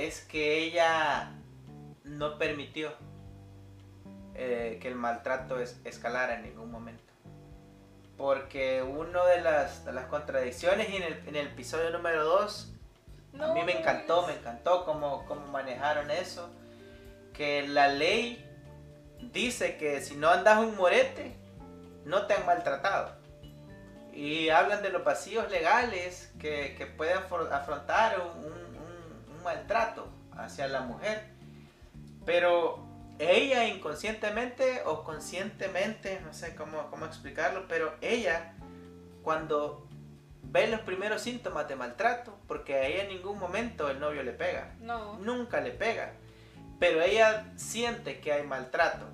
es 0.04 0.20
que 0.22 0.58
ella 0.58 1.32
no 2.04 2.38
permitió 2.38 2.92
eh, 4.34 4.78
que 4.80 4.88
el 4.88 4.94
maltrato 4.94 5.58
escalara 5.60 6.34
en 6.34 6.42
ningún 6.42 6.70
momento. 6.70 7.02
Porque 8.16 8.82
una 8.82 9.24
de 9.26 9.42
las, 9.42 9.82
contradicciones 10.08 10.88
en 10.88 11.02
el, 11.02 11.28
en 11.28 11.36
el 11.36 11.46
episodio 11.48 11.90
número 11.90 12.24
2, 12.24 12.72
a 13.40 13.52
mí 13.52 13.62
me 13.64 13.78
encantó, 13.78 14.26
me 14.26 14.34
encantó 14.34 14.84
cómo, 14.84 15.26
cómo 15.26 15.46
manejaron 15.48 16.10
eso 16.10 16.50
que 17.36 17.68
la 17.68 17.88
ley 17.88 18.42
dice 19.32 19.76
que 19.76 20.00
si 20.00 20.16
no 20.16 20.30
andas 20.30 20.58
un 20.58 20.74
morete, 20.76 21.36
no 22.04 22.26
te 22.26 22.34
han 22.34 22.46
maltratado. 22.46 23.14
Y 24.12 24.48
hablan 24.48 24.82
de 24.82 24.88
los 24.88 25.04
vacíos 25.04 25.50
legales 25.50 26.32
que, 26.40 26.74
que 26.78 26.86
pueden 26.86 27.18
afrontar 27.18 28.18
un, 28.20 28.44
un, 28.44 28.65
maltrato 29.46 30.08
hacia 30.32 30.68
la 30.68 30.82
mujer. 30.82 31.24
Pero 32.26 32.84
ella 33.18 33.66
inconscientemente 33.66 34.82
o 34.84 35.04
conscientemente, 35.04 36.20
no 36.20 36.34
sé 36.34 36.54
cómo, 36.54 36.90
cómo 36.90 37.06
explicarlo, 37.06 37.66
pero 37.66 37.94
ella 38.02 38.52
cuando 39.22 39.88
ve 40.42 40.66
los 40.66 40.80
primeros 40.80 41.22
síntomas 41.22 41.66
de 41.66 41.76
maltrato, 41.76 42.38
porque 42.46 42.74
a 42.74 42.86
ella 42.86 43.04
en 43.04 43.08
ningún 43.08 43.38
momento 43.38 43.88
el 43.88 43.98
novio 44.00 44.22
le 44.22 44.32
pega. 44.32 44.74
No. 44.80 45.18
Nunca 45.18 45.60
le 45.60 45.70
pega 45.70 46.12
pero 46.78 47.02
ella 47.02 47.46
siente 47.56 48.20
que 48.20 48.32
hay 48.32 48.46
maltrato. 48.46 49.06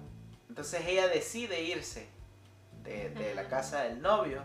Entonces 0.49 0.83
ella 0.87 1.09
decide 1.09 1.63
irse 1.63 2.09
de, 2.83 3.33
la 3.35 3.49
casa 3.49 3.83
del 3.83 4.03
novio. 4.03 4.43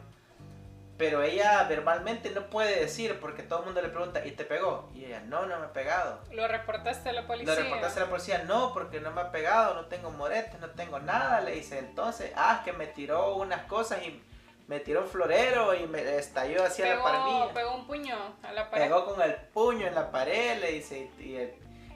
Pero 0.98 1.22
ella 1.22 1.64
verbalmente 1.70 2.32
no 2.32 2.50
puede 2.50 2.80
decir 2.80 3.20
porque 3.20 3.43
todo 3.43 3.60
el 3.60 3.66
mundo 3.66 3.82
le 3.82 3.89
pregunta, 3.89 4.26
¿y 4.26 4.32
te 4.32 4.45
pegó? 4.45 4.89
Y 4.95 5.06
ella, 5.06 5.20
no, 5.22 5.45
no 5.45 5.60
me 5.60 5.66
ha 5.66 5.74
pegado. 5.74 6.20
¿Lo 6.32 6.48
reportaste 6.48 7.10
a 7.10 7.14
la 7.14 7.28
policía? 7.28 7.54
Lo 7.54 7.62
reportaste 7.62 8.00
a 8.00 8.04
la 8.04 8.10
policía, 8.10 8.43
no, 8.45 8.74
porque 8.74 9.00
no 9.00 9.12
me 9.12 9.22
ha 9.22 9.32
pegado, 9.32 9.76
no 9.76 9.86
tengo 9.86 10.10
moretes, 10.10 10.60
no 10.60 10.72
tengo 10.72 11.00
nada. 11.00 11.41
Le 11.41 11.52
dice, 11.52 11.78
entonces, 11.78 12.32
ah, 12.36 12.62
que 12.66 12.74
me 12.74 12.88
tiró 12.88 13.36
unas 13.36 13.66
cosas 13.66 14.02
y 14.04 14.24
me 14.68 14.80
tiró 14.80 15.02
un 15.02 15.08
florero 15.08 15.76
y 15.76 15.86
me 15.86 16.18
estalló 16.18 16.66
hacia 16.66 16.95
la 16.95 17.04
pared. 17.04 17.54
Pegó 17.54 17.76
un 17.76 17.86
puño 17.86 18.18
a 18.41 18.52
la 18.52 18.70
pared. 18.70 18.86
Pegó 18.86 19.06
con 19.06 19.22
el 19.22 19.36
puño 19.36 19.86
en 19.86 19.93
la 19.93 20.10
pared, 20.10 20.60
le 20.60 20.72
dice, 20.72 21.12
y 21.20 21.36
el, 21.36 21.54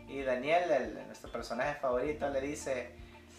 y 0.07 0.21
Daniel, 0.21 1.03
nuestro 1.07 1.31
personaje 1.31 1.79
favorito, 1.79 2.29
le 2.29 2.39
dice, 2.39 2.95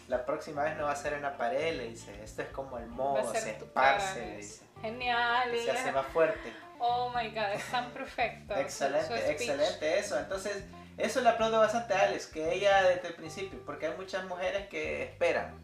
la 0.09 0.25
próxima 0.27 0.65
vez 0.65 0.77
no 0.77 0.85
va 0.85 0.93
a 0.93 0.97
ser 0.97 1.13
en 1.13 1.23
la 1.23 1.37
pared, 1.37 1.77
le 1.77 1.89
dice, 1.89 2.23
esto 2.23 2.43
es 2.43 2.49
como 2.49 2.79
el 2.79 2.87
modo, 2.87 3.33
se 3.33 3.53
esparce, 3.53 4.21
le 4.21 4.37
dice. 4.39 4.72
Genial. 4.83 5.51
Se 5.65 5.71
hace 5.71 5.93
más 5.93 6.07
fuerte. 6.09 6.53
Oh 6.79 7.11
my 7.15 7.29
god, 7.29 7.53
es 7.55 7.65
tan 7.71 7.91
perfecto. 7.93 8.55
excelente, 8.57 9.31
excelente 9.31 9.99
eso. 9.99 10.19
Entonces, 10.19 10.65
eso 10.99 11.21
le 11.21 11.29
aplaudo 11.29 11.61
bastante 11.61 11.95
a 11.95 12.03
Alex, 12.03 12.27
que 12.27 12.53
ella 12.53 12.83
desde 12.83 13.09
el 13.09 13.15
principio, 13.15 13.61
porque 13.65 13.87
hay 13.87 13.97
muchas 13.97 14.25
mujeres 14.25 14.69
que 14.69 15.05
esperan 15.05 15.55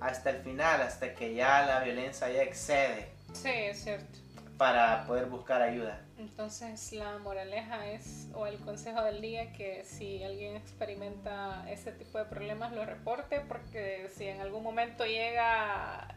hasta 0.00 0.30
el 0.30 0.42
final, 0.42 0.82
hasta 0.82 1.14
que 1.14 1.34
ya 1.34 1.64
la 1.64 1.80
violencia 1.80 2.28
ya 2.28 2.42
excede. 2.42 3.12
Sí, 3.32 3.50
es 3.50 3.84
cierto. 3.84 4.18
Para 4.58 5.04
poder 5.06 5.26
buscar 5.26 5.62
ayuda. 5.62 6.00
Entonces 6.16 6.92
la 6.92 7.18
moraleja 7.18 7.86
es, 7.88 8.28
o 8.34 8.46
el 8.46 8.58
consejo 8.60 9.02
del 9.02 9.20
día, 9.20 9.52
que 9.52 9.84
si 9.84 10.22
alguien 10.22 10.56
experimenta 10.56 11.68
este 11.68 11.90
tipo 11.90 12.18
de 12.18 12.24
problemas 12.24 12.72
lo 12.72 12.84
reporte, 12.86 13.40
porque 13.40 14.08
si 14.14 14.26
en 14.28 14.40
algún 14.40 14.62
momento 14.62 15.04
llega 15.04 16.14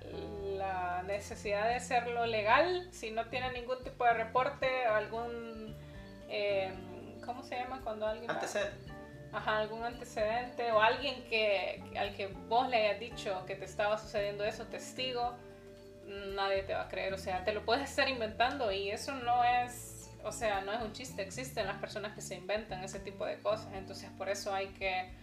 la 0.55 1.03
necesidad 1.03 1.67
de 1.67 1.75
hacerlo 1.75 2.25
legal, 2.27 2.87
si 2.91 3.09
no 3.11 3.25
tiene 3.29 3.51
ningún 3.53 3.83
tipo 3.83 4.05
de 4.05 4.13
reporte 4.13 4.67
o 4.87 4.93
algún, 4.93 5.75
eh, 6.29 6.71
¿cómo 7.25 7.43
se 7.43 7.55
llama 7.55 7.81
cuando 7.83 8.05
alguien... 8.05 8.29
Antecedente. 8.29 8.93
Ajá, 9.33 9.57
algún 9.57 9.83
antecedente 9.83 10.71
o 10.71 10.79
alguien 10.79 11.23
que, 11.27 11.83
al 11.97 12.15
que 12.15 12.27
vos 12.47 12.69
le 12.69 12.87
hayas 12.87 12.99
dicho 12.99 13.45
que 13.45 13.55
te 13.55 13.65
estaba 13.65 13.97
sucediendo 13.97 14.45
eso, 14.45 14.65
testigo, 14.67 15.35
nadie 16.07 16.63
te 16.63 16.73
va 16.73 16.83
a 16.83 16.87
creer, 16.87 17.13
o 17.13 17.17
sea, 17.17 17.43
te 17.43 17.53
lo 17.53 17.65
puedes 17.65 17.89
estar 17.89 18.07
inventando 18.07 18.71
y 18.71 18.89
eso 18.89 19.13
no 19.13 19.43
es, 19.43 20.09
o 20.23 20.31
sea, 20.31 20.61
no 20.61 20.71
es 20.71 20.81
un 20.81 20.93
chiste, 20.93 21.21
existen 21.21 21.67
las 21.67 21.77
personas 21.77 22.13
que 22.13 22.21
se 22.21 22.35
inventan 22.35 22.83
ese 22.83 22.99
tipo 22.99 23.25
de 23.25 23.39
cosas, 23.39 23.67
entonces 23.73 24.09
por 24.17 24.29
eso 24.29 24.53
hay 24.53 24.67
que 24.69 25.13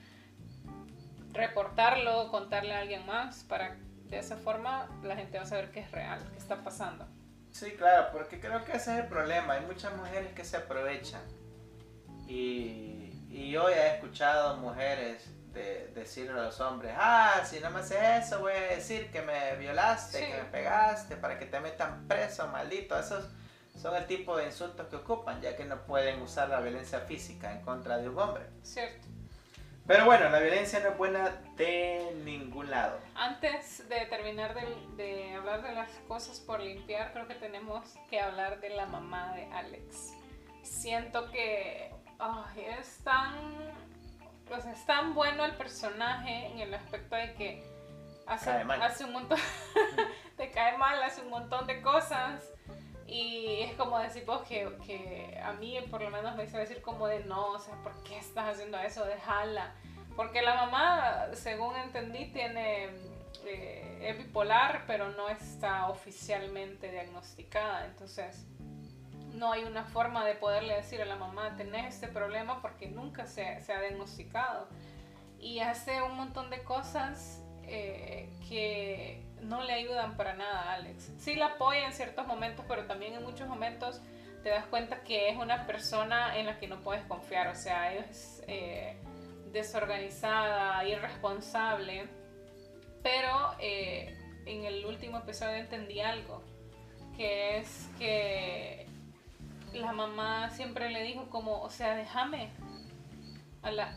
reportarlo, 1.32 2.30
contarle 2.30 2.74
a 2.74 2.80
alguien 2.80 3.06
más, 3.06 3.44
para 3.44 3.76
de 4.04 4.18
esa 4.18 4.36
forma 4.36 4.88
la 5.02 5.16
gente 5.16 5.38
va 5.38 5.44
a 5.44 5.46
saber 5.46 5.70
que 5.70 5.80
es 5.80 5.90
real, 5.90 6.20
que 6.30 6.38
está 6.38 6.62
pasando. 6.62 7.06
Sí, 7.50 7.72
claro, 7.72 8.08
porque 8.12 8.40
creo 8.40 8.64
que 8.64 8.72
ese 8.72 8.92
es 8.92 9.04
el 9.04 9.06
problema, 9.06 9.54
hay 9.54 9.64
muchas 9.66 9.96
mujeres 9.96 10.32
que 10.32 10.44
se 10.44 10.56
aprovechan 10.56 11.22
y, 12.28 13.22
y 13.30 13.50
yo 13.50 13.68
he 13.68 13.94
escuchado 13.94 14.58
mujeres 14.58 15.28
de 15.54 15.88
decirle 15.94 16.32
a 16.32 16.44
los 16.44 16.60
hombres, 16.60 16.92
ah, 16.96 17.42
si 17.44 17.60
no 17.60 17.70
me 17.70 17.80
haces 17.80 18.26
eso, 18.26 18.40
voy 18.40 18.52
a 18.52 18.74
decir 18.74 19.10
que 19.10 19.22
me 19.22 19.56
violaste, 19.56 20.20
que 20.20 20.36
me 20.36 20.44
pegaste, 20.44 21.16
para 21.16 21.38
que 21.38 21.46
te 21.46 21.60
metan 21.60 22.06
preso, 22.06 22.46
maldito. 22.48 22.98
Esos 22.98 23.24
son 23.80 23.94
el 23.96 24.06
tipo 24.06 24.36
de 24.36 24.46
insultos 24.46 24.88
que 24.88 24.96
ocupan, 24.96 25.40
ya 25.40 25.56
que 25.56 25.64
no 25.64 25.82
pueden 25.86 26.20
usar 26.22 26.48
la 26.48 26.60
violencia 26.60 27.00
física 27.00 27.52
en 27.52 27.62
contra 27.62 27.98
de 27.98 28.08
un 28.08 28.18
hombre. 28.18 28.44
Cierto. 28.62 29.06
Pero 29.86 30.06
bueno, 30.06 30.30
la 30.30 30.38
violencia 30.38 30.80
no 30.80 30.90
es 30.90 30.96
buena 30.96 31.42
de 31.56 32.16
ningún 32.24 32.70
lado. 32.70 32.98
Antes 33.14 33.86
de 33.88 34.06
terminar 34.06 34.54
de, 34.54 34.66
de 34.96 35.34
hablar 35.34 35.62
de 35.62 35.72
las 35.72 35.90
cosas 36.08 36.40
por 36.40 36.60
limpiar, 36.60 37.12
creo 37.12 37.28
que 37.28 37.34
tenemos 37.34 37.94
que 38.08 38.18
hablar 38.18 38.60
de 38.60 38.70
la 38.70 38.86
mamá 38.86 39.34
de 39.34 39.44
Alex. 39.52 40.14
Siento 40.62 41.30
que 41.30 41.92
ay, 42.18 42.66
es 42.80 42.98
tan 43.04 43.34
pues 44.48 44.64
es 44.66 44.84
tan 44.86 45.14
bueno 45.14 45.44
el 45.44 45.54
personaje 45.56 46.46
en 46.46 46.60
el 46.60 46.74
aspecto 46.74 47.16
de 47.16 47.34
que 47.34 47.64
hace, 48.26 49.04
un 49.04 49.12
montón, 49.12 49.38
te 50.36 50.50
cae 50.50 50.76
mal, 50.78 51.02
hace 51.02 51.22
un 51.22 51.30
montón 51.30 51.66
de 51.66 51.80
cosas 51.82 52.42
y 53.06 53.60
es 53.60 53.74
como 53.74 53.98
decir 53.98 54.24
vos 54.24 54.42
que, 54.42 54.76
que 54.86 55.40
a 55.42 55.52
mí 55.52 55.78
por 55.90 56.02
lo 56.02 56.10
menos 56.10 56.34
me 56.36 56.44
hizo 56.44 56.56
decir 56.56 56.80
como 56.82 57.06
de 57.06 57.24
no, 57.24 57.52
o 57.52 57.58
sea, 57.58 57.74
¿por 57.82 58.02
qué 58.02 58.18
estás 58.18 58.54
haciendo 58.54 58.78
eso? 58.78 59.04
Déjala. 59.04 59.74
Porque 60.16 60.42
la 60.42 60.54
mamá, 60.54 61.26
según 61.34 61.74
entendí, 61.76 62.26
tiene 62.26 62.90
eh, 63.46 63.98
es 64.02 64.18
bipolar, 64.18 64.84
pero 64.86 65.10
no 65.10 65.28
está 65.28 65.88
oficialmente 65.88 66.90
diagnosticada, 66.90 67.86
entonces 67.86 68.46
no 69.34 69.52
hay 69.52 69.64
una 69.64 69.84
forma 69.84 70.24
de 70.24 70.34
poderle 70.34 70.74
decir 70.74 71.02
a 71.02 71.04
la 71.04 71.16
mamá, 71.16 71.56
tenés 71.56 71.94
este 71.94 72.08
problema 72.08 72.60
porque 72.62 72.88
nunca 72.88 73.26
se, 73.26 73.60
se 73.60 73.72
ha 73.72 73.80
diagnosticado. 73.80 74.68
Y 75.38 75.60
hace 75.60 76.02
un 76.02 76.16
montón 76.16 76.50
de 76.50 76.62
cosas 76.62 77.42
eh, 77.64 78.28
que 78.48 79.22
no 79.42 79.62
le 79.62 79.72
ayudan 79.74 80.16
para 80.16 80.34
nada 80.34 80.70
a 80.70 80.74
Alex. 80.74 81.12
Sí 81.18 81.34
la 81.34 81.46
apoya 81.46 81.86
en 81.86 81.92
ciertos 81.92 82.26
momentos, 82.26 82.64
pero 82.68 82.86
también 82.86 83.14
en 83.14 83.22
muchos 83.22 83.48
momentos 83.48 84.00
te 84.42 84.50
das 84.50 84.66
cuenta 84.66 85.02
que 85.02 85.30
es 85.30 85.36
una 85.36 85.66
persona 85.66 86.38
en 86.38 86.46
la 86.46 86.58
que 86.58 86.68
no 86.68 86.80
puedes 86.80 87.04
confiar. 87.04 87.48
O 87.48 87.54
sea, 87.54 87.92
es 87.94 88.42
eh, 88.46 88.96
desorganizada, 89.52 90.84
irresponsable. 90.86 92.06
Pero 93.02 93.54
eh, 93.58 94.16
en 94.46 94.64
el 94.64 94.84
último 94.86 95.18
episodio 95.18 95.56
entendí 95.56 96.00
algo, 96.00 96.42
que 97.16 97.58
es 97.58 97.88
que 97.98 98.86
la 99.74 99.92
mamá 99.92 100.50
siempre 100.50 100.90
le 100.90 101.02
dijo 101.02 101.28
como, 101.30 101.60
o 101.60 101.70
sea, 101.70 101.94
déjame. 101.94 102.50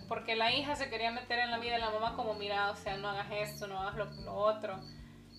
Porque 0.07 0.35
la 0.35 0.53
hija 0.53 0.75
se 0.75 0.89
quería 0.89 1.11
meter 1.11 1.39
en 1.39 1.51
la 1.51 1.59
vida 1.59 1.73
de 1.73 1.79
la 1.79 1.89
mamá 1.89 2.15
como, 2.15 2.33
mira, 2.35 2.71
o 2.71 2.75
sea, 2.75 2.97
no 2.97 3.09
hagas 3.09 3.27
esto, 3.31 3.67
no 3.67 3.79
hagas 3.79 3.95
lo, 3.95 4.05
lo 4.23 4.33
otro. 4.33 4.79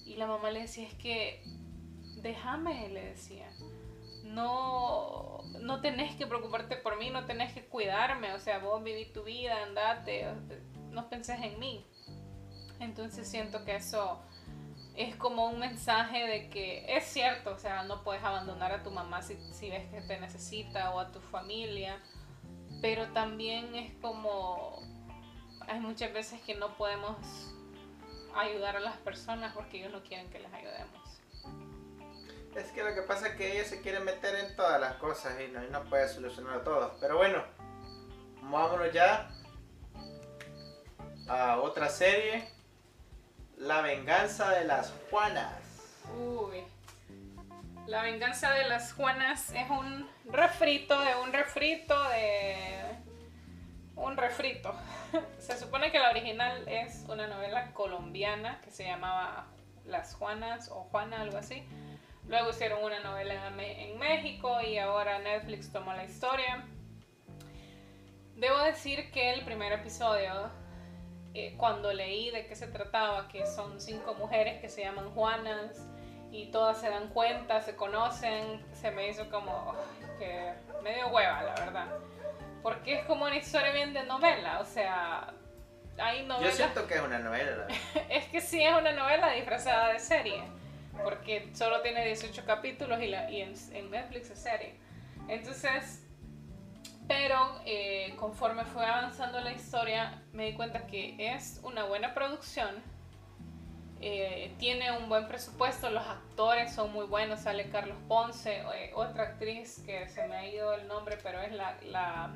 Y 0.04 0.16
la 0.16 0.26
mamá 0.26 0.50
le 0.50 0.62
decía, 0.62 0.86
es 0.86 0.94
que 0.94 1.42
déjame, 2.22 2.88
le 2.90 3.04
decía. 3.06 3.48
No, 4.24 5.38
no 5.60 5.80
tenés 5.80 6.14
que 6.16 6.26
preocuparte 6.26 6.76
por 6.76 6.98
mí, 6.98 7.10
no 7.10 7.24
tenés 7.24 7.52
que 7.52 7.64
cuidarme, 7.64 8.34
o 8.34 8.38
sea, 8.38 8.58
vos 8.58 8.82
viví 8.82 9.06
tu 9.06 9.24
vida, 9.24 9.62
andate, 9.62 10.26
no 10.90 11.08
pensés 11.08 11.40
en 11.40 11.58
mí. 11.58 11.86
Entonces 12.80 13.28
siento 13.28 13.64
que 13.64 13.76
eso 13.76 14.22
es 14.98 15.14
como 15.14 15.48
un 15.48 15.60
mensaje 15.60 16.26
de 16.26 16.50
que 16.50 16.84
es 16.96 17.04
cierto, 17.04 17.52
o 17.52 17.58
sea, 17.58 17.84
no 17.84 18.02
puedes 18.02 18.22
abandonar 18.24 18.72
a 18.72 18.82
tu 18.82 18.90
mamá 18.90 19.22
si, 19.22 19.36
si 19.52 19.70
ves 19.70 19.88
que 19.90 20.00
te 20.00 20.18
necesita 20.18 20.90
o 20.90 20.98
a 20.98 21.12
tu 21.12 21.20
familia, 21.20 22.00
pero 22.82 23.06
también 23.12 23.76
es 23.76 23.94
como, 24.00 24.82
hay 25.68 25.78
muchas 25.78 26.12
veces 26.12 26.40
que 26.42 26.56
no 26.56 26.76
podemos 26.76 27.16
ayudar 28.34 28.76
a 28.76 28.80
las 28.80 28.96
personas 28.96 29.54
porque 29.54 29.78
ellos 29.78 29.92
no 29.92 30.02
quieren 30.02 30.28
que 30.30 30.40
les 30.40 30.52
ayudemos. 30.52 31.20
Es 32.56 32.72
que 32.72 32.82
lo 32.82 32.92
que 32.92 33.02
pasa 33.02 33.28
es 33.28 33.36
que 33.36 33.52
ella 33.52 33.64
se 33.64 33.80
quiere 33.80 34.00
meter 34.00 34.34
en 34.34 34.56
todas 34.56 34.80
las 34.80 34.96
cosas 34.96 35.40
y 35.40 35.52
no, 35.52 35.62
y 35.64 35.70
no 35.70 35.84
puede 35.84 36.08
solucionar 36.08 36.64
todo. 36.64 36.96
Pero 37.00 37.16
bueno, 37.16 37.44
vámonos 38.42 38.92
ya 38.92 39.30
a 41.28 41.60
otra 41.60 41.88
serie. 41.88 42.57
La 43.58 43.80
venganza 43.80 44.50
de 44.52 44.64
las 44.64 44.94
Juanas. 45.10 45.52
Uy. 46.16 46.62
La 47.88 48.02
venganza 48.02 48.52
de 48.52 48.68
las 48.68 48.92
Juanas 48.92 49.50
es 49.52 49.68
un 49.68 50.08
refrito 50.26 51.00
de 51.00 51.16
un 51.16 51.32
refrito 51.32 52.00
de 52.10 52.56
un 53.96 54.16
refrito. 54.16 54.72
Se 55.40 55.58
supone 55.58 55.90
que 55.90 55.98
la 55.98 56.10
original 56.10 56.68
es 56.68 57.04
una 57.08 57.26
novela 57.26 57.72
colombiana 57.72 58.60
que 58.62 58.70
se 58.70 58.84
llamaba 58.84 59.46
Las 59.84 60.14
Juanas 60.14 60.68
o 60.68 60.84
Juana, 60.84 61.22
algo 61.22 61.38
así. 61.38 61.66
Luego 62.28 62.50
hicieron 62.50 62.84
una 62.84 63.00
novela 63.00 63.48
en, 63.48 63.98
México 63.98 64.60
y 64.60 64.78
ahora 64.78 65.18
Netflix 65.18 65.72
tomó 65.72 65.92
la 65.94 66.04
historia. 66.04 66.64
Debo 68.36 68.58
decir 68.58 69.10
que 69.10 69.32
el 69.32 69.44
primer 69.44 69.72
episodio, 69.72 70.48
eh, 71.38 71.54
cuando 71.56 71.92
leí 71.92 72.30
de 72.30 72.46
qué 72.46 72.56
se 72.56 72.66
trataba, 72.66 73.28
que 73.28 73.46
son 73.46 73.80
cinco 73.80 74.14
mujeres 74.14 74.60
que 74.60 74.68
se 74.68 74.82
llaman 74.82 75.10
Juanas 75.10 75.86
y 76.32 76.46
todas 76.46 76.80
se 76.80 76.90
dan 76.90 77.08
cuenta, 77.08 77.60
se 77.60 77.76
conocen, 77.76 78.64
se 78.72 78.90
me 78.90 79.08
hizo 79.08 79.30
como 79.30 79.74
que 80.18 80.52
medio 80.82 81.08
hueva, 81.08 81.42
la 81.42 81.54
verdad. 81.54 81.86
Porque 82.62 82.94
es 82.94 83.04
como 83.04 83.26
una 83.26 83.36
historia 83.36 83.70
bien 83.70 83.94
de 83.94 84.02
novela, 84.02 84.58
o 84.60 84.64
sea, 84.64 85.32
hay 85.96 86.22
Yo 86.22 86.26
novelas 86.26 86.56
siento 86.56 86.86
que 86.86 86.94
es 86.94 87.00
una 87.00 87.20
novela. 87.20 87.68
es 88.08 88.24
que 88.26 88.40
sí 88.40 88.62
es 88.62 88.74
una 88.76 88.92
novela 88.92 89.30
disfrazada 89.30 89.92
de 89.92 90.00
serie, 90.00 90.42
porque 91.04 91.50
solo 91.54 91.80
tiene 91.82 92.04
18 92.04 92.44
capítulos 92.44 93.00
y, 93.00 93.06
la, 93.06 93.30
y 93.30 93.42
en, 93.42 93.54
en 93.72 93.90
Netflix 93.90 94.30
es 94.30 94.40
serie. 94.40 94.74
Entonces, 95.28 96.07
pero 97.08 97.60
eh, 97.64 98.14
conforme 98.16 98.64
fue 98.66 98.84
avanzando 98.84 99.40
la 99.40 99.52
historia, 99.52 100.22
me 100.32 100.44
di 100.44 100.52
cuenta 100.52 100.86
que 100.86 101.16
es 101.18 101.60
una 101.64 101.84
buena 101.84 102.14
producción, 102.14 102.76
eh, 104.00 104.54
tiene 104.58 104.96
un 104.96 105.08
buen 105.08 105.26
presupuesto, 105.26 105.90
los 105.90 106.06
actores 106.06 106.72
son 106.72 106.92
muy 106.92 107.06
buenos, 107.06 107.40
sale 107.40 107.70
Carlos 107.70 107.98
Ponce, 108.06 108.62
eh, 108.74 108.92
otra 108.94 109.24
actriz 109.24 109.82
que 109.84 110.06
se 110.08 110.28
me 110.28 110.36
ha 110.36 110.46
ido 110.46 110.74
el 110.74 110.86
nombre, 110.86 111.18
pero 111.22 111.40
es 111.40 111.52
la, 111.52 111.76
la 111.82 112.30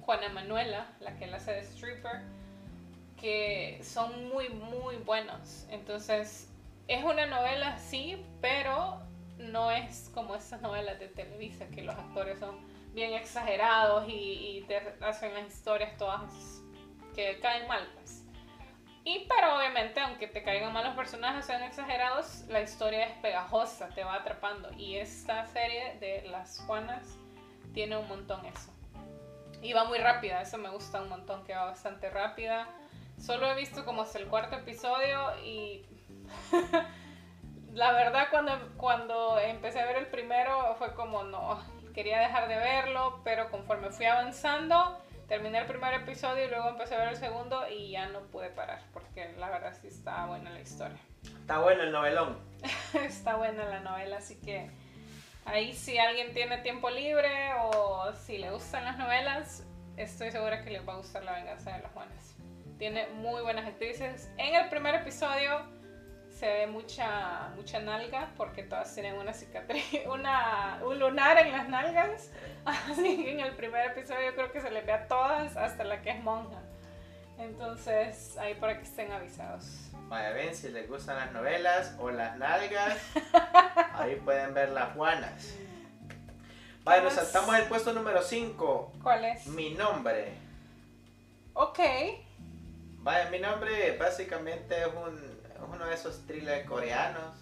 Juana 0.00 0.28
Manuela, 0.30 0.86
la 1.00 1.16
que 1.16 1.26
la 1.26 1.36
hace 1.36 1.52
de 1.52 1.60
stripper 1.60 2.22
que 3.20 3.80
son 3.82 4.28
muy, 4.28 4.50
muy 4.50 4.96
buenos. 4.96 5.66
Entonces, 5.70 6.52
es 6.88 7.04
una 7.04 7.26
novela, 7.26 7.78
sí, 7.78 8.22
pero 8.40 9.00
no 9.38 9.70
es 9.70 10.10
como 10.12 10.36
esas 10.36 10.60
novelas 10.60 10.98
de 10.98 11.08
Televisa, 11.08 11.66
que 11.68 11.82
los 11.82 11.96
actores 11.96 12.38
son 12.38 12.56
bien 12.94 13.12
exagerados 13.12 14.08
y, 14.08 14.12
y 14.58 14.64
te 14.68 14.80
hacen 15.00 15.34
las 15.34 15.48
historias 15.48 15.96
todas 15.98 16.62
que 17.14 17.38
caen 17.40 17.66
mal, 17.68 17.88
pues. 17.94 18.24
Y 19.04 19.26
pero 19.28 19.58
obviamente, 19.58 20.00
aunque 20.00 20.26
te 20.26 20.42
caigan 20.42 20.72
mal 20.72 20.84
los 20.84 20.94
personajes, 20.94 21.44
sean 21.44 21.62
exagerados, 21.62 22.44
la 22.48 22.62
historia 22.62 23.04
es 23.04 23.12
pegajosa, 23.18 23.88
te 23.90 24.02
va 24.02 24.14
atrapando. 24.14 24.72
Y 24.72 24.96
esta 24.96 25.44
serie 25.46 25.98
de 26.00 26.22
Las 26.30 26.60
Juanas 26.60 27.18
tiene 27.74 27.98
un 27.98 28.08
montón 28.08 28.44
eso. 28.46 28.72
Y 29.60 29.74
va 29.74 29.84
muy 29.84 29.98
rápida, 29.98 30.40
eso 30.40 30.56
me 30.56 30.70
gusta 30.70 31.02
un 31.02 31.10
montón, 31.10 31.44
que 31.44 31.54
va 31.54 31.66
bastante 31.66 32.08
rápida. 32.08 32.66
Solo 33.18 33.50
he 33.50 33.54
visto 33.54 33.84
como 33.84 34.02
hasta 34.02 34.18
el 34.18 34.26
cuarto 34.26 34.56
episodio 34.56 35.36
y 35.44 35.84
la 37.74 37.92
verdad 37.92 38.28
cuando, 38.30 38.52
cuando 38.76 39.38
empecé 39.38 39.80
a 39.80 39.86
ver 39.86 39.96
el 39.96 40.06
primero 40.06 40.74
fue 40.76 40.94
como 40.94 41.24
no, 41.24 41.62
quería 41.94 42.18
dejar 42.18 42.48
de 42.48 42.56
verlo, 42.56 43.20
pero 43.24 43.50
conforme 43.50 43.90
fui 43.90 44.06
avanzando, 44.06 44.98
terminé 45.28 45.58
el 45.58 45.66
primer 45.66 45.94
episodio 45.94 46.44
y 46.44 46.48
luego 46.48 46.68
empecé 46.68 46.96
a 46.96 46.98
ver 46.98 47.08
el 47.08 47.16
segundo 47.16 47.66
y 47.68 47.92
ya 47.92 48.08
no 48.08 48.20
pude 48.22 48.50
parar 48.50 48.80
porque 48.92 49.32
la 49.38 49.48
verdad 49.48 49.72
sí 49.80 49.86
está 49.86 50.26
buena 50.26 50.50
la 50.50 50.60
historia. 50.60 50.98
Está 51.22 51.58
bueno 51.60 51.82
el 51.82 51.92
novelón. 51.92 52.38
está 53.06 53.36
buena 53.36 53.64
la 53.64 53.80
novela, 53.80 54.18
así 54.18 54.36
que 54.40 54.70
ahí 55.46 55.72
si 55.72 55.98
alguien 55.98 56.34
tiene 56.34 56.58
tiempo 56.58 56.90
libre 56.90 57.52
o 57.62 58.12
si 58.12 58.38
le 58.38 58.50
gustan 58.50 58.84
las 58.84 58.98
novelas, 58.98 59.64
estoy 59.96 60.30
segura 60.32 60.64
que 60.64 60.70
les 60.70 60.86
va 60.86 60.94
a 60.94 60.96
gustar 60.96 61.24
La 61.24 61.32
venganza 61.32 61.72
de 61.72 61.82
las 61.82 61.92
Juanas. 61.92 62.34
Tiene 62.78 63.06
muy 63.14 63.40
buenas 63.42 63.66
actrices. 63.66 64.30
En 64.36 64.54
el 64.54 64.68
primer 64.68 64.96
episodio 64.96 65.64
se 66.34 66.46
ve 66.46 66.66
mucha 66.66 67.50
mucha 67.56 67.78
nalga 67.80 68.32
porque 68.36 68.64
todas 68.64 68.92
tienen 68.92 69.14
una 69.14 69.32
cicatriz, 69.32 69.84
una, 70.12 70.80
un 70.84 70.98
lunar 70.98 71.38
en 71.38 71.52
las 71.52 71.68
nalgas. 71.68 72.30
Así 72.64 73.22
que 73.22 73.32
en 73.32 73.40
el 73.40 73.54
primer 73.54 73.90
episodio 73.92 74.34
creo 74.34 74.52
que 74.52 74.60
se 74.60 74.70
les 74.70 74.84
ve 74.84 74.92
a 74.92 75.06
todas, 75.06 75.56
hasta 75.56 75.84
la 75.84 76.02
que 76.02 76.10
es 76.10 76.22
monja. 76.22 76.60
Entonces, 77.38 78.36
ahí 78.38 78.54
para 78.54 78.78
que 78.78 78.84
estén 78.84 79.10
avisados. 79.10 79.90
Vaya, 80.08 80.30
ven 80.30 80.54
si 80.54 80.68
les 80.68 80.88
gustan 80.88 81.16
las 81.16 81.32
novelas 81.32 81.96
o 81.98 82.10
las 82.10 82.36
nalgas. 82.36 82.96
Ahí 83.94 84.16
pueden 84.16 84.54
ver 84.54 84.68
las 84.68 84.92
Juanas. 84.92 85.54
Vaya, 86.84 87.02
nos 87.02 87.14
saltamos 87.14 87.56
el 87.56 87.64
puesto 87.64 87.92
número 87.92 88.22
5. 88.22 88.92
¿Cuál 89.02 89.24
es? 89.24 89.46
Mi 89.46 89.70
nombre. 89.70 90.34
Ok. 91.54 91.80
Vaya, 92.98 93.30
mi 93.30 93.38
nombre 93.38 93.96
básicamente 93.96 94.78
es, 94.78 94.86
un, 94.86 95.33
uno 95.72 95.86
de 95.86 95.94
esos 95.94 96.26
thrillers 96.26 96.66
coreanos 96.66 97.34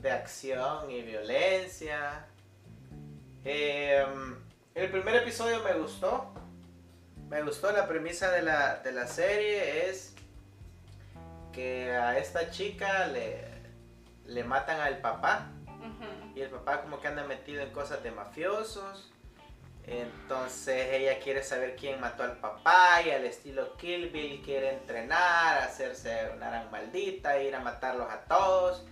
de 0.00 0.10
acción 0.10 0.90
y 0.90 1.02
violencia. 1.02 2.26
Eh, 3.44 4.04
el 4.74 4.90
primer 4.90 5.16
episodio 5.16 5.62
me 5.62 5.74
gustó. 5.74 6.32
me 7.28 7.42
gustó 7.42 7.70
la 7.72 7.86
premisa 7.86 8.30
de 8.30 8.42
la, 8.42 8.76
de 8.76 8.92
la 8.92 9.06
serie 9.06 9.88
es 9.88 10.14
que 11.52 11.92
a 11.92 12.18
esta 12.18 12.50
chica 12.50 13.06
le, 13.06 13.44
le 14.26 14.44
matan 14.44 14.80
al 14.80 14.98
papá 14.98 15.48
y 16.34 16.40
el 16.40 16.50
papá 16.50 16.82
como 16.82 17.00
que 17.00 17.08
anda 17.08 17.24
metido 17.24 17.62
en 17.62 17.70
cosas 17.70 18.02
de 18.02 18.10
mafiosos. 18.10 19.12
Entonces 19.86 20.92
ella 20.92 21.18
quiere 21.18 21.42
saber 21.42 21.74
quién 21.76 22.00
mató 22.00 22.22
al 22.22 22.36
papá 22.38 23.02
y 23.04 23.10
al 23.10 23.24
estilo 23.24 23.76
Kill 23.76 24.10
Bill 24.10 24.42
quiere 24.42 24.74
entrenar, 24.74 25.58
hacerse 25.58 26.30
una 26.36 26.48
gran 26.48 26.70
maldita, 26.70 27.40
ir 27.42 27.54
a 27.54 27.60
matarlos 27.60 28.08
a 28.10 28.20
todos. 28.24 28.84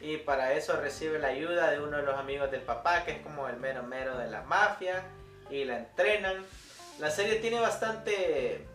Y 0.00 0.18
para 0.18 0.52
eso 0.52 0.76
recibe 0.76 1.18
la 1.18 1.28
ayuda 1.28 1.70
de 1.70 1.80
uno 1.80 1.98
de 1.98 2.02
los 2.02 2.18
amigos 2.18 2.50
del 2.50 2.62
papá, 2.62 3.04
que 3.04 3.12
es 3.12 3.18
como 3.22 3.48
el 3.48 3.56
mero 3.56 3.82
mero 3.82 4.18
de 4.18 4.28
la 4.28 4.42
mafia, 4.42 5.02
y 5.50 5.64
la 5.64 5.78
entrenan. 5.78 6.44
La 6.98 7.10
serie 7.10 7.36
tiene 7.36 7.60
bastante, 7.60 8.66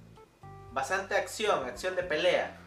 bastante 0.71 1.15
acción, 1.15 1.65
acción 1.65 1.95
de 1.95 2.03
pelea. 2.03 2.57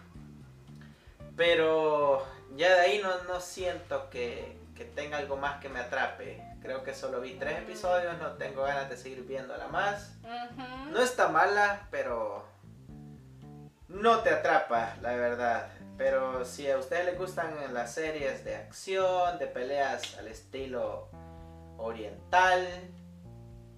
Pero 1.37 2.27
ya 2.57 2.75
de 2.75 2.81
ahí 2.81 3.01
no, 3.03 3.25
no 3.25 3.41
siento 3.41 4.11
que, 4.11 4.57
que 4.77 4.85
tenga 4.85 5.19
algo 5.19 5.37
más 5.37 5.61
que 5.61 5.69
me 5.69 5.81
atrape. 5.81 6.52
Creo 6.63 6.85
que 6.85 6.95
solo 6.95 7.21
vi 7.21 7.35
tres 7.35 7.59
episodios, 7.59 8.17
no 8.19 8.33
tengo 8.35 8.63
ganas 8.63 8.89
de 8.89 8.97
seguir 8.97 9.23
viéndola 9.27 9.67
más. 9.69 10.15
Ujú. 10.23 10.91
No 10.93 11.01
está 11.01 11.29
mala, 11.29 11.89
pero 11.91 12.45
no 13.89 14.21
te 14.21 14.31
atrapa, 14.31 14.97
la 15.03 15.15
verdad. 15.17 15.69
Pero 15.99 16.45
si 16.45 16.71
a 16.71 16.79
ustedes 16.79 17.05
les 17.05 17.19
gustan 17.19 17.53
las 17.75 17.93
series 17.95 18.45
de 18.45 18.57
acción, 18.57 19.39
de 19.39 19.47
peleas 19.47 20.17
al 20.19 20.29
estilo 20.29 21.09
oriental, 21.79 22.67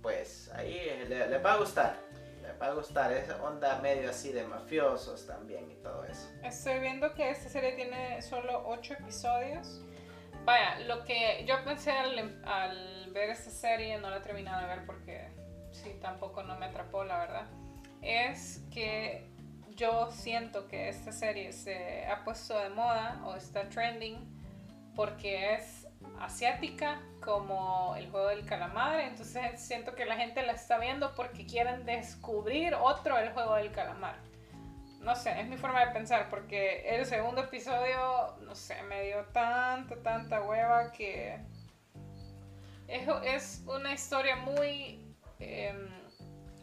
pues 0.02 0.50
ahí 0.54 1.04
le- 1.08 1.26
les 1.28 1.44
va 1.44 1.54
a 1.54 1.56
gustar. 1.56 1.96
Les 2.42 2.60
va 2.60 2.66
a 2.66 2.72
gustar 2.74 3.12
esa 3.12 3.42
onda 3.42 3.78
medio 3.80 4.10
así 4.10 4.30
de 4.32 4.44
mafiosos 4.44 5.26
también 5.26 5.70
y 5.70 5.74
todo 5.76 6.04
eso. 6.04 6.28
Estoy 6.42 6.78
viendo 6.80 7.12
que 7.14 7.30
esta 7.30 7.48
serie 7.48 7.72
tiene 7.72 8.20
solo 8.22 8.62
8 8.66 8.94
episodios. 8.94 9.80
Vaya, 10.44 10.78
lo 10.80 11.04
que 11.04 11.44
yo 11.46 11.64
pensé 11.64 11.90
al, 11.90 12.42
al 12.44 13.10
ver 13.12 13.30
esta 13.30 13.50
serie, 13.50 13.98
no 13.98 14.10
la 14.10 14.18
he 14.18 14.20
terminado 14.20 14.60
de 14.60 14.66
ver 14.66 14.84
porque 14.84 15.28
sí, 15.72 15.96
tampoco 16.02 16.42
no 16.42 16.58
me 16.58 16.66
atrapó, 16.66 17.02
la 17.04 17.18
verdad, 17.18 17.46
es 18.02 18.62
que 18.70 19.26
yo 19.74 20.10
siento 20.12 20.68
que 20.68 20.90
esta 20.90 21.12
serie 21.12 21.52
se 21.52 22.06
ha 22.06 22.24
puesto 22.24 22.58
de 22.58 22.68
moda 22.68 23.22
o 23.24 23.34
está 23.34 23.68
trending 23.70 24.18
porque 24.94 25.54
es 25.54 25.88
asiática 26.20 27.00
como 27.22 27.96
el 27.96 28.10
juego 28.10 28.28
del 28.28 28.44
calamar, 28.44 29.00
entonces 29.00 29.60
siento 29.60 29.94
que 29.94 30.04
la 30.04 30.16
gente 30.16 30.44
la 30.44 30.52
está 30.52 30.78
viendo 30.78 31.14
porque 31.14 31.46
quieren 31.46 31.86
descubrir 31.86 32.74
otro 32.74 33.16
el 33.16 33.32
juego 33.32 33.54
del 33.54 33.72
calamar 33.72 34.16
no 35.04 35.14
sé, 35.14 35.38
es 35.38 35.46
mi 35.46 35.56
forma 35.56 35.84
de 35.84 35.92
pensar, 35.92 36.28
porque 36.30 36.96
el 36.96 37.04
segundo 37.04 37.42
episodio, 37.42 38.36
no 38.40 38.54
sé, 38.54 38.82
me 38.84 39.02
dio 39.02 39.22
tanta, 39.32 39.96
tanta 39.96 40.40
hueva 40.42 40.90
que 40.92 41.38
es, 42.88 43.08
es 43.24 43.62
una 43.66 43.92
historia 43.92 44.36
muy, 44.36 45.14
em, 45.38 45.88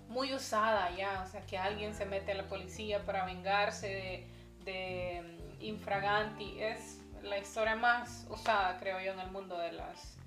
muy 0.07 0.33
usada 0.33 0.89
ya, 0.91 1.23
o 1.23 1.27
sea, 1.27 1.45
que 1.45 1.57
alguien 1.57 1.93
se 1.93 2.05
mete 2.05 2.31
a 2.31 2.35
la 2.35 2.47
policía 2.47 3.05
para 3.05 3.25
vengarse 3.25 3.87
de, 3.87 4.27
de 4.65 5.17
em, 5.17 5.37
infraganti, 5.59 6.61
es 6.61 6.99
la 7.21 7.37
historia 7.37 7.75
más 7.75 8.25
usada, 8.29 8.79
creo 8.79 8.99
yo, 8.99 9.11
en 9.13 9.19
el 9.19 9.29
mundo 9.29 9.57
de 9.57 9.71
las 9.73 10.17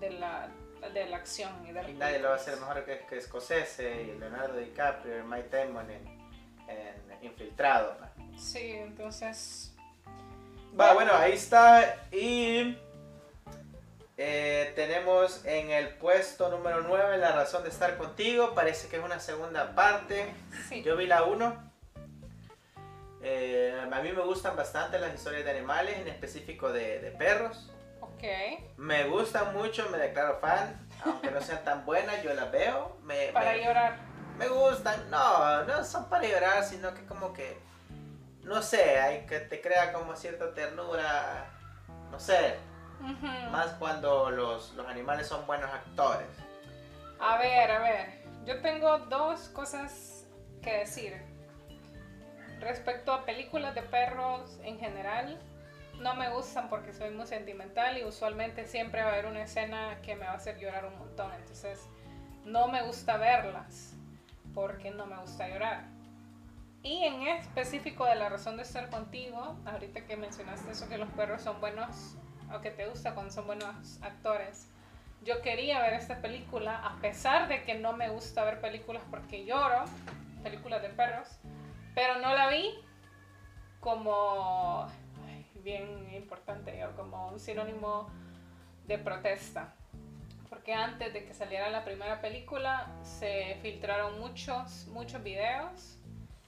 de 0.00 0.10
la, 0.10 0.50
de 0.92 1.06
la 1.06 1.16
acción 1.16 1.50
y 1.64 1.68
de 1.68 1.82
las 1.82 1.88
Y 1.88 1.94
nadie 1.94 2.18
lo 2.18 2.28
va 2.28 2.34
a 2.34 2.36
hacer 2.36 2.58
mejor 2.58 2.84
que, 2.84 3.06
que 3.08 3.20
Scorsese 3.22 4.02
y 4.02 4.18
Leonardo 4.18 4.58
DiCaprio 4.58 5.20
y 5.20 5.22
Mike 5.22 5.48
Damon 5.50 5.86
en, 6.68 7.04
Infiltrado. 7.24 7.96
¿no? 8.00 8.38
Sí, 8.38 8.72
entonces... 8.72 9.74
Va, 10.78 10.92
bueno, 10.92 11.12
ahí 11.14 11.32
está. 11.32 12.04
Y 12.12 12.76
eh, 14.16 14.72
tenemos 14.76 15.44
en 15.44 15.70
el 15.70 15.88
puesto 15.96 16.48
número 16.50 16.82
9 16.82 17.16
La 17.18 17.32
razón 17.32 17.62
de 17.62 17.70
estar 17.70 17.96
contigo. 17.96 18.54
Parece 18.54 18.88
que 18.88 18.96
es 18.96 19.02
una 19.02 19.20
segunda 19.20 19.74
parte. 19.74 20.26
Sí. 20.68 20.82
Yo 20.82 20.96
vi 20.96 21.06
la 21.06 21.22
1. 21.24 21.72
Eh, 23.22 23.80
a 23.90 24.00
mí 24.02 24.12
me 24.12 24.22
gustan 24.22 24.54
bastante 24.56 24.98
las 24.98 25.14
historias 25.14 25.44
de 25.44 25.50
animales, 25.52 25.96
en 25.96 26.08
específico 26.08 26.70
de, 26.72 26.98
de 27.00 27.10
perros. 27.12 27.70
Ok. 28.00 28.22
Me 28.76 29.04
gustan 29.04 29.54
mucho, 29.54 29.88
me 29.90 29.96
declaro 29.98 30.38
fan. 30.40 30.86
Aunque 31.04 31.30
no 31.30 31.40
sean 31.40 31.64
tan 31.64 31.86
buenas, 31.86 32.22
yo 32.22 32.34
las 32.34 32.50
veo. 32.50 32.96
Me, 33.02 33.28
Para 33.28 33.52
me- 33.52 33.64
llorar. 33.64 33.96
Me 34.38 34.48
gustan, 34.48 35.10
no, 35.10 35.64
no 35.64 35.84
son 35.84 36.08
para 36.08 36.26
llorar, 36.26 36.64
sino 36.64 36.92
que 36.94 37.04
como 37.06 37.32
que, 37.32 37.58
no 38.42 38.62
sé, 38.62 39.00
hay 39.00 39.26
que 39.26 39.40
te 39.40 39.60
crea 39.60 39.92
como 39.92 40.16
cierta 40.16 40.52
ternura, 40.54 41.50
no 42.10 42.18
sé, 42.18 42.56
más 43.50 43.70
cuando 43.78 44.30
los, 44.30 44.72
los 44.74 44.86
animales 44.86 45.26
son 45.26 45.46
buenos 45.46 45.70
actores. 45.70 46.26
A 47.20 47.38
ver, 47.38 47.70
a 47.70 47.78
ver. 47.78 48.24
Yo 48.44 48.60
tengo 48.60 48.98
dos 48.98 49.48
cosas 49.48 50.26
que 50.62 50.78
decir. 50.78 51.22
Respecto 52.60 53.12
a 53.12 53.24
películas 53.24 53.74
de 53.74 53.82
perros 53.82 54.58
en 54.62 54.78
general, 54.78 55.38
no 56.00 56.14
me 56.14 56.30
gustan 56.30 56.68
porque 56.68 56.92
soy 56.92 57.10
muy 57.10 57.26
sentimental 57.26 57.98
y 57.98 58.04
usualmente 58.04 58.66
siempre 58.66 59.02
va 59.02 59.10
a 59.10 59.12
haber 59.12 59.26
una 59.26 59.42
escena 59.42 60.00
que 60.02 60.16
me 60.16 60.24
va 60.24 60.32
a 60.32 60.36
hacer 60.36 60.58
llorar 60.58 60.86
un 60.86 60.98
montón. 60.98 61.32
Entonces, 61.34 61.80
no 62.44 62.68
me 62.68 62.82
gusta 62.82 63.16
verlas 63.16 63.93
porque 64.54 64.90
no 64.90 65.06
me 65.06 65.16
gusta 65.16 65.48
llorar. 65.48 65.84
Y 66.82 67.04
en 67.04 67.26
específico 67.28 68.04
de 68.04 68.14
la 68.14 68.28
razón 68.28 68.56
de 68.56 68.62
estar 68.62 68.90
contigo, 68.90 69.56
ahorita 69.64 70.06
que 70.06 70.16
mencionaste 70.16 70.70
eso 70.70 70.88
que 70.88 70.98
los 70.98 71.08
perros 71.10 71.42
son 71.42 71.60
buenos, 71.60 72.16
o 72.54 72.60
que 72.60 72.70
te 72.70 72.86
gusta 72.86 73.14
cuando 73.14 73.32
son 73.32 73.46
buenos 73.46 74.02
actores, 74.02 74.68
yo 75.24 75.40
quería 75.40 75.80
ver 75.80 75.94
esta 75.94 76.20
película, 76.20 76.76
a 76.86 76.96
pesar 77.00 77.48
de 77.48 77.62
que 77.62 77.74
no 77.76 77.94
me 77.94 78.10
gusta 78.10 78.44
ver 78.44 78.60
películas 78.60 79.02
porque 79.10 79.46
lloro, 79.46 79.84
películas 80.42 80.82
de 80.82 80.90
perros, 80.90 81.38
pero 81.94 82.18
no 82.18 82.34
la 82.34 82.48
vi 82.48 82.74
como, 83.80 84.86
bien 85.62 86.14
importante, 86.14 86.86
como 86.96 87.28
un 87.28 87.40
sinónimo 87.40 88.10
de 88.86 88.98
protesta. 88.98 89.74
Porque 90.54 90.72
antes 90.72 91.12
de 91.12 91.24
que 91.24 91.34
saliera 91.34 91.68
la 91.68 91.84
primera 91.84 92.20
película 92.20 92.86
se 93.02 93.58
filtraron 93.60 94.20
muchos, 94.20 94.86
muchos 94.86 95.20
videos 95.24 95.98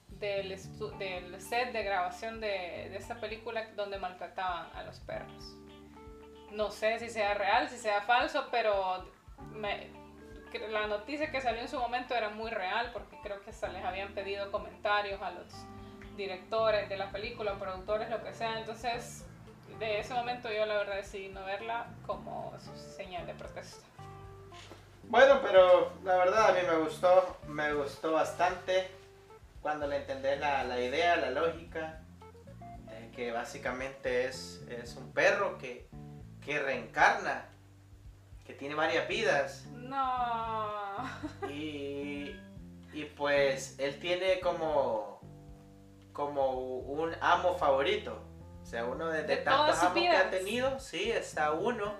del, 0.07 0.57
del 0.97 1.41
set 1.41 1.73
de 1.73 1.83
grabación 1.83 2.39
de, 2.39 2.47
de 2.89 2.95
esta 2.95 3.15
película 3.19 3.67
donde 3.75 3.99
maltrataban 3.99 4.69
a 4.73 4.83
los 4.83 5.01
perros. 5.01 5.57
No 6.51 6.71
sé 6.71 6.99
si 6.99 7.09
sea 7.09 7.33
real, 7.33 7.67
si 7.67 7.75
sea 7.77 8.01
falso, 8.01 8.47
pero 8.49 9.05
me- 9.51 9.89
la 10.71 10.87
noticia 10.87 11.29
que 11.29 11.41
salió 11.41 11.59
en 11.59 11.67
su 11.67 11.77
momento 11.77 12.15
era 12.15 12.29
muy 12.29 12.49
real 12.49 12.91
porque 12.93 13.17
creo 13.21 13.41
que 13.43 13.49
hasta 13.49 13.67
les 13.67 13.83
habían 13.83 14.13
pedido 14.13 14.49
comentarios 14.53 15.21
a 15.21 15.31
los 15.31 15.47
directores 16.15 16.87
de 16.87 16.95
la 16.95 17.11
película, 17.11 17.59
productores, 17.59 18.09
lo 18.09 18.23
que 18.23 18.33
sea. 18.33 18.57
Entonces, 18.57 19.25
de 19.79 19.99
ese 19.99 20.13
momento 20.13 20.49
yo 20.49 20.65
la 20.65 20.77
verdad 20.77 20.95
decidí 20.95 21.27
no 21.27 21.43
verla 21.43 21.87
como 22.07 22.57
señal 22.95 23.27
de 23.27 23.33
protesta. 23.33 23.85
Bueno, 25.07 25.39
pero 25.41 25.93
la 26.03 26.17
verdad 26.17 26.49
a 26.49 26.53
mí 26.53 26.59
me 26.69 26.77
gustó, 26.83 27.37
me 27.47 27.73
gustó 27.73 28.11
bastante 28.13 28.89
cuando 29.61 29.87
le 29.87 29.97
entendés 29.97 30.39
la, 30.39 30.63
la 30.65 30.79
idea, 30.81 31.15
la 31.17 31.31
lógica, 31.31 32.01
de 32.85 33.11
que 33.11 33.31
básicamente 33.31 34.25
es, 34.25 34.61
es 34.69 34.95
un 34.95 35.11
perro 35.13 35.57
que, 35.57 35.87
que 36.43 36.59
reencarna, 36.59 37.45
que 38.45 38.53
tiene 38.53 38.75
varias 38.75 39.07
vidas. 39.07 39.65
No. 39.73 40.67
Y, 41.49 42.35
y 42.93 43.05
pues 43.15 43.79
él 43.79 43.99
tiene 43.99 44.39
como, 44.41 45.21
como 46.11 46.51
un 46.79 47.15
amo 47.21 47.57
favorito. 47.57 48.21
O 48.61 48.65
sea, 48.65 48.83
uno 48.85 49.07
de, 49.07 49.21
de 49.21 49.27
De 49.27 49.37
tantos 49.37 49.79
amos 49.79 49.93
que 49.93 50.09
ha 50.09 50.11
vidas. 50.23 50.31
tenido, 50.31 50.79
sí, 50.79 51.09
está 51.11 51.51
uno. 51.51 51.93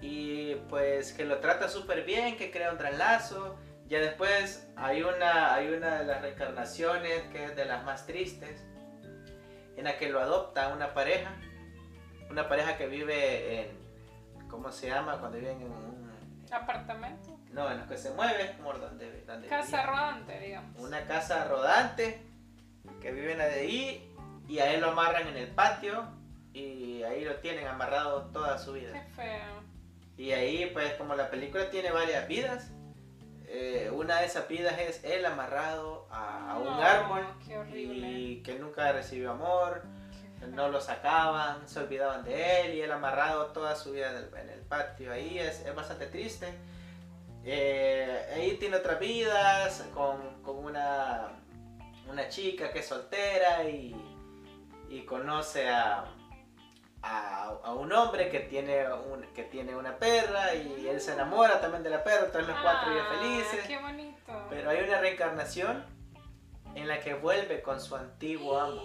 Y 0.00 0.54
pues 0.68 1.12
que 1.12 1.24
lo 1.24 1.38
trata 1.38 1.68
súper 1.68 2.04
bien, 2.04 2.36
que 2.36 2.50
crea 2.50 2.72
un 2.72 2.78
gran 2.78 2.96
lazo. 2.98 3.58
Ya 3.86 3.98
después 4.00 4.68
hay 4.76 5.02
una, 5.02 5.52
hay 5.54 5.68
una 5.74 5.98
de 5.98 6.04
las 6.06 6.22
reencarnaciones 6.22 7.22
que 7.32 7.44
es 7.44 7.56
de 7.56 7.64
las 7.64 7.84
más 7.84 8.06
tristes, 8.06 8.64
en 9.76 9.84
la 9.84 9.96
que 9.98 10.08
lo 10.08 10.20
adopta 10.20 10.68
una 10.68 10.94
pareja. 10.94 11.32
Una 12.30 12.48
pareja 12.48 12.76
que 12.76 12.86
vive 12.86 13.62
en, 13.62 14.48
¿cómo 14.48 14.70
se 14.70 14.88
llama? 14.88 15.18
Cuando 15.18 15.38
viven 15.38 15.60
en 15.62 15.72
un, 15.72 16.00
Apartamento. 16.52 17.38
no, 17.52 17.70
en 17.70 17.78
los 17.78 17.88
que 17.88 17.96
se 17.98 18.10
mueve, 18.12 18.54
como 18.56 18.72
donde, 18.74 19.22
donde 19.24 19.48
Casa 19.48 19.64
vivían. 19.66 19.86
rodante, 19.88 20.40
digamos. 20.40 20.80
Una 20.80 21.06
casa 21.06 21.44
rodante 21.44 22.22
que 23.00 23.12
viven 23.12 23.40
ahí 23.40 24.12
y 24.48 24.58
a 24.60 24.72
él 24.72 24.80
lo 24.80 24.90
amarran 24.90 25.28
en 25.28 25.36
el 25.36 25.48
patio 25.48 26.04
y 26.52 27.02
ahí 27.04 27.24
lo 27.24 27.36
tienen 27.36 27.66
amarrado 27.68 28.26
toda 28.32 28.58
su 28.58 28.72
Qué 28.74 28.80
vida. 28.80 29.04
feo. 29.14 29.69
Y 30.20 30.32
ahí, 30.32 30.66
pues, 30.74 30.92
como 30.96 31.14
la 31.14 31.30
película 31.30 31.70
tiene 31.70 31.90
varias 31.90 32.28
vidas, 32.28 32.70
eh, 33.46 33.90
una 33.90 34.20
de 34.20 34.26
esas 34.26 34.46
vidas 34.48 34.78
es 34.78 35.02
él 35.02 35.24
amarrado 35.24 36.06
a, 36.10 36.58
un 36.58 36.68
árbol 36.68 37.24
y 37.72 38.42
que 38.42 38.58
nunca 38.58 38.92
recibió 38.92 39.30
amor, 39.30 39.82
no 40.46 40.68
lo 40.68 40.78
sacaban, 40.78 41.66
se 41.66 41.78
olvidaban 41.78 42.22
de 42.22 42.60
él 42.60 42.74
y 42.74 42.82
él 42.82 42.92
amarrado 42.92 43.46
toda 43.46 43.74
su 43.76 43.92
vida 43.92 44.10
en 44.10 44.16
el, 44.16 44.36
en 44.36 44.50
el 44.50 44.60
patio. 44.60 45.10
Ahí 45.10 45.38
es, 45.38 45.64
es 45.64 45.74
bastante 45.74 46.06
triste. 46.08 46.52
Eh, 47.42 48.26
ahí 48.36 48.58
tiene 48.58 48.76
otras 48.76 49.00
vidas 49.00 49.88
con, 49.94 50.42
con 50.42 50.58
una, 50.58 51.28
una 52.10 52.28
chica 52.28 52.70
que 52.70 52.80
es 52.80 52.86
soltera 52.86 53.64
y, 53.64 53.96
y 54.90 55.00
conoce 55.06 55.66
a, 55.70 56.04
a, 57.02 57.48
a 57.64 57.72
un 57.74 57.92
hombre 57.92 58.28
que 58.28 58.40
tiene, 58.40 58.86
un, 58.92 59.22
que 59.34 59.42
tiene 59.44 59.74
una 59.74 59.96
perra 59.96 60.54
y 60.54 60.86
él 60.88 61.00
se 61.00 61.12
enamora 61.14 61.60
también 61.60 61.82
de 61.82 61.90
la 61.90 62.04
perra, 62.04 62.26
entonces 62.26 62.48
los 62.48 62.60
cuatro 62.60 62.90
viven 62.90 63.04
Ah, 63.08 63.14
felices. 63.18 63.66
Qué 63.66 63.78
bonito. 63.78 64.46
Pero 64.50 64.70
hay 64.70 64.80
una 64.82 64.98
reencarnación 65.00 65.84
en 66.74 66.88
la 66.88 67.00
que 67.00 67.14
vuelve 67.14 67.62
con 67.62 67.80
su 67.80 67.96
antiguo 67.96 68.58
amo. 68.60 68.82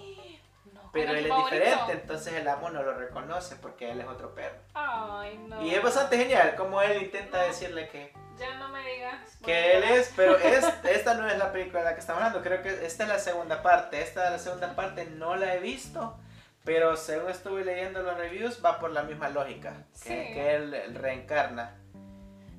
No, 0.74 0.90
Pero 0.94 1.12
él 1.12 1.26
es 1.26 1.28
favorito. 1.28 1.56
diferente, 1.56 1.92
entonces 1.94 2.34
el 2.34 2.48
amo 2.48 2.70
no 2.70 2.84
lo 2.84 2.94
reconoce 2.96 3.56
porque 3.58 3.92
él 3.92 4.00
es 4.02 4.08
otro 4.08 4.34
perro. 4.34 4.56
Ay, 4.74 5.38
no. 5.48 5.62
Y 5.62 5.74
es 5.76 5.82
bastante 5.84 6.18
genial 6.18 6.56
como 6.56 6.82
él 6.82 7.04
intenta 7.04 7.42
decirle 7.44 7.88
que, 7.90 8.14
Ya 8.40 8.56
no 8.56 8.70
me 8.70 8.80
digas. 8.90 9.38
que 9.44 9.78
él 9.78 9.84
es, 9.84 10.12
pero 10.16 10.38
es, 10.40 10.66
esta 10.86 11.14
no 11.16 11.28
es 11.28 11.38
la 11.38 11.52
película 11.52 11.80
de 11.80 11.86
la 11.86 11.94
que 11.94 12.00
estamos 12.00 12.22
hablando, 12.24 12.42
creo 12.48 12.62
que 12.62 12.86
esta 12.86 13.04
es 13.04 13.10
la 13.10 13.20
segunda 13.20 13.62
parte. 13.62 14.02
Esta 14.02 14.30
la 14.32 14.40
segunda 14.40 14.74
parte 14.76 15.06
no 15.06 15.36
la 15.36 15.54
he 15.54 15.60
visto, 15.60 16.18
pero 16.66 16.98
según 16.98 17.30
estuve 17.30 17.64
leyendo 17.64 18.02
los 18.02 18.18
reviews 18.18 18.62
va 18.66 18.80
por 18.80 18.92
la 18.92 19.04
misma 19.04 19.30
lógica, 19.30 19.74
que, 19.94 19.98
Sí. 20.00 20.34
que 20.34 20.56
él, 20.56 20.74
él 20.74 20.96
reencarna. 20.96 21.76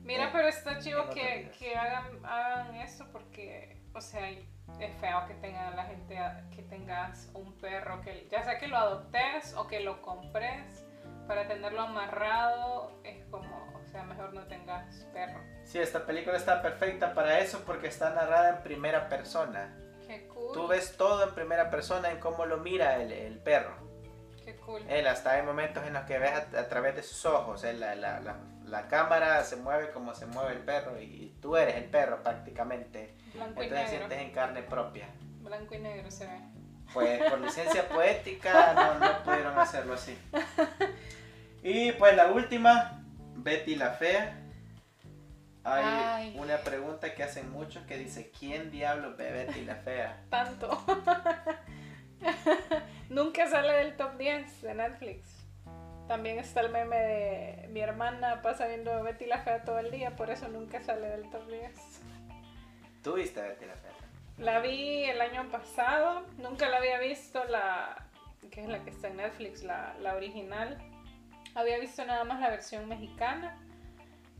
Mira, 0.02 0.24
en- 0.26 0.32
pero 0.32 0.48
está 0.48 0.78
chido 0.78 1.10
que, 1.10 1.50
que 1.58 1.74
hagan, 1.76 2.24
hagan 2.24 2.76
eso 2.76 3.06
porque, 3.12 3.82
o 3.92 4.00
sea, 4.00 4.28
es 4.30 5.00
feo 5.00 5.26
que 5.26 5.34
tengan 5.34 5.74
la 5.76 5.84
gente, 5.84 6.16
que 6.54 6.62
tengas 6.62 7.28
un 7.34 7.52
perro 7.58 8.00
que, 8.02 8.28
ya 8.30 8.42
sea 8.44 8.58
que 8.58 8.68
lo 8.68 8.76
adoptes 8.76 9.54
o 9.56 9.66
que 9.66 9.80
lo 9.80 10.00
compres 10.02 10.84
para 11.26 11.48
tenerlo 11.48 11.80
amarrado, 11.82 13.00
es 13.02 13.24
como, 13.26 13.72
o 13.74 13.84
sea, 13.88 14.04
mejor 14.04 14.32
no 14.32 14.46
tengas 14.46 15.06
perro. 15.12 15.40
Sí, 15.64 15.80
esta 15.80 16.06
película 16.06 16.36
está 16.36 16.62
perfecta 16.62 17.12
para 17.14 17.40
eso 17.40 17.62
porque 17.66 17.88
está 17.88 18.10
narrada 18.10 18.50
en 18.58 18.62
primera 18.62 19.08
persona. 19.08 19.76
Qué 20.06 20.28
cool. 20.28 20.52
Tú 20.52 20.68
ves 20.68 20.96
todo 20.96 21.24
en 21.24 21.34
primera 21.34 21.68
persona 21.68 22.12
en 22.12 22.20
cómo 22.20 22.46
lo 22.46 22.58
mira 22.58 23.02
el, 23.02 23.10
el 23.10 23.38
perro. 23.40 23.74
Cool. 24.66 24.82
Él 24.88 25.06
hasta 25.06 25.30
hay 25.32 25.42
momentos 25.42 25.86
en 25.86 25.94
los 25.94 26.02
que 26.04 26.18
ves 26.18 26.32
a, 26.32 26.58
a 26.60 26.68
través 26.68 26.96
de 26.96 27.02
sus 27.04 27.24
ojos. 27.24 27.62
él, 27.64 27.78
la, 27.80 27.94
la, 27.94 28.18
la, 28.20 28.36
la 28.64 28.88
cámara 28.88 29.42
se 29.44 29.54
mueve 29.56 29.90
como 29.92 30.12
se 30.12 30.26
mueve 30.26 30.54
el 30.54 30.58
perro 30.58 31.00
y 31.00 31.36
tú 31.40 31.56
eres 31.56 31.76
el 31.76 31.84
perro 31.84 32.20
prácticamente. 32.22 33.14
Blanco 33.32 33.62
y 33.62 33.66
Entonces 33.66 33.90
negro. 33.92 34.06
sientes 34.08 34.18
en 34.18 34.30
carne 34.34 34.62
propia. 34.62 35.06
Blanco 35.40 35.74
y 35.74 35.78
negro 35.78 36.10
se 36.10 36.26
ve. 36.26 36.40
Pues 36.92 37.22
por 37.30 37.40
licencia 37.40 37.88
poética 37.88 38.72
no, 38.74 38.94
no 38.98 39.22
pudieron 39.22 39.56
hacerlo 39.58 39.94
así. 39.94 40.18
Y 41.62 41.92
pues 41.92 42.16
la 42.16 42.26
última, 42.32 43.04
Betty 43.36 43.76
la 43.76 43.90
Fea. 43.90 44.42
Hay 45.62 45.84
Ay. 45.84 46.36
una 46.38 46.58
pregunta 46.58 47.12
que 47.14 47.22
hacen 47.24 47.50
muchos 47.50 47.84
que 47.86 47.96
dice, 47.98 48.30
¿quién 48.36 48.70
diablos 48.70 49.16
ve 49.16 49.30
Betty 49.32 49.64
la 49.64 49.74
Fea? 49.76 50.24
Tanto. 50.30 50.84
Nunca 53.08 53.46
sale 53.46 53.72
del 53.74 53.96
top 53.96 54.16
10 54.16 54.62
de 54.62 54.74
Netflix. 54.74 55.46
También 56.08 56.38
está 56.38 56.60
el 56.60 56.70
meme 56.70 56.96
de 56.96 57.68
mi 57.68 57.80
hermana 57.80 58.42
pasa 58.42 58.66
viendo 58.66 59.02
Betty 59.02 59.26
la 59.26 59.38
Fea 59.38 59.62
todo 59.62 59.78
el 59.78 59.90
día, 59.90 60.14
por 60.16 60.30
eso 60.30 60.48
nunca 60.48 60.82
sale 60.82 61.08
del 61.08 61.28
top 61.30 61.46
10. 61.48 61.72
¿Tú 63.02 63.14
viste 63.14 63.42
Betty 63.42 63.64
la 63.64 63.74
Fea? 63.74 63.92
La 64.38 64.60
vi 64.60 65.04
el 65.04 65.20
año 65.20 65.48
pasado, 65.50 66.26
nunca 66.38 66.68
la 66.68 66.78
había 66.78 66.98
visto, 66.98 67.44
la 67.44 68.06
que 68.50 68.62
es 68.62 68.68
la 68.68 68.82
que 68.84 68.90
está 68.90 69.08
en 69.08 69.16
Netflix, 69.16 69.62
la, 69.62 69.94
la 70.00 70.14
original. 70.14 70.78
Había 71.54 71.78
visto 71.78 72.04
nada 72.04 72.24
más 72.24 72.40
la 72.40 72.50
versión 72.50 72.88
mexicana, 72.88 73.58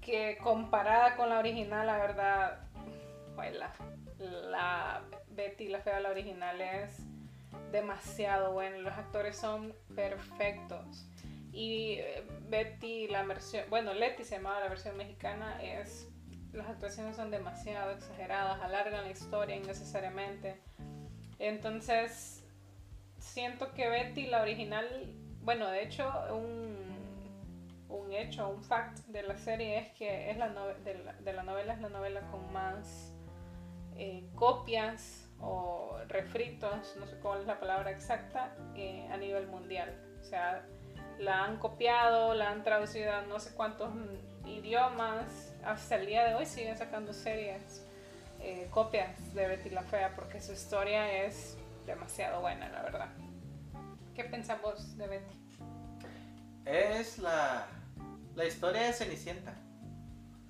que 0.01 0.39
comparada 0.39 1.17
con 1.17 1.31
la 1.31 1.39
original, 1.39 1.87
la 1.87 1.99
verdad, 1.99 2.61
pues 3.35 3.57
la, 3.57 3.73
la 4.19 5.03
Betty 5.31 5.69
la 5.69 5.81
Fea, 5.81 5.99
la 6.01 6.11
original 6.11 6.61
es 6.61 7.07
demasiado 7.77 8.53
buena, 8.53 8.79
los 8.79 8.95
actores 8.95 9.37
son 9.37 9.75
perfectos. 9.95 11.09
Y 11.53 11.95
eh, 11.99 12.25
Betty, 12.49 13.09
la 13.09 13.25
versión, 13.25 13.65
bueno, 13.71 13.95
Letty 13.95 14.25
se 14.25 14.37
llamaba 14.37 14.61
la 14.61 14.69
versión 14.69 14.97
mexicana, 14.97 15.63
es 15.63 16.09
las 16.53 16.69
actuaciones 16.69 17.17
son 17.17 17.31
demasiado 17.31 17.93
exageradas, 17.93 18.63
alargan 18.63 19.05
la 19.05 19.11
historia 19.11 19.57
innecesariamente. 19.57 20.59
Entonces, 21.39 22.43
siento 23.19 23.75
que 23.75 23.89
Betty, 23.91 24.27
la 24.27 24.41
original, 24.41 24.87
bueno, 25.43 25.69
de 25.69 25.83
hecho, 25.83 26.11
un, 26.33 26.77
un 27.91 28.13
hecho, 28.13 28.49
un 28.49 28.63
fact 28.63 29.01
de 29.09 29.23
la 29.23 29.37
serie 29.37 29.79
es 29.79 29.89
que 29.91 30.31
es 30.31 30.39
la 30.39 30.49
de, 30.49 30.95
la, 30.95 31.13
de 31.13 31.33
la 31.33 31.43
novela 31.43 31.75
es 31.75 31.81
la 31.81 31.91
novela 31.91 32.23
con 32.31 32.51
más 32.53 33.13
eh, 33.97 34.27
copias 34.35 35.26
o 35.41 35.99
refritos, 36.09 36.97
no 36.99 37.07
sé 37.07 37.17
cuál 37.19 37.41
es 37.41 37.47
la 37.47 37.59
palabra 37.61 37.91
exacta, 37.91 38.55
eh, 38.75 39.09
a 39.11 39.17
nivel 39.17 39.47
mundial. 39.47 39.95
O 40.21 40.25
sea, 40.25 40.67
la 41.19 41.45
han 41.45 41.59
copiado, 41.59 42.35
la 42.35 42.51
han 42.51 42.63
traducido 42.63 43.13
a 43.13 43.23
no 43.23 43.39
sé 43.41 43.55
cuántos 43.55 43.95
mm, 43.95 44.47
idiomas. 44.47 45.55
Hasta 45.65 45.97
el 45.97 46.07
día 46.07 46.25
de 46.25 46.35
hoy 46.35 46.47
siguen 46.47 46.77
sacando 46.77 47.13
series, 47.13 47.87
eh, 48.41 48.69
copias 48.71 49.35
de 49.35 49.47
Betty 49.49 49.71
la 49.71 49.83
Fea, 49.83 50.15
porque 50.15 50.41
su 50.41 50.53
historia 50.53 51.25
es 51.25 51.57
demasiado 51.87 52.41
buena, 52.41 52.69
la 52.69 52.83
verdad. 52.83 53.09
¿Qué 54.15 54.25
pensamos 54.25 54.97
de 54.97 55.07
Betty? 55.07 55.37
Es 56.65 57.19
la, 57.19 57.67
la 58.35 58.45
historia 58.45 58.83
de 58.83 58.93
Cenicienta. 58.93 59.55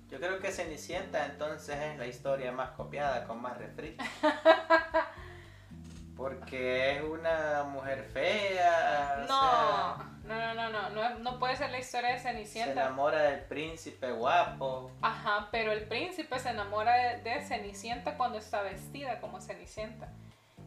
Yo 0.09 0.19
creo 0.19 0.39
que 0.39 0.51
Cenicienta 0.51 1.25
entonces 1.25 1.75
es 1.77 1.97
la 1.97 2.07
historia 2.07 2.51
más 2.51 2.71
copiada, 2.71 3.25
con 3.25 3.41
más 3.41 3.57
refritos. 3.57 4.07
Porque 6.15 6.95
es 6.95 7.03
una 7.03 7.63
mujer 7.65 8.03
fea. 8.05 9.25
No, 9.27 9.97
no, 10.23 10.53
no, 10.55 10.69
no, 10.69 10.89
no, 10.89 11.19
no, 11.19 11.39
puede 11.39 11.55
ser 11.57 11.69
la 11.69 11.77
historia 11.79 12.13
de 12.13 12.17
se 12.17 12.29
Cenicienta. 12.29 12.71
enamora 12.71 13.21
del 13.21 13.41
príncipe 13.41 14.11
guapo. 14.11 14.91
Ajá, 15.01 15.49
pero 15.51 15.71
el 15.71 15.87
príncipe 15.87 16.39
se 16.39 16.49
enamora 16.49 16.95
de, 16.95 17.21
de 17.21 17.41
Cenicienta 17.41 18.17
cuando 18.17 18.39
está 18.39 18.63
vestida 18.63 19.19
como 19.19 19.41
Cenicienta. 19.41 20.11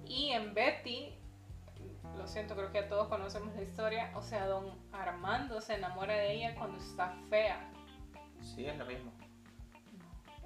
Y 0.06 0.30
en 0.30 0.54
Betty, 0.54 1.18
lo 2.16 2.26
siento, 2.28 2.54
creo 2.54 2.70
que 2.70 2.82
todos 2.82 3.08
conocemos 3.08 3.54
la 3.56 3.62
historia, 3.62 4.12
o 4.14 4.22
sea, 4.22 4.46
don 4.46 4.78
Armando 4.92 5.60
se 5.60 5.74
enamora 5.74 6.14
de 6.14 6.32
ella 6.32 6.54
cuando 6.54 6.78
está 6.78 7.14
fea. 7.28 7.68
Sí, 8.40 8.66
es 8.66 8.76
lo 8.76 8.86
mismo. 8.86 9.12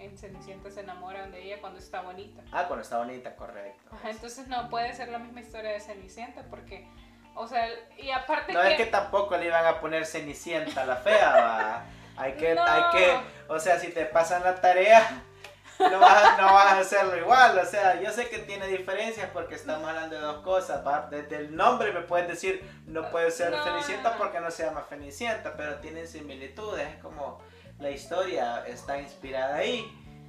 En 0.05 0.18
Cenicienta 0.18 0.70
se 0.70 0.80
enamoran 0.80 1.30
de 1.32 1.42
ella 1.42 1.61
cuando 1.61 1.78
está 1.78 2.02
bonita. 2.02 2.42
Ah, 2.52 2.64
cuando 2.66 2.82
está 2.82 2.98
bonita, 2.98 3.34
correcto. 3.36 3.90
Ajá, 3.94 4.11
entonces 4.11 4.46
no 4.48 4.68
puede 4.68 4.92
ser 4.94 5.09
la 5.09 5.18
misma 5.18 5.40
historia 5.40 5.70
de 5.70 5.80
Cenicienta 5.80 6.42
porque, 6.50 6.86
o 7.34 7.46
sea, 7.46 7.66
y 7.96 8.11
aparte 8.11 8.52
No 8.52 8.61
que... 8.62 8.70
es 8.72 8.76
que 8.76 8.86
tampoco 8.86 9.36
le 9.36 9.46
iban 9.46 9.64
a 9.66 9.80
poner 9.80 10.05
Cenicienta 10.07 10.82
a 10.82 10.86
la 10.86 10.96
fea, 10.96 11.30
va. 11.30 11.84
Hay 12.16 12.34
que, 12.34 12.55
No. 12.55 12.62
hay 12.64 12.82
que, 12.92 13.18
o 13.48 13.59
sea, 13.59 13.78
si 13.78 13.88
te 13.92 14.05
pasan 14.05 14.44
la 14.44 14.61
tarea, 14.61 15.22
no 15.80 15.98
vas, 15.98 16.22
a- 16.24 16.36
no 16.40 16.52
vas 16.52 16.72
a 16.74 16.78
hacerlo 16.80 17.16
igual. 17.16 17.59
O 17.59 17.64
sea, 17.64 18.00
yo 18.00 18.11
sé 18.12 18.28
que 18.28 18.38
tiene 18.40 18.66
diferencias 18.68 19.30
porque 19.32 19.55
estamos 19.57 19.88
hablando 19.88 20.14
de 20.16 20.22
dos 20.22 20.42
cosas. 20.42 20.86
¿va? 20.86 21.09
Desde 21.11 21.36
el 21.36 21.57
nombre 21.57 21.92
me 21.92 22.02
pueden 22.02 22.28
decir, 22.28 22.62
no 22.86 23.11
puede 23.11 23.30
ser 23.30 23.50
No. 23.50 23.64
Cenicienta 23.64 24.16
porque 24.16 24.38
no 24.40 24.50
se 24.50 24.64
llama 24.64 24.84
Cenicienta, 24.88 25.55
pero 25.57 25.76
tienen 25.80 26.07
similitudes. 26.07 26.86
Es 26.88 26.96
como 27.02 27.40
la 27.78 27.90
historia 27.90 28.64
está 28.66 29.00
inspirada 29.00 29.56
ahí 29.56 29.84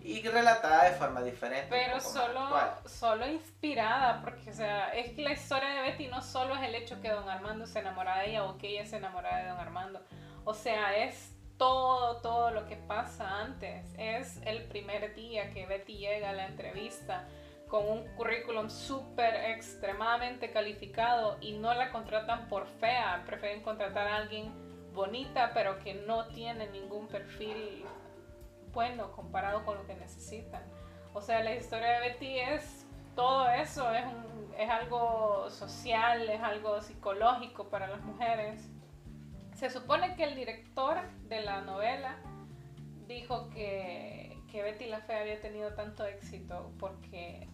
y 0.06 0.22
relatada 0.22 0.86
de 0.86 0.92
forma 0.92 1.22
diferente. 1.24 1.68
Pero 1.70 2.00
solo, 2.00 2.48
solo 2.86 3.28
inspirada, 3.28 4.22
porque 4.22 4.52
o 4.52 4.54
sea, 4.54 4.90
es 4.90 5.12
que 5.14 5.24
la 5.24 5.34
historia 5.34 5.70
de 5.70 5.82
Betty 5.82 6.08
no 6.08 6.22
solo 6.22 6.56
es 6.56 6.62
el 6.62 6.76
hecho 6.76 7.02
que 7.02 7.10
don 7.10 7.28
Armando 7.28 7.66
se 7.66 7.80
enamora 7.80 8.20
de 8.20 8.30
ella 8.30 8.44
o 8.44 8.58
que 8.58 8.70
ella 8.70 8.86
se 8.86 8.98
enamora 8.98 9.38
de 9.38 9.50
don 9.50 9.60
Armando. 9.60 10.02
O 10.44 10.54
sea, 10.54 10.96
es 10.96 11.34
todo, 11.58 12.22
todo 12.22 12.52
lo 12.52 12.68
que 12.68 12.76
pasa 12.76 13.42
antes. 13.42 13.96
Es 13.98 14.40
el 14.46 14.64
primer 14.66 15.16
día 15.16 15.52
que 15.52 15.66
Betty 15.66 15.98
llega 15.98 16.30
a 16.30 16.34
la 16.34 16.48
entrevista 16.48 17.28
con 17.68 17.90
un 17.90 18.16
currículum 18.16 18.70
súper 18.70 19.34
extremadamente 19.52 20.52
calificado 20.52 21.38
y 21.42 21.54
no 21.54 21.74
la 21.74 21.92
contratan 21.92 22.48
por 22.48 22.68
fea, 22.68 23.24
prefieren 23.26 23.64
contratar 23.64 24.08
a 24.08 24.18
alguien 24.18 24.65
bonita 24.96 25.52
pero 25.54 25.80
que 25.80 25.94
no 25.94 26.28
tiene 26.30 26.68
ningún 26.70 27.08
perfil 27.08 27.86
bueno 28.74 29.12
comparado 29.12 29.64
con 29.66 29.78
lo 29.78 29.86
que 29.86 29.96
necesitan. 29.96 30.64
O 31.14 31.22
sea, 31.22 31.44
la 31.44 31.56
historia 31.56 31.92
de 31.92 32.10
Betty 32.10 32.40
es 32.40 32.86
todo 33.16 33.50
eso, 33.50 33.90
es, 33.94 34.70
algo 34.70 35.50
social, 35.50 36.28
es 36.28 36.42
algo 36.42 36.82
psicológico 36.82 37.70
para 37.70 37.88
las 37.88 38.02
mujeres. 38.02 38.70
Se 39.54 39.70
supone 39.70 40.16
que 40.16 40.26
el 40.26 40.36
director 40.36 41.10
de 41.30 41.42
la 41.42 41.62
novela 41.62 42.18
dijo 43.08 43.50
que, 43.52 44.38
que 44.52 44.58
que 44.58 44.64
Betty 44.64 44.86
la 44.88 45.02
Fea 45.02 45.22
había 45.22 45.40
tenido 45.40 45.74
tanto 45.74 46.06
éxito 46.06 46.74
porque 46.80 47.48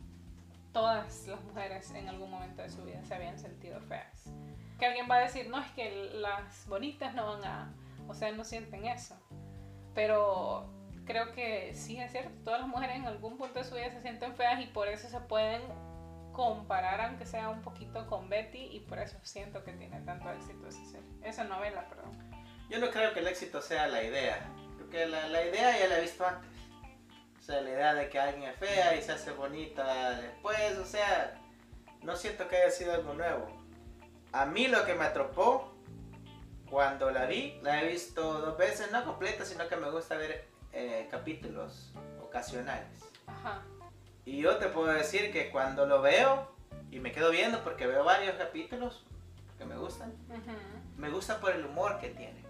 todas 0.71 1.27
las 1.27 1.43
mujeres 1.43 1.91
en 1.91 2.07
algún 2.07 2.31
momento 2.31 2.61
de 2.61 2.69
su 2.69 2.83
vida 2.83 3.03
se 3.03 3.13
habían 3.13 3.37
sentido 3.37 3.79
feas. 3.81 4.31
Que 4.81 4.87
alguien 4.87 5.05
va 5.07 5.17
a 5.17 5.19
decir, 5.19 5.47
no, 5.47 5.59
es 5.59 5.69
que 5.73 6.09
las 6.15 6.65
bonitas 6.65 7.13
no 7.13 7.27
van 7.27 7.45
a, 7.45 7.71
o 8.07 8.15
sea, 8.15 8.31
no 8.31 8.43
sienten 8.43 8.85
eso. 8.87 9.15
Pero 9.93 10.73
creo 11.05 11.33
que 11.33 11.75
sí 11.75 11.99
es 11.99 12.11
cierto, 12.11 12.31
todas 12.43 12.61
las 12.61 12.67
mujeres 12.67 12.95
en 12.95 13.05
algún 13.05 13.37
punto 13.37 13.59
de 13.59 13.65
su 13.65 13.75
vida 13.75 13.91
se 13.91 14.01
sienten 14.01 14.35
feas 14.35 14.59
y 14.59 14.65
por 14.65 14.87
eso 14.87 15.07
se 15.07 15.19
pueden 15.19 15.61
comparar, 16.33 16.99
aunque 16.99 17.27
sea 17.27 17.49
un 17.49 17.61
poquito, 17.61 18.07
con 18.07 18.27
Betty 18.27 18.69
y 18.71 18.79
por 18.79 18.97
eso 18.97 19.19
siento 19.21 19.63
que 19.63 19.73
tiene 19.73 20.01
tanto 20.01 20.31
éxito 20.31 20.67
esa 21.23 21.43
novela, 21.43 21.87
perdón. 21.87 22.17
Yo 22.67 22.79
no 22.79 22.89
creo 22.89 23.13
que 23.13 23.19
el 23.19 23.27
éxito 23.27 23.61
sea 23.61 23.85
la 23.85 24.01
idea, 24.01 24.51
porque 24.79 25.05
la, 25.05 25.27
la 25.27 25.45
idea 25.45 25.77
ya 25.77 25.89
la 25.89 25.99
he 25.99 26.01
visto 26.01 26.25
antes. 26.25 26.49
O 27.37 27.43
sea, 27.43 27.61
la 27.61 27.69
idea 27.69 27.93
de 27.93 28.09
que 28.09 28.19
alguien 28.19 28.49
es 28.49 28.57
fea 28.57 28.95
y 28.95 29.03
se 29.03 29.11
hace 29.11 29.29
bonita 29.29 30.19
después, 30.19 30.75
o 30.79 30.85
sea, 30.87 31.39
no 32.01 32.15
siento 32.15 32.47
que 32.47 32.55
haya 32.55 32.71
sido 32.71 32.95
algo 32.95 33.13
nuevo. 33.13 33.60
A 34.33 34.45
mí 34.45 34.67
lo 34.67 34.85
que 34.85 34.95
me 34.95 35.05
atropó 35.05 35.73
cuando 36.69 37.11
la 37.11 37.25
vi, 37.25 37.59
la 37.61 37.81
he 37.81 37.87
visto 37.87 38.39
dos 38.39 38.57
veces, 38.57 38.91
no 38.91 39.03
completa, 39.03 39.43
sino 39.45 39.67
que 39.67 39.75
me 39.75 39.89
gusta 39.91 40.15
ver 40.15 40.47
eh, 40.71 41.07
capítulos 41.11 41.91
ocasionales. 42.23 42.87
Ajá. 43.27 43.61
Y 44.25 44.41
yo 44.41 44.57
te 44.57 44.67
puedo 44.67 44.87
decir 44.87 45.33
que 45.33 45.49
cuando 45.49 45.85
lo 45.85 46.01
veo, 46.01 46.49
y 46.91 46.99
me 46.99 47.11
quedo 47.11 47.31
viendo 47.31 47.63
porque 47.63 47.87
veo 47.87 48.03
varios 48.03 48.35
capítulos 48.35 49.03
que 49.57 49.65
me 49.65 49.75
gustan, 49.75 50.13
me 50.97 51.09
gusta 51.09 51.39
por 51.39 51.51
el 51.51 51.65
humor 51.65 51.99
que 51.99 52.09
tiene. 52.09 52.41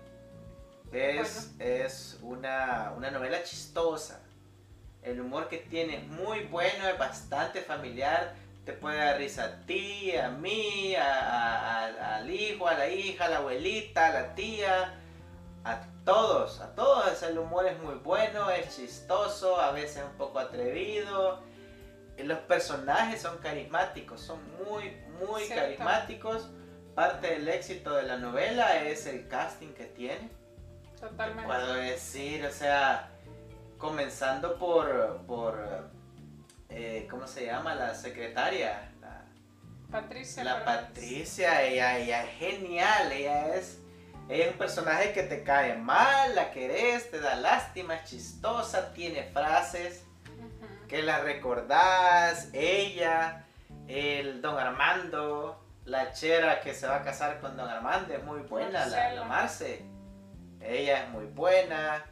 Es, 0.91 1.55
es 1.59 2.19
una, 2.21 2.93
una 2.95 3.11
novela 3.11 3.41
chistosa. 3.43 4.21
El 5.01 5.21
humor 5.21 5.47
que 5.47 5.57
tiene 5.57 5.97
es 5.97 6.07
muy 6.07 6.43
bueno, 6.43 6.87
es 6.87 6.97
bastante 6.97 7.61
familiar. 7.61 8.35
Te 8.65 8.73
puede 8.73 8.97
dar 8.97 9.17
risa 9.17 9.43
a 9.45 9.65
ti, 9.65 10.15
a 10.15 10.29
mí, 10.29 10.95
a- 10.95 11.19
a- 11.19 11.85
a- 11.87 12.15
al 12.17 12.29
hijo, 12.29 12.67
a 12.67 12.75
la 12.75 12.87
hija, 12.87 13.25
a 13.25 13.29
la 13.29 13.37
abuelita, 13.37 14.07
a 14.07 14.13
la 14.13 14.35
tía, 14.35 14.99
a 15.63 15.81
todos. 16.05 16.61
A 16.61 16.75
todos 16.75 17.23
el 17.23 17.37
humor 17.39 17.65
es 17.65 17.79
muy 17.81 17.95
bueno, 17.95 18.49
es 18.51 18.75
chistoso, 18.75 19.59
a 19.59 19.71
veces 19.71 20.03
un 20.03 20.15
poco 20.17 20.37
atrevido. 20.39 21.41
Los 22.17 22.37
personajes 22.39 23.21
son 23.21 23.39
carismáticos, 23.39 24.21
son 24.21 24.39
muy, 24.63 24.95
muy 25.19 25.43
Cierto. 25.43 25.63
carismáticos. 25.63 26.49
Parte 26.93 27.27
del 27.31 27.47
éxito 27.47 27.93
de 27.95 28.03
la 28.03 28.17
novela 28.17 28.83
es 28.83 29.07
el 29.07 29.27
casting 29.27 29.73
que 29.73 29.85
tiene. 29.85 30.29
Totalmente. 30.99 31.45
Puedo 31.45 31.73
decir, 31.73 32.45
o 32.45 32.51
sea, 32.51 33.09
comenzando 33.79 34.59
por, 34.59 35.21
por 35.25 35.89
eh, 36.71 37.07
¿cómo 37.09 37.27
se 37.27 37.45
llama? 37.45 37.75
La 37.75 37.93
secretaria, 37.93 38.89
la, 39.01 39.23
Patricia. 39.91 40.43
la 40.43 40.55
Fernández. 40.55 40.85
Patricia, 40.87 41.63
ella, 41.63 41.97
ella 41.97 42.23
es 42.23 42.29
genial, 42.39 43.11
ella 43.11 43.55
es, 43.55 43.79
ella 44.29 44.45
es 44.45 44.51
un 44.51 44.57
personaje 44.57 45.11
que 45.11 45.23
te 45.23 45.43
cae 45.43 45.75
mal, 45.75 46.33
la 46.33 46.51
querés, 46.51 47.11
te 47.11 47.19
da 47.19 47.35
lástima, 47.35 47.95
es 47.95 48.09
chistosa, 48.09 48.93
tiene 48.93 49.23
frases 49.23 50.05
que 50.87 51.01
la 51.01 51.19
recordás, 51.19 52.49
ella, 52.53 53.45
el 53.87 54.41
don 54.41 54.57
Armando, 54.57 55.63
la 55.85 56.11
chera 56.13 56.61
que 56.61 56.73
se 56.73 56.87
va 56.87 56.97
a 56.97 57.03
casar 57.03 57.39
con 57.39 57.57
don 57.57 57.69
Armando 57.69 58.13
es 58.13 58.23
muy 58.23 58.41
buena, 58.41 58.85
la, 58.85 59.13
la. 59.13 59.23
Marce, 59.23 59.85
ella 60.61 61.03
es 61.03 61.09
muy 61.09 61.25
buena, 61.25 62.05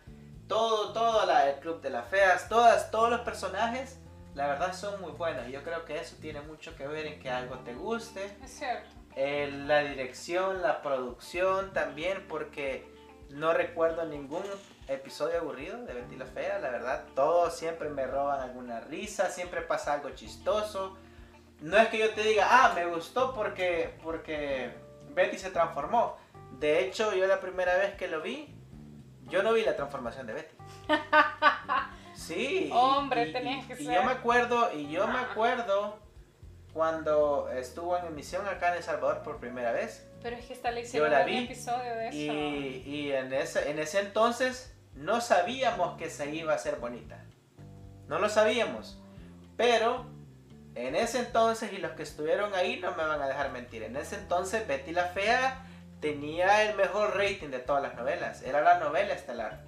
todo, 0.47 0.93
todo 0.93 1.25
la, 1.25 1.49
el 1.49 1.59
club 1.59 1.81
de 1.81 1.89
las 1.89 2.07
feas, 2.07 2.47
todas, 2.49 2.89
todos 2.89 3.09
los 3.09 3.21
personajes, 3.21 3.99
la 4.39 4.47
verdad 4.47 4.73
son 4.73 5.01
muy 5.01 5.11
buenos, 5.11 5.45
y 5.49 5.51
yo 5.51 5.61
creo 5.63 5.83
que 5.83 5.99
eso 5.99 6.15
tiene 6.21 6.39
mucho 6.39 6.73
que 6.77 6.87
ver 6.87 7.05
en 7.07 7.19
que 7.19 7.29
algo 7.29 7.57
te 7.59 7.73
guste, 7.73 8.37
Es 8.41 8.51
cierto. 8.51 8.87
eh, 9.17 9.51
la 9.67 9.79
dirección, 9.79 10.61
la 10.61 10.81
producción 10.81 11.73
también, 11.73 12.25
porque 12.29 12.89
no 13.31 13.53
recuerdo 13.53 14.05
ningún 14.05 14.43
episodio 14.87 15.39
aburrido 15.41 15.83
de 15.83 15.93
Betty 15.93 16.15
la 16.15 16.25
Fea, 16.25 16.57
la 16.59 16.69
verdad. 16.69 17.03
Todos 17.15 17.53
siempre 17.57 17.89
me 17.89 18.07
roban 18.07 18.39
alguna 18.39 18.79
risa, 18.79 19.29
siempre 19.29 19.61
pasa 19.61 19.91
algo 19.91 20.11
chistoso. 20.11 20.97
No 21.59 21.75
es 21.75 21.89
que 21.89 21.97
yo 21.97 22.13
te 22.13 22.23
diga, 22.23 22.47
ah, 22.49 22.71
me 22.73 22.85
gustó 22.85 23.33
porque, 23.35 23.93
porque 24.01 24.73
Betty 25.09 25.37
se 25.37 25.51
transformó. 25.51 26.15
De 26.59 26.85
hecho, 26.85 27.13
yo 27.13 27.27
la 27.27 27.41
primera 27.41 27.75
vez 27.75 27.95
que 27.95 28.07
lo 28.07 28.21
vi, 28.21 28.55
yo 29.27 29.43
no 29.43 29.51
vi 29.51 29.63
la 29.65 29.75
transformación 29.75 30.27
de 30.27 30.33
Betty. 30.33 30.55
Sí. 32.29 32.65
y- 32.67 32.71
Hombre, 32.71 33.27
y- 33.29 33.33
tenías 33.33 33.65
y- 33.65 33.67
que 33.67 33.73
y 33.81 33.85
ser. 33.85 33.95
yo 33.95 34.03
me 34.03 34.11
acuerdo, 34.11 34.71
y 34.73 34.89
yo 34.89 35.07
me 35.07 35.19
Ah. 35.19 35.27
acuerdo 35.31 35.99
cuando 36.73 37.49
estuvo 37.49 37.97
en 37.97 38.05
emisión 38.05 38.47
acá 38.47 38.69
en 38.71 38.77
El 38.77 38.83
Salvador 38.83 39.21
por 39.23 39.37
primera 39.39 39.71
vez. 39.71 40.05
Pero 40.21 40.35
es 40.35 40.45
que 40.45 40.53
esta 40.53 40.71
le 40.71 40.81
hicieron 40.81 41.11
un 41.11 41.29
episodio 41.29 41.95
de 41.95 42.07
eso. 42.09 42.17
Y, 42.17 42.83
y 42.85 43.11
en, 43.11 43.33
ese, 43.33 43.69
en 43.71 43.79
ese 43.79 43.99
entonces 43.99 44.73
no 44.95 45.21
sabíamos 45.21 45.97
que 45.97 46.09
se 46.09 46.29
iba 46.33 46.53
a 46.53 46.55
hacer 46.55 46.75
bonita. 46.75 47.23
No 48.07 48.19
lo 48.19 48.29
sabíamos. 48.29 48.99
Pero 49.57 50.05
en 50.75 50.95
ese 50.95 51.19
entonces, 51.19 51.71
y 51.73 51.77
los 51.77 51.91
que 51.91 52.03
estuvieron 52.03 52.53
ahí 52.53 52.79
no 52.79 52.91
me 52.95 53.03
van 53.05 53.21
a 53.21 53.27
dejar 53.27 53.51
mentir, 53.51 53.83
en 53.83 53.95
ese 53.95 54.15
entonces 54.15 54.67
Betty 54.67 54.91
la 54.91 55.05
Fea 55.05 55.65
tenía 56.01 56.63
el 56.69 56.75
mejor 56.77 57.17
rating 57.17 57.49
de 57.49 57.59
todas 57.59 57.81
las 57.81 57.95
novelas. 57.95 58.41
Era 58.43 58.61
la 58.61 58.79
novela 58.79 59.13
estelar. 59.13 59.61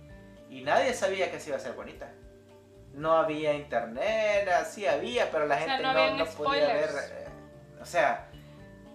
Y 0.49 0.61
nadie 0.61 0.93
sabía 0.93 1.31
que 1.31 1.39
se 1.39 1.49
iba 1.49 1.57
a 1.57 1.59
hacer 1.59 1.73
bonita. 1.73 2.09
No 2.93 3.13
había 3.13 3.53
internet, 3.53 4.49
sí 4.69 4.85
había, 4.85 5.31
pero 5.31 5.45
la 5.45 5.55
O 5.55 5.59
sea, 5.59 5.67
gente 5.69 5.83
no 5.83 6.17
no, 6.17 6.25
podía 6.31 6.67
ver. 6.73 6.89
eh, 7.11 7.27
o 7.81 7.85
sea, 7.85 8.27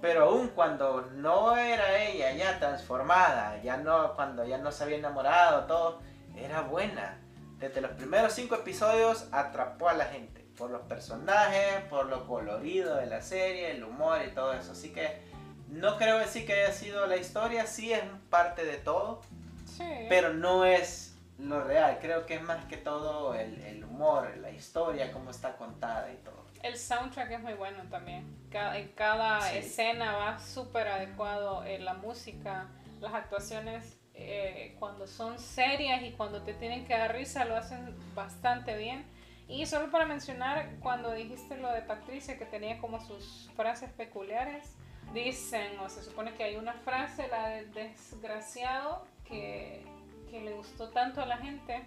pero 0.03 0.25
aún 0.25 0.49
cuando 0.49 1.03
no 1.15 1.57
era 1.57 1.99
ella 1.99 2.33
ya 2.33 2.59
transformada, 2.59 3.61
ya 3.63 3.77
no, 3.79 4.15
cuando 4.15 4.45
ya 4.45 4.59
no 4.59 4.71
se 4.71 4.85
había 4.85 4.99
enamorado, 4.99 5.65
todo, 5.67 6.01
era 6.37 6.61
buena. 6.61 7.19
Desde 7.59 7.81
los 7.81 7.93
primeros 7.93 8.35
cinco 8.35 8.55
episodios 8.57 9.27
atrapó 9.33 9.89
a 9.89 9.95
la 9.95 10.05
gente. 10.05 10.45
Por 10.59 10.71
los 10.71 10.83
personajes, 10.83 11.83
por 11.91 12.07
lo 12.07 12.27
colorido 12.27 12.97
de 12.97 13.07
la 13.07 13.21
serie, 13.23 13.71
el 13.73 13.85
humor 13.85 14.21
y 14.27 14.31
todo 14.35 14.53
eso. 14.53 14.73
Así 14.73 14.91
que 14.93 15.21
no 15.69 15.97
creo 15.99 16.19
decir 16.19 16.47
que 16.47 16.53
haya 16.65 16.73
sido 16.73 17.07
la 17.07 17.17
historia, 17.17 17.67
sí 17.67 17.93
es 17.93 18.03
parte 18.31 18.65
de 18.65 18.77
todo, 18.77 19.21
Sí. 19.67 20.07
pero 20.09 20.33
no 20.33 20.65
es 20.65 21.06
lo 21.39 21.63
real. 21.63 21.99
Creo 22.01 22.27
que 22.27 22.35
es 22.35 22.43
más 22.43 22.65
que 22.67 22.77
todo 22.77 23.35
el, 23.35 23.61
el 23.63 23.85
humor, 23.85 24.37
la 24.39 24.51
historia, 24.51 25.13
cómo 25.13 25.31
está 25.31 25.57
contada 25.57 26.13
y 26.13 26.17
todo. 26.19 26.45
El 26.63 26.77
soundtrack 26.77 27.31
es 27.33 27.41
muy 27.43 27.55
bueno 27.55 27.83
también. 27.91 28.25
Cada, 28.51 28.79
en 28.79 28.89
cada 28.93 29.41
Sí. 29.43 29.59
escena 29.59 30.17
va 30.17 30.39
súper 30.39 30.89
adecuado 30.89 31.63
eh, 31.65 31.79
la 31.79 31.95
música, 31.95 32.69
las 33.01 33.13
actuaciones. 33.15 33.99
eh, 34.19 34.75
cuando 34.79 35.07
son 35.07 35.39
serias 35.39 36.01
y 36.03 36.13
cuando 36.13 36.41
te 36.43 36.55
tienen 36.55 36.87
que 36.87 36.97
dar 36.97 37.15
risa 37.15 37.45
lo 37.45 37.55
hacen 37.55 37.95
bastante 38.15 38.75
bien. 38.79 39.05
Y 39.47 39.67
solo 39.67 39.91
para 39.91 40.07
mencionar, 40.07 40.71
cuando 40.81 41.13
dijiste 41.13 41.59
lo 41.59 41.71
de 41.71 41.83
Patricia, 41.83 42.39
que 42.39 42.47
tenía 42.47 42.79
como 42.79 42.99
sus 42.99 43.51
frases 43.55 43.91
peculiares, 43.93 44.75
dicen, 45.13 45.79
o 45.81 45.91
se 45.91 46.03
supone 46.03 46.33
que 46.33 46.45
hay 46.45 46.57
una 46.57 46.73
frase, 46.73 47.29
la 47.29 47.49
del 47.51 47.71
desgraciado, 47.75 49.05
que, 49.27 49.85
que 50.31 50.41
le 50.41 50.53
gustó 50.53 50.91
tanto 50.91 51.23
a 51.23 51.27
la 51.27 51.39
gente, 51.39 51.83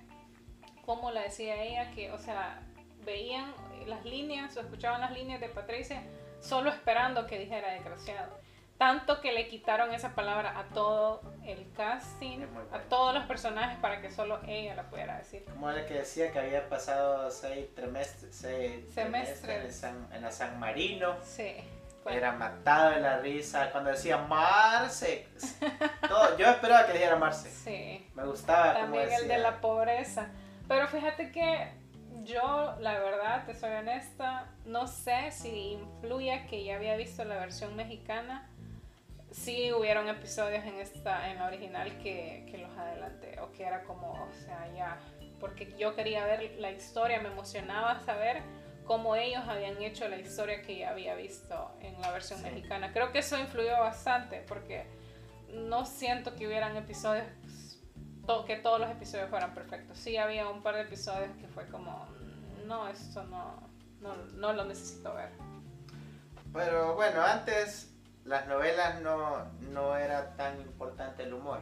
como 0.86 1.12
la 1.12 1.22
decía 1.22 1.62
ella, 1.62 1.92
que, 1.92 2.12
o 2.12 2.18
sea, 2.18 2.62
veían 3.06 3.54
las 3.88 4.06
líneas 4.06 4.56
o 4.58 4.62
escuchaban 4.62 5.02
las 5.02 5.12
líneas 5.12 5.40
de 5.40 5.50
Patricia 5.50 6.04
solo 6.40 6.70
esperando 6.70 7.28
que 7.28 7.40
dijera 7.40 7.74
desgraciado. 7.74 8.40
Tanto 8.78 9.20
que 9.20 9.34
le 9.34 9.50
quitaron 9.50 9.94
esa 9.94 10.16
palabra 10.16 10.58
a 10.58 10.64
todo 10.70 11.22
el 11.46 11.70
casting, 11.74 12.46
a 12.72 12.80
todos 12.84 13.14
los 13.14 13.26
personajes 13.26 13.78
para 13.80 14.00
que 14.00 14.10
solo 14.10 14.40
ella 14.48 14.74
la 14.74 14.90
pudiera 14.90 15.18
decir. 15.18 15.44
Como 15.44 15.70
era 15.70 15.86
que 15.86 15.96
decía 15.96 16.32
que 16.32 16.40
había 16.40 16.70
pasado 16.70 17.30
seis 17.30 17.76
trimestres, 17.76 18.34
seis 18.34 18.86
Semestres. 18.94 19.66
en, 19.66 19.74
San, 19.74 20.14
en 20.14 20.22
la 20.22 20.32
San 20.32 20.58
Marino. 20.62 21.18
Sí. 21.22 21.56
Era 22.06 22.32
matado 22.32 22.92
de 22.92 23.02
la 23.02 23.18
risa 23.20 23.72
cuando 23.72 23.92
decía 23.92 24.18
Marce. 24.18 25.28
Todo- 26.08 26.38
yo 26.38 26.48
esperaba 26.48 26.86
que 26.88 26.94
dijera 26.94 27.16
Marce. 27.16 27.50
Sí. 27.50 28.10
Me 28.16 28.26
gustaba 28.26 28.74
como 28.74 28.86
También 28.86 29.04
decía. 29.06 29.18
el 29.20 29.28
de 29.28 29.38
la 29.38 29.62
pobreza. 29.62 30.28
Pero 30.68 30.88
fíjate 30.88 31.32
que 31.32 31.72
yo, 32.24 32.76
la 32.80 33.00
verdad, 33.00 33.46
te 33.46 33.54
soy 33.56 33.72
honesta, 33.72 34.48
no 34.66 34.88
sé 34.88 35.32
si 35.32 35.72
influye 35.74 36.46
que 36.50 36.64
ya 36.64 36.76
había 36.76 36.96
visto 36.96 37.24
la 37.26 37.36
versión 37.36 37.76
mexicana. 37.76 38.48
Sí 39.32 39.72
hubieron 39.74 40.08
episodios 40.10 40.64
en 40.66 40.76
esta, 40.80 41.30
en 41.30 41.38
la 41.38 41.46
original 41.46 41.98
que, 42.00 42.48
que 42.50 42.58
los 42.58 42.76
adelanté, 42.78 43.40
o 43.42 43.52
que 43.52 43.64
era 43.64 43.84
como, 43.84 44.12
o 44.14 44.34
sea, 44.46 44.68
ya, 44.76 44.98
porque 45.40 45.76
yo 45.78 45.96
quería 45.96 46.26
ver 46.26 46.56
la 46.58 46.72
historia, 46.72 47.20
me 47.22 47.30
emocionaba 47.30 48.00
saber 48.00 48.42
cómo 48.90 49.16
ellos 49.16 49.44
habían 49.48 49.80
hecho 49.84 50.08
la 50.10 50.18
historia 50.18 50.64
que 50.64 50.80
ya 50.80 50.90
había 50.90 51.14
visto 51.14 51.72
en 51.80 52.02
la 52.02 52.10
versión 52.12 52.40
Sí. 52.40 52.46
mexicana. 52.46 52.92
Creo 52.92 53.12
que 53.12 53.20
eso 53.20 53.38
influyó 53.38 53.78
bastante, 53.80 54.44
porque 54.48 54.88
no 55.54 55.86
siento 55.86 56.36
que 56.36 56.48
hubieran 56.48 56.76
episodios 56.76 57.28
to- 58.26 58.46
que 58.46 58.56
todos 58.56 58.80
los 58.80 58.90
episodios 58.90 59.30
fueran 59.30 59.54
perfectos. 59.54 59.96
Sí, 59.96 60.18
había 60.18 60.50
un 60.50 60.64
par 60.64 60.74
de 60.74 60.82
episodios 60.82 61.30
que 61.40 61.48
fue 61.50 61.68
como, 61.68 62.08
"Mm, 62.08 62.68
no, 62.68 62.88
esto 62.88 63.22
no, 63.26 63.62
no, 64.02 64.16
no 64.34 64.54
lo 64.54 64.66
necesito 64.66 65.14
ver. 65.14 65.30
Pero 66.52 66.96
bueno, 66.96 67.22
antes 67.22 67.94
las 68.26 68.48
novelas 68.48 69.02
no, 69.02 69.46
no 69.70 69.96
era 69.98 70.36
tan 70.36 70.60
importante 70.62 71.22
el 71.22 71.34
humor. 71.36 71.62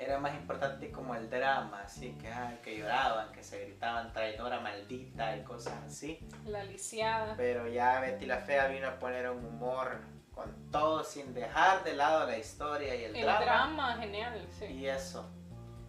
Era 0.00 0.18
más 0.18 0.34
importante 0.34 0.90
como 0.90 1.14
el 1.14 1.28
drama, 1.28 1.82
así 1.84 2.12
que, 2.12 2.28
ay, 2.28 2.58
que 2.64 2.78
lloraban, 2.78 3.30
que 3.32 3.44
se 3.44 3.62
gritaban 3.66 4.12
traidora 4.14 4.58
maldita 4.58 5.36
y 5.36 5.42
cosas 5.44 5.74
así. 5.86 6.18
La 6.46 6.64
lisiada. 6.64 7.34
Pero 7.36 7.68
ya 7.68 8.00
Betty 8.00 8.24
la 8.24 8.38
Fea 8.38 8.66
vino 8.68 8.88
a 8.88 8.98
poner 8.98 9.28
un 9.28 9.44
humor 9.44 10.00
con 10.34 10.70
todo 10.70 11.04
sin 11.04 11.34
dejar 11.34 11.84
de 11.84 11.92
lado 11.92 12.26
la 12.26 12.38
historia 12.38 12.94
y 12.94 13.04
el, 13.04 13.14
El 13.16 13.22
drama. 13.24 13.40
drama, 13.44 13.96
genial, 13.98 14.48
sí. 14.58 14.64
Y 14.64 14.86
eso. 14.86 15.30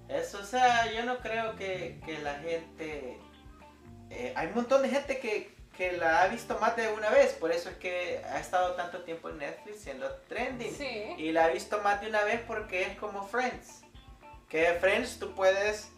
Eso, 0.10 0.40
o 0.40 0.44
sea, 0.44 0.92
yo 0.92 1.06
no 1.06 1.20
creo 1.20 1.56
que, 1.56 2.02
que 2.06 2.20
la 2.20 2.34
gente... 2.40 3.18
eh, 4.10 4.34
hay 4.36 4.48
un 4.48 4.56
montón 4.56 4.82
de 4.82 4.90
gente 4.90 5.20
que, 5.20 5.56
que 5.78 5.94
la 5.94 6.24
ha 6.24 6.28
visto 6.28 6.58
más 6.60 6.76
de 6.76 6.90
una 6.90 7.10
vez, 7.12 7.32
por 7.36 7.50
eso 7.54 7.70
es 7.70 7.78
que 7.78 8.22
ha 8.30 8.40
estado 8.42 8.74
tanto 8.74 9.04
tiempo 9.04 9.30
en 9.30 9.38
Netflix 9.38 9.80
siendo 9.84 10.12
trending. 10.28 10.74
Sí. 10.76 11.14
Y 11.18 11.32
la 11.32 11.46
ha 11.46 11.48
visto 11.48 11.80
más 11.82 12.02
de 12.02 12.08
una 12.10 12.26
vez 12.26 12.42
porque 12.46 12.82
es 12.84 12.98
como 12.98 13.24
Friends. 13.24 13.81
Que 14.52 14.74
Friends 14.82 15.18
tú 15.18 15.34
puedes 15.34 15.90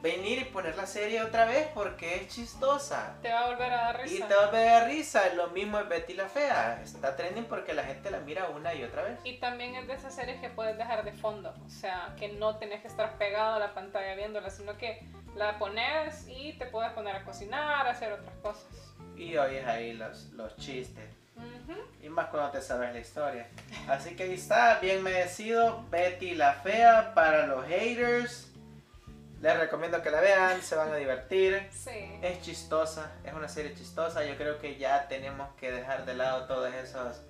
venir 0.00 0.38
y 0.38 0.44
poner 0.44 0.76
la 0.76 0.86
serie 0.86 1.20
otra 1.22 1.44
vez 1.46 1.66
porque 1.74 2.14
es 2.16 2.28
chistosa. 2.28 3.16
Te 3.20 3.32
va 3.32 3.40
a 3.40 3.50
volver 3.50 3.72
a 3.72 3.76
dar 3.76 4.00
Y 4.06 4.10
risa. 4.10 4.28
te 4.28 4.34
va 4.34 4.46
a 4.46 4.50
dar 4.52 4.86
risa, 4.88 5.34
lo 5.34 5.48
mismo 5.48 5.78
es 5.80 5.88
Betty 5.88 6.14
la 6.14 6.28
Fea. 6.28 6.80
Está 6.82 7.16
trending 7.16 7.46
porque 7.46 7.74
la 7.74 7.82
gente 7.82 8.10
la 8.12 8.20
mira 8.20 8.48
una 8.50 8.72
y 8.74 8.84
otra 8.84 9.02
vez. 9.02 9.18
Y 9.24 9.38
también 9.38 9.74
es 9.74 9.88
de 9.88 9.94
esas 9.94 10.14
series 10.14 10.40
que 10.40 10.48
puedes 10.50 10.78
dejar 10.78 11.04
de 11.04 11.12
fondo, 11.12 11.52
o 11.66 11.68
sea, 11.68 12.14
que 12.16 12.28
no 12.28 12.56
tenés 12.58 12.82
que 12.82 12.88
estar 12.88 13.18
pegado 13.18 13.54
a 13.56 13.58
la 13.58 13.74
pantalla 13.74 14.14
viéndola, 14.14 14.50
sino 14.50 14.76
que 14.78 15.02
la 15.34 15.58
pones 15.58 16.28
y 16.28 16.52
te 16.52 16.66
puedes 16.66 16.92
poner 16.92 17.16
a 17.16 17.24
cocinar, 17.24 17.88
a 17.88 17.90
hacer 17.90 18.12
otras 18.12 18.34
cosas. 18.36 18.94
Y 19.16 19.36
oyes 19.36 19.66
ahí 19.66 19.94
los, 19.94 20.26
los 20.34 20.56
chistes. 20.58 21.10
Y 22.02 22.08
más 22.08 22.28
cuando 22.28 22.50
te 22.50 22.60
sabes 22.60 22.92
la 22.92 23.00
historia. 23.00 23.48
Así 23.88 24.14
que 24.14 24.24
ahí 24.24 24.34
está, 24.34 24.78
bien 24.80 25.02
merecido. 25.02 25.84
Betty 25.90 26.34
la 26.34 26.54
Fea 26.54 27.14
para 27.14 27.46
los 27.46 27.64
haters. 27.66 28.52
Les 29.40 29.58
recomiendo 29.58 30.00
que 30.02 30.10
la 30.10 30.20
vean, 30.20 30.62
se 30.62 30.76
van 30.76 30.92
a 30.92 30.96
divertir. 30.96 31.68
Sí. 31.70 32.18
Es 32.22 32.40
chistosa, 32.42 33.12
es 33.24 33.34
una 33.34 33.48
serie 33.48 33.74
chistosa. 33.74 34.24
Yo 34.24 34.36
creo 34.36 34.58
que 34.58 34.76
ya 34.76 35.08
tenemos 35.08 35.48
que 35.56 35.70
dejar 35.70 36.06
de 36.06 36.14
lado 36.14 36.46
todos 36.46 36.72
esos 36.74 37.22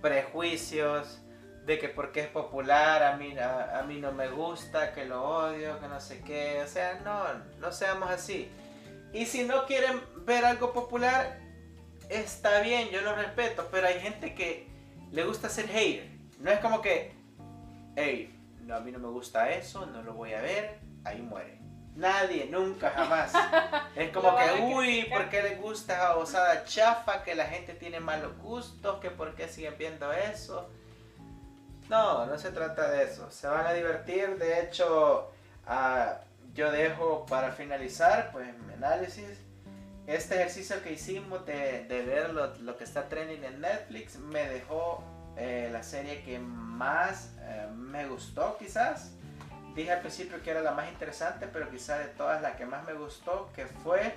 prejuicios 0.00 1.20
de 1.66 1.78
que 1.78 1.88
porque 1.88 2.20
es 2.20 2.28
popular 2.28 3.02
a 3.02 3.16
mí, 3.16 3.36
a, 3.38 3.80
a 3.80 3.82
mí 3.82 4.00
no 4.00 4.12
me 4.12 4.28
gusta, 4.28 4.92
que 4.92 5.04
lo 5.04 5.22
odio, 5.22 5.80
que 5.80 5.88
no 5.88 6.00
sé 6.00 6.22
qué. 6.22 6.62
O 6.64 6.68
sea, 6.68 7.00
no, 7.04 7.24
no 7.58 7.72
seamos 7.72 8.08
así. 8.10 8.50
Y 9.12 9.26
si 9.26 9.44
no 9.44 9.66
quieren 9.66 10.00
ver 10.24 10.44
algo 10.44 10.72
popular, 10.72 11.38
está 12.08 12.60
bien, 12.60 12.88
yo 12.90 13.00
lo 13.02 13.14
respeto, 13.14 13.68
pero 13.70 13.86
hay 13.86 14.00
gente 14.00 14.34
que 14.34 14.68
le 15.10 15.24
gusta 15.24 15.48
ser 15.48 15.68
hater. 15.68 16.08
No 16.40 16.50
es 16.50 16.60
como 16.60 16.80
que, 16.80 17.12
hey, 17.96 18.34
no, 18.60 18.76
a 18.76 18.80
mí 18.80 18.92
no 18.92 18.98
me 18.98 19.08
gusta 19.08 19.50
eso, 19.50 19.86
no 19.86 20.02
lo 20.02 20.14
voy 20.14 20.34
a 20.34 20.40
ver, 20.40 20.78
ahí 21.04 21.22
muere. 21.22 21.56
Nadie, 21.96 22.46
nunca, 22.50 22.90
jamás. 22.90 23.32
Es 23.96 24.10
como 24.12 24.36
que, 24.36 24.62
uy. 24.62 25.04
¿por 25.04 25.30
qué 25.30 25.42
les 25.42 25.60
gusta 25.60 25.94
esa 25.94 26.16
osada 26.16 26.64
chafa? 26.64 27.22
Que 27.24 27.34
la 27.34 27.46
gente 27.46 27.72
tiene 27.72 28.00
malos 28.00 28.36
gustos, 28.38 29.00
que 29.00 29.10
por 29.10 29.34
qué 29.34 29.48
siguen 29.48 29.76
viendo 29.78 30.12
eso. 30.12 30.68
No, 31.88 32.26
no 32.26 32.38
se 32.38 32.50
trata 32.50 32.90
de 32.90 33.04
eso. 33.04 33.30
Se 33.30 33.46
van 33.46 33.66
a 33.66 33.72
divertir. 33.72 34.36
De 34.36 34.60
hecho, 34.60 35.30
ah, 35.66 36.18
yo 36.52 36.70
dejo 36.70 37.24
para 37.24 37.52
finalizar, 37.52 38.30
pues, 38.30 38.46
mi 38.58 38.74
análisis. 38.74 39.38
Este 40.06 40.36
ejercicio 40.36 40.82
que 40.82 40.92
hicimos 40.92 41.44
de, 41.46 41.84
de 41.84 42.02
ver 42.02 42.30
lo, 42.32 42.54
lo 42.56 42.76
que 42.76 42.84
está 42.84 43.08
trending 43.08 43.42
en 43.44 43.60
Netflix 43.60 44.18
me 44.18 44.46
dejó 44.48 45.02
eh, 45.36 45.68
la 45.72 45.82
serie 45.82 46.22
que 46.22 46.38
más 46.38 47.32
eh, 47.40 47.66
me 47.74 48.06
gustó, 48.06 48.56
quizás. 48.58 49.12
Dije 49.74 49.92
al 49.92 50.00
principio 50.00 50.40
que 50.42 50.50
era 50.50 50.60
la 50.62 50.70
más 50.70 50.88
interesante, 50.90 51.46
pero 51.48 51.68
quizás 51.70 51.98
de 51.98 52.06
todas 52.06 52.40
la 52.40 52.56
que 52.56 52.64
más 52.64 52.84
me 52.84 52.94
gustó, 52.94 53.50
que 53.54 53.66
fue 53.66 54.14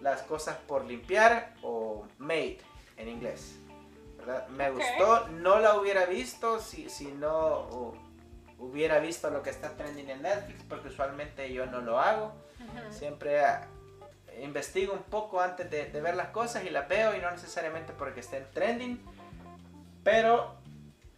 Las 0.00 0.22
cosas 0.22 0.56
por 0.66 0.84
limpiar 0.84 1.54
o 1.62 2.04
Made 2.18 2.58
en 2.96 3.08
inglés. 3.08 3.56
¿verdad? 4.18 4.48
Me 4.48 4.70
Ok. 4.70 4.76
gustó, 4.78 5.28
no 5.28 5.60
la 5.60 5.76
hubiera 5.78 6.04
visto 6.06 6.60
si, 6.60 6.88
si 6.90 7.06
no 7.12 7.68
hu- 7.70 7.94
hubiera 8.58 8.98
visto 8.98 9.30
lo 9.30 9.42
que 9.42 9.50
está 9.50 9.76
trending 9.76 10.10
en 10.10 10.22
Netflix, 10.22 10.62
porque 10.68 10.88
usualmente 10.88 11.52
yo 11.52 11.66
no 11.66 11.80
lo 11.80 11.98
hago. 12.00 12.32
Ujú. 12.60 12.92
Siempre 12.92 13.44
ah, 13.44 13.66
investigo 14.40 14.92
un 14.92 15.02
poco 15.02 15.40
antes 15.40 15.70
de, 15.70 15.84
ver 16.00 16.14
las 16.14 16.28
cosas 16.28 16.64
y 16.64 16.70
las 16.70 16.88
veo 16.88 17.16
y 17.16 17.20
no 17.20 17.30
necesariamente 17.30 17.92
porque 17.92 18.20
estén 18.20 18.46
trending. 18.52 19.00
Pero 20.02 20.54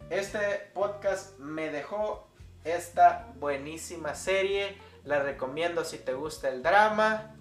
este 0.09 0.39
podcast 0.73 1.37
me 1.39 1.69
dejó 1.69 2.27
esta 2.63 3.27
buenísima 3.39 4.15
serie. 4.15 4.77
La 5.03 5.21
recomiendo 5.21 5.83
si 5.85 5.97
te 5.97 6.13
gusta 6.13 6.49
el 6.49 6.63
drama. 6.63 7.35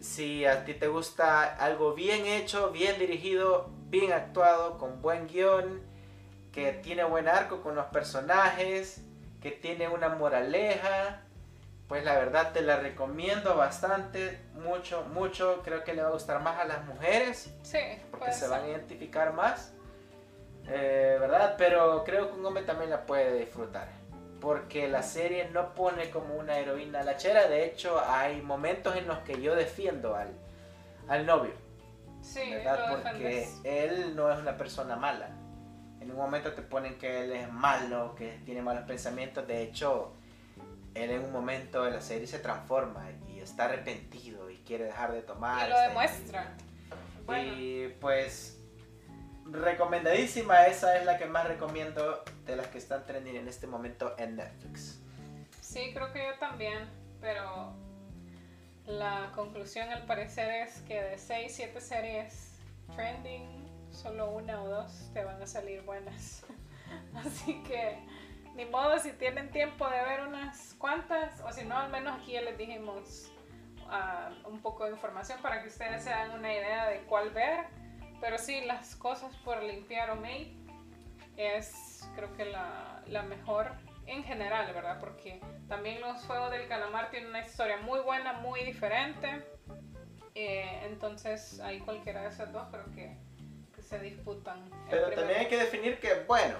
Si 0.00 0.44
a 0.44 0.64
ti 0.64 0.74
te 0.74 0.88
gusta 0.88 1.42
algo 1.56 1.94
bien 1.94 2.26
hecho, 2.26 2.70
bien 2.70 2.98
dirigido, 2.98 3.70
bien 3.88 4.12
actuado, 4.12 4.78
con 4.78 5.00
buen 5.00 5.28
guion, 5.28 5.80
que 6.50 6.72
tiene 6.72 7.04
buen 7.04 7.28
arco 7.28 7.62
con 7.62 7.76
los 7.76 7.86
personajes, 7.86 9.00
que 9.40 9.52
tiene 9.52 9.88
una 9.88 10.08
moraleja, 10.08 11.22
pues 11.92 12.04
la 12.06 12.14
verdad 12.14 12.52
te 12.54 12.62
la 12.62 12.76
recomiendo 12.76 13.54
bastante, 13.54 14.40
mucho, 14.54 15.04
mucho. 15.12 15.60
Creo 15.62 15.84
que 15.84 15.92
le 15.92 16.00
va 16.00 16.08
a 16.08 16.12
gustar 16.12 16.40
más 16.40 16.58
a 16.58 16.64
las 16.64 16.86
mujeres 16.86 17.52
Sí, 17.60 17.78
porque 18.10 18.32
se 18.32 18.40
ser. 18.40 18.48
van 18.48 18.62
a 18.62 18.68
identificar 18.68 19.34
más, 19.34 19.74
eh, 20.68 21.18
¿verdad? 21.20 21.56
Pero 21.58 22.02
creo 22.02 22.28
que 22.32 22.38
un 22.38 22.46
hombre 22.46 22.62
también 22.62 22.88
la 22.88 23.04
puede 23.04 23.38
disfrutar, 23.38 23.88
porque 24.40 24.88
la 24.88 25.02
serie 25.02 25.50
no 25.50 25.74
pone 25.74 26.08
como 26.08 26.34
una 26.36 26.56
heroína 26.56 27.02
lachera, 27.02 27.46
de 27.46 27.66
hecho 27.66 28.00
hay 28.08 28.40
momentos 28.40 28.96
en 28.96 29.06
los 29.06 29.18
que 29.18 29.42
yo 29.42 29.54
defiendo 29.54 30.16
al, 30.16 30.30
al 31.08 31.26
novio, 31.26 31.52
Sí, 32.22 32.54
¿verdad? 32.54 32.88
lo 32.88 33.02
Porque 33.02 33.48
él 33.64 34.16
no 34.16 34.32
es 34.32 34.38
una 34.38 34.56
persona 34.56 34.96
mala. 34.96 35.28
En 36.00 36.10
un 36.10 36.16
momento 36.16 36.52
te 36.54 36.62
ponen 36.62 36.96
que 36.98 37.24
él 37.24 37.32
es 37.32 37.52
malo, 37.52 38.14
que 38.14 38.40
tiene 38.46 38.62
malos 38.62 38.84
pensamientos, 38.86 39.46
de 39.46 39.62
hecho 39.62 40.14
él 40.94 41.10
en 41.10 41.24
un 41.24 41.32
momento 41.32 41.84
de 41.84 41.90
la 41.90 42.00
serie 42.00 42.26
se 42.26 42.38
transforma 42.38 43.08
y 43.28 43.40
está 43.40 43.64
arrepentido 43.66 44.50
y 44.50 44.58
quiere 44.58 44.84
dejar 44.84 45.12
de 45.12 45.22
tomar. 45.22 45.66
Y 45.66 45.70
lo 45.70 45.80
demuestra. 45.80 46.54
Bueno, 47.24 47.54
y 47.54 47.88
pues 48.00 48.58
recomendadísima, 49.46 50.66
esa 50.66 50.96
es 50.96 51.04
la 51.04 51.18
que 51.18 51.26
más 51.26 51.46
recomiendo 51.46 52.22
de 52.44 52.56
las 52.56 52.68
que 52.68 52.78
están 52.78 53.04
trending 53.04 53.36
en 53.36 53.48
este 53.48 53.66
momento 53.66 54.14
en 54.18 54.36
Netflix. 54.36 55.00
sí, 55.60 55.92
creo 55.94 56.12
que 56.12 56.26
yo 56.26 56.38
también, 56.38 56.88
pero 57.20 57.74
la 58.86 59.30
conclusión 59.34 59.88
al 59.90 60.04
parecer 60.06 60.50
es 60.66 60.80
que 60.82 61.00
de 61.00 61.18
6, 61.18 61.52
7 61.54 61.80
series 61.80 62.52
trending, 62.94 63.48
solo 63.90 64.30
una 64.30 64.62
o 64.62 64.68
dos 64.68 65.10
te 65.12 65.24
van 65.24 65.40
a 65.40 65.46
salir 65.46 65.82
buenas. 65.82 66.44
Así 67.14 67.62
que 67.62 67.98
ni 68.54 68.64
modo 68.66 68.98
si 68.98 69.12
tienen 69.12 69.50
tiempo 69.50 69.88
de 69.88 70.02
ver 70.02 70.26
unas 70.26 70.74
cuantas, 70.74 71.40
o 71.40 71.52
si 71.52 71.64
no, 71.64 71.78
al 71.78 71.90
menos 71.90 72.20
aquí 72.20 72.32
ya 72.32 72.42
les 72.42 72.58
dijimos 72.58 73.32
ah, 73.88 74.30
un 74.44 74.60
poco 74.60 74.84
de 74.84 74.90
información 74.90 75.40
para 75.40 75.62
que 75.62 75.68
ustedes 75.68 76.04
se 76.04 76.12
hagan 76.12 76.38
una 76.38 76.52
idea 76.52 76.88
de 76.88 77.00
cuál 77.02 77.30
ver. 77.30 77.66
Pero 78.20 78.38
sí, 78.38 78.60
las 78.64 78.94
cosas 78.94 79.34
por 79.38 79.62
limpiar 79.62 80.10
o 80.10 80.16
made 80.16 80.54
es 81.36 82.08
creo 82.14 82.32
que 82.34 82.44
la, 82.44 83.02
la 83.06 83.22
mejor 83.22 83.72
en 84.06 84.22
general, 84.24 84.72
¿verdad? 84.72 84.98
Porque 85.00 85.40
también 85.68 86.00
los 86.00 86.24
Juegos 86.24 86.50
del 86.50 86.68
Calamar 86.68 87.10
tienen 87.10 87.30
una 87.30 87.40
historia 87.40 87.78
muy 87.78 88.00
buena, 88.00 88.34
muy 88.34 88.62
diferente. 88.64 89.44
Eh, 90.34 90.82
entonces 90.84 91.60
ahí 91.60 91.80
cualquiera 91.80 92.22
de 92.22 92.28
esas 92.28 92.52
dos 92.52 92.66
creo 92.70 92.90
que, 92.94 93.16
que 93.74 93.82
se 93.82 93.98
disputan. 93.98 94.70
Pero 94.90 95.10
también 95.10 95.40
hay 95.40 95.48
que 95.48 95.58
definir 95.58 95.98
qué 96.00 96.12
es 96.12 96.26
bueno. 96.26 96.56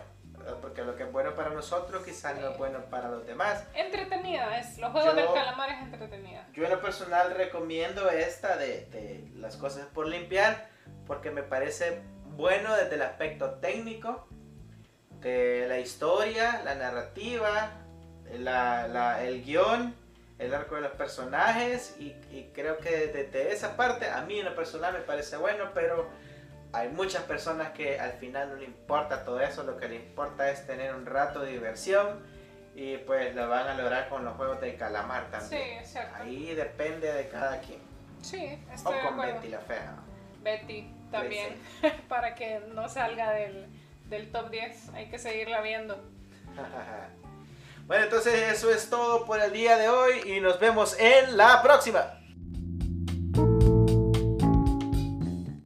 Porque 0.61 0.83
lo 0.83 0.97
que 0.97 1.05
es 1.05 1.13
bueno 1.13 1.35
para 1.35 1.51
nosotros 1.51 2.05
quizás 2.05 2.39
no 2.39 2.51
es 2.51 2.59
bueno 2.59 2.81
para 2.91 3.09
los 3.09 3.27
demás. 3.27 3.65
Entretenida 3.75 4.59
es, 4.59 4.79
los 4.79 4.91
Juegos 4.93 5.11
Yo- 5.11 5.17
del 5.17 5.33
Calamar 5.33 5.71
es 5.71 5.81
entretenida. 5.83 6.47
Yo 6.53 6.65
en 6.65 6.71
lo 6.71 6.81
personal 6.81 7.35
recomiendo 7.35 8.09
esta 8.11 8.57
de, 8.57 8.87
de 8.87 9.29
las 9.37 9.57
cosas 9.57 9.87
por 9.95 10.07
limpiar 10.07 10.69
porque 11.07 11.31
me 11.31 11.43
parece 11.43 12.03
bueno 12.37 12.75
desde 12.75 12.95
el 12.97 13.03
aspecto 13.03 13.51
técnico, 13.55 14.27
de 15.21 15.67
la 15.69 15.79
historia, 15.79 16.63
la 16.65 16.75
narrativa, 16.75 17.71
la- 18.39 18.89
la- 18.89 19.23
el 19.23 19.45
guion, 19.45 19.95
el 20.39 20.53
arco 20.55 20.75
de 20.75 20.81
los 20.81 20.93
personajes 20.93 21.95
y, 22.01 22.17
y 22.33 22.51
creo 22.53 22.79
que 22.79 23.07
desde 23.09 23.53
esa 23.53 23.77
parte 23.77 24.09
a 24.11 24.23
mí 24.23 24.41
en 24.41 24.47
lo 24.47 24.57
personal 24.57 24.93
me 24.95 25.01
parece 25.01 25.37
bueno, 25.37 25.71
pero 25.75 26.09
hay 26.73 26.89
muchas 26.89 27.23
personas 27.25 27.71
que 27.73 28.01
al 28.01 28.13
final 28.13 28.51
no 28.51 28.55
le 28.57 28.65
importa 28.65 29.25
todo 29.25 29.41
eso, 29.41 29.63
lo 29.63 29.77
que 29.77 29.89
le 29.89 29.97
importa 29.97 30.51
es 30.51 30.67
tener 30.67 30.95
un 30.95 31.05
rato 31.07 31.41
de 31.41 31.53
diversión 31.53 32.21
Y 32.75 32.97
pues 32.99 33.35
lo 33.35 33.49
van 33.51 33.69
a 33.69 33.75
lograr 33.75 34.09
con 34.09 34.25
los 34.25 34.35
juegos 34.37 34.61
de 34.63 34.77
calamar 34.77 35.25
Sí, 35.27 35.31
también. 35.33 35.79
es 35.79 35.93
cierto. 35.93 36.15
Ahí 36.17 36.55
depende 36.55 37.13
de 37.13 37.29
cada 37.29 37.61
quien. 37.61 37.81
Sí, 38.23 38.59
estoy 38.73 38.95
O 38.95 38.97
de 38.97 39.03
con 39.03 39.13
acuerdo. 39.15 39.35
Betty 39.35 39.49
la 39.49 39.59
fea. 39.61 39.95
Betty 40.43 40.95
también, 41.11 41.57
para 42.09 42.35
que 42.35 42.61
no 42.75 42.89
salga 42.89 43.33
del, 43.33 43.67
del 44.09 44.33
top 44.33 44.49
10. 44.51 44.89
Hay 44.95 45.11
que 45.11 45.19
seguirla 45.19 45.61
viendo. 45.61 46.03
bueno, 47.87 48.05
entonces 48.05 48.35
eso 48.53 48.71
es 48.71 48.89
todo 48.89 49.27
por 49.27 49.41
el 49.41 49.53
día 49.53 49.77
de 49.77 49.89
hoy 49.89 50.23
y 50.25 50.41
nos 50.41 50.59
vemos 50.59 50.99
en 50.99 51.37
la 51.37 51.63
próxima. 51.63 52.19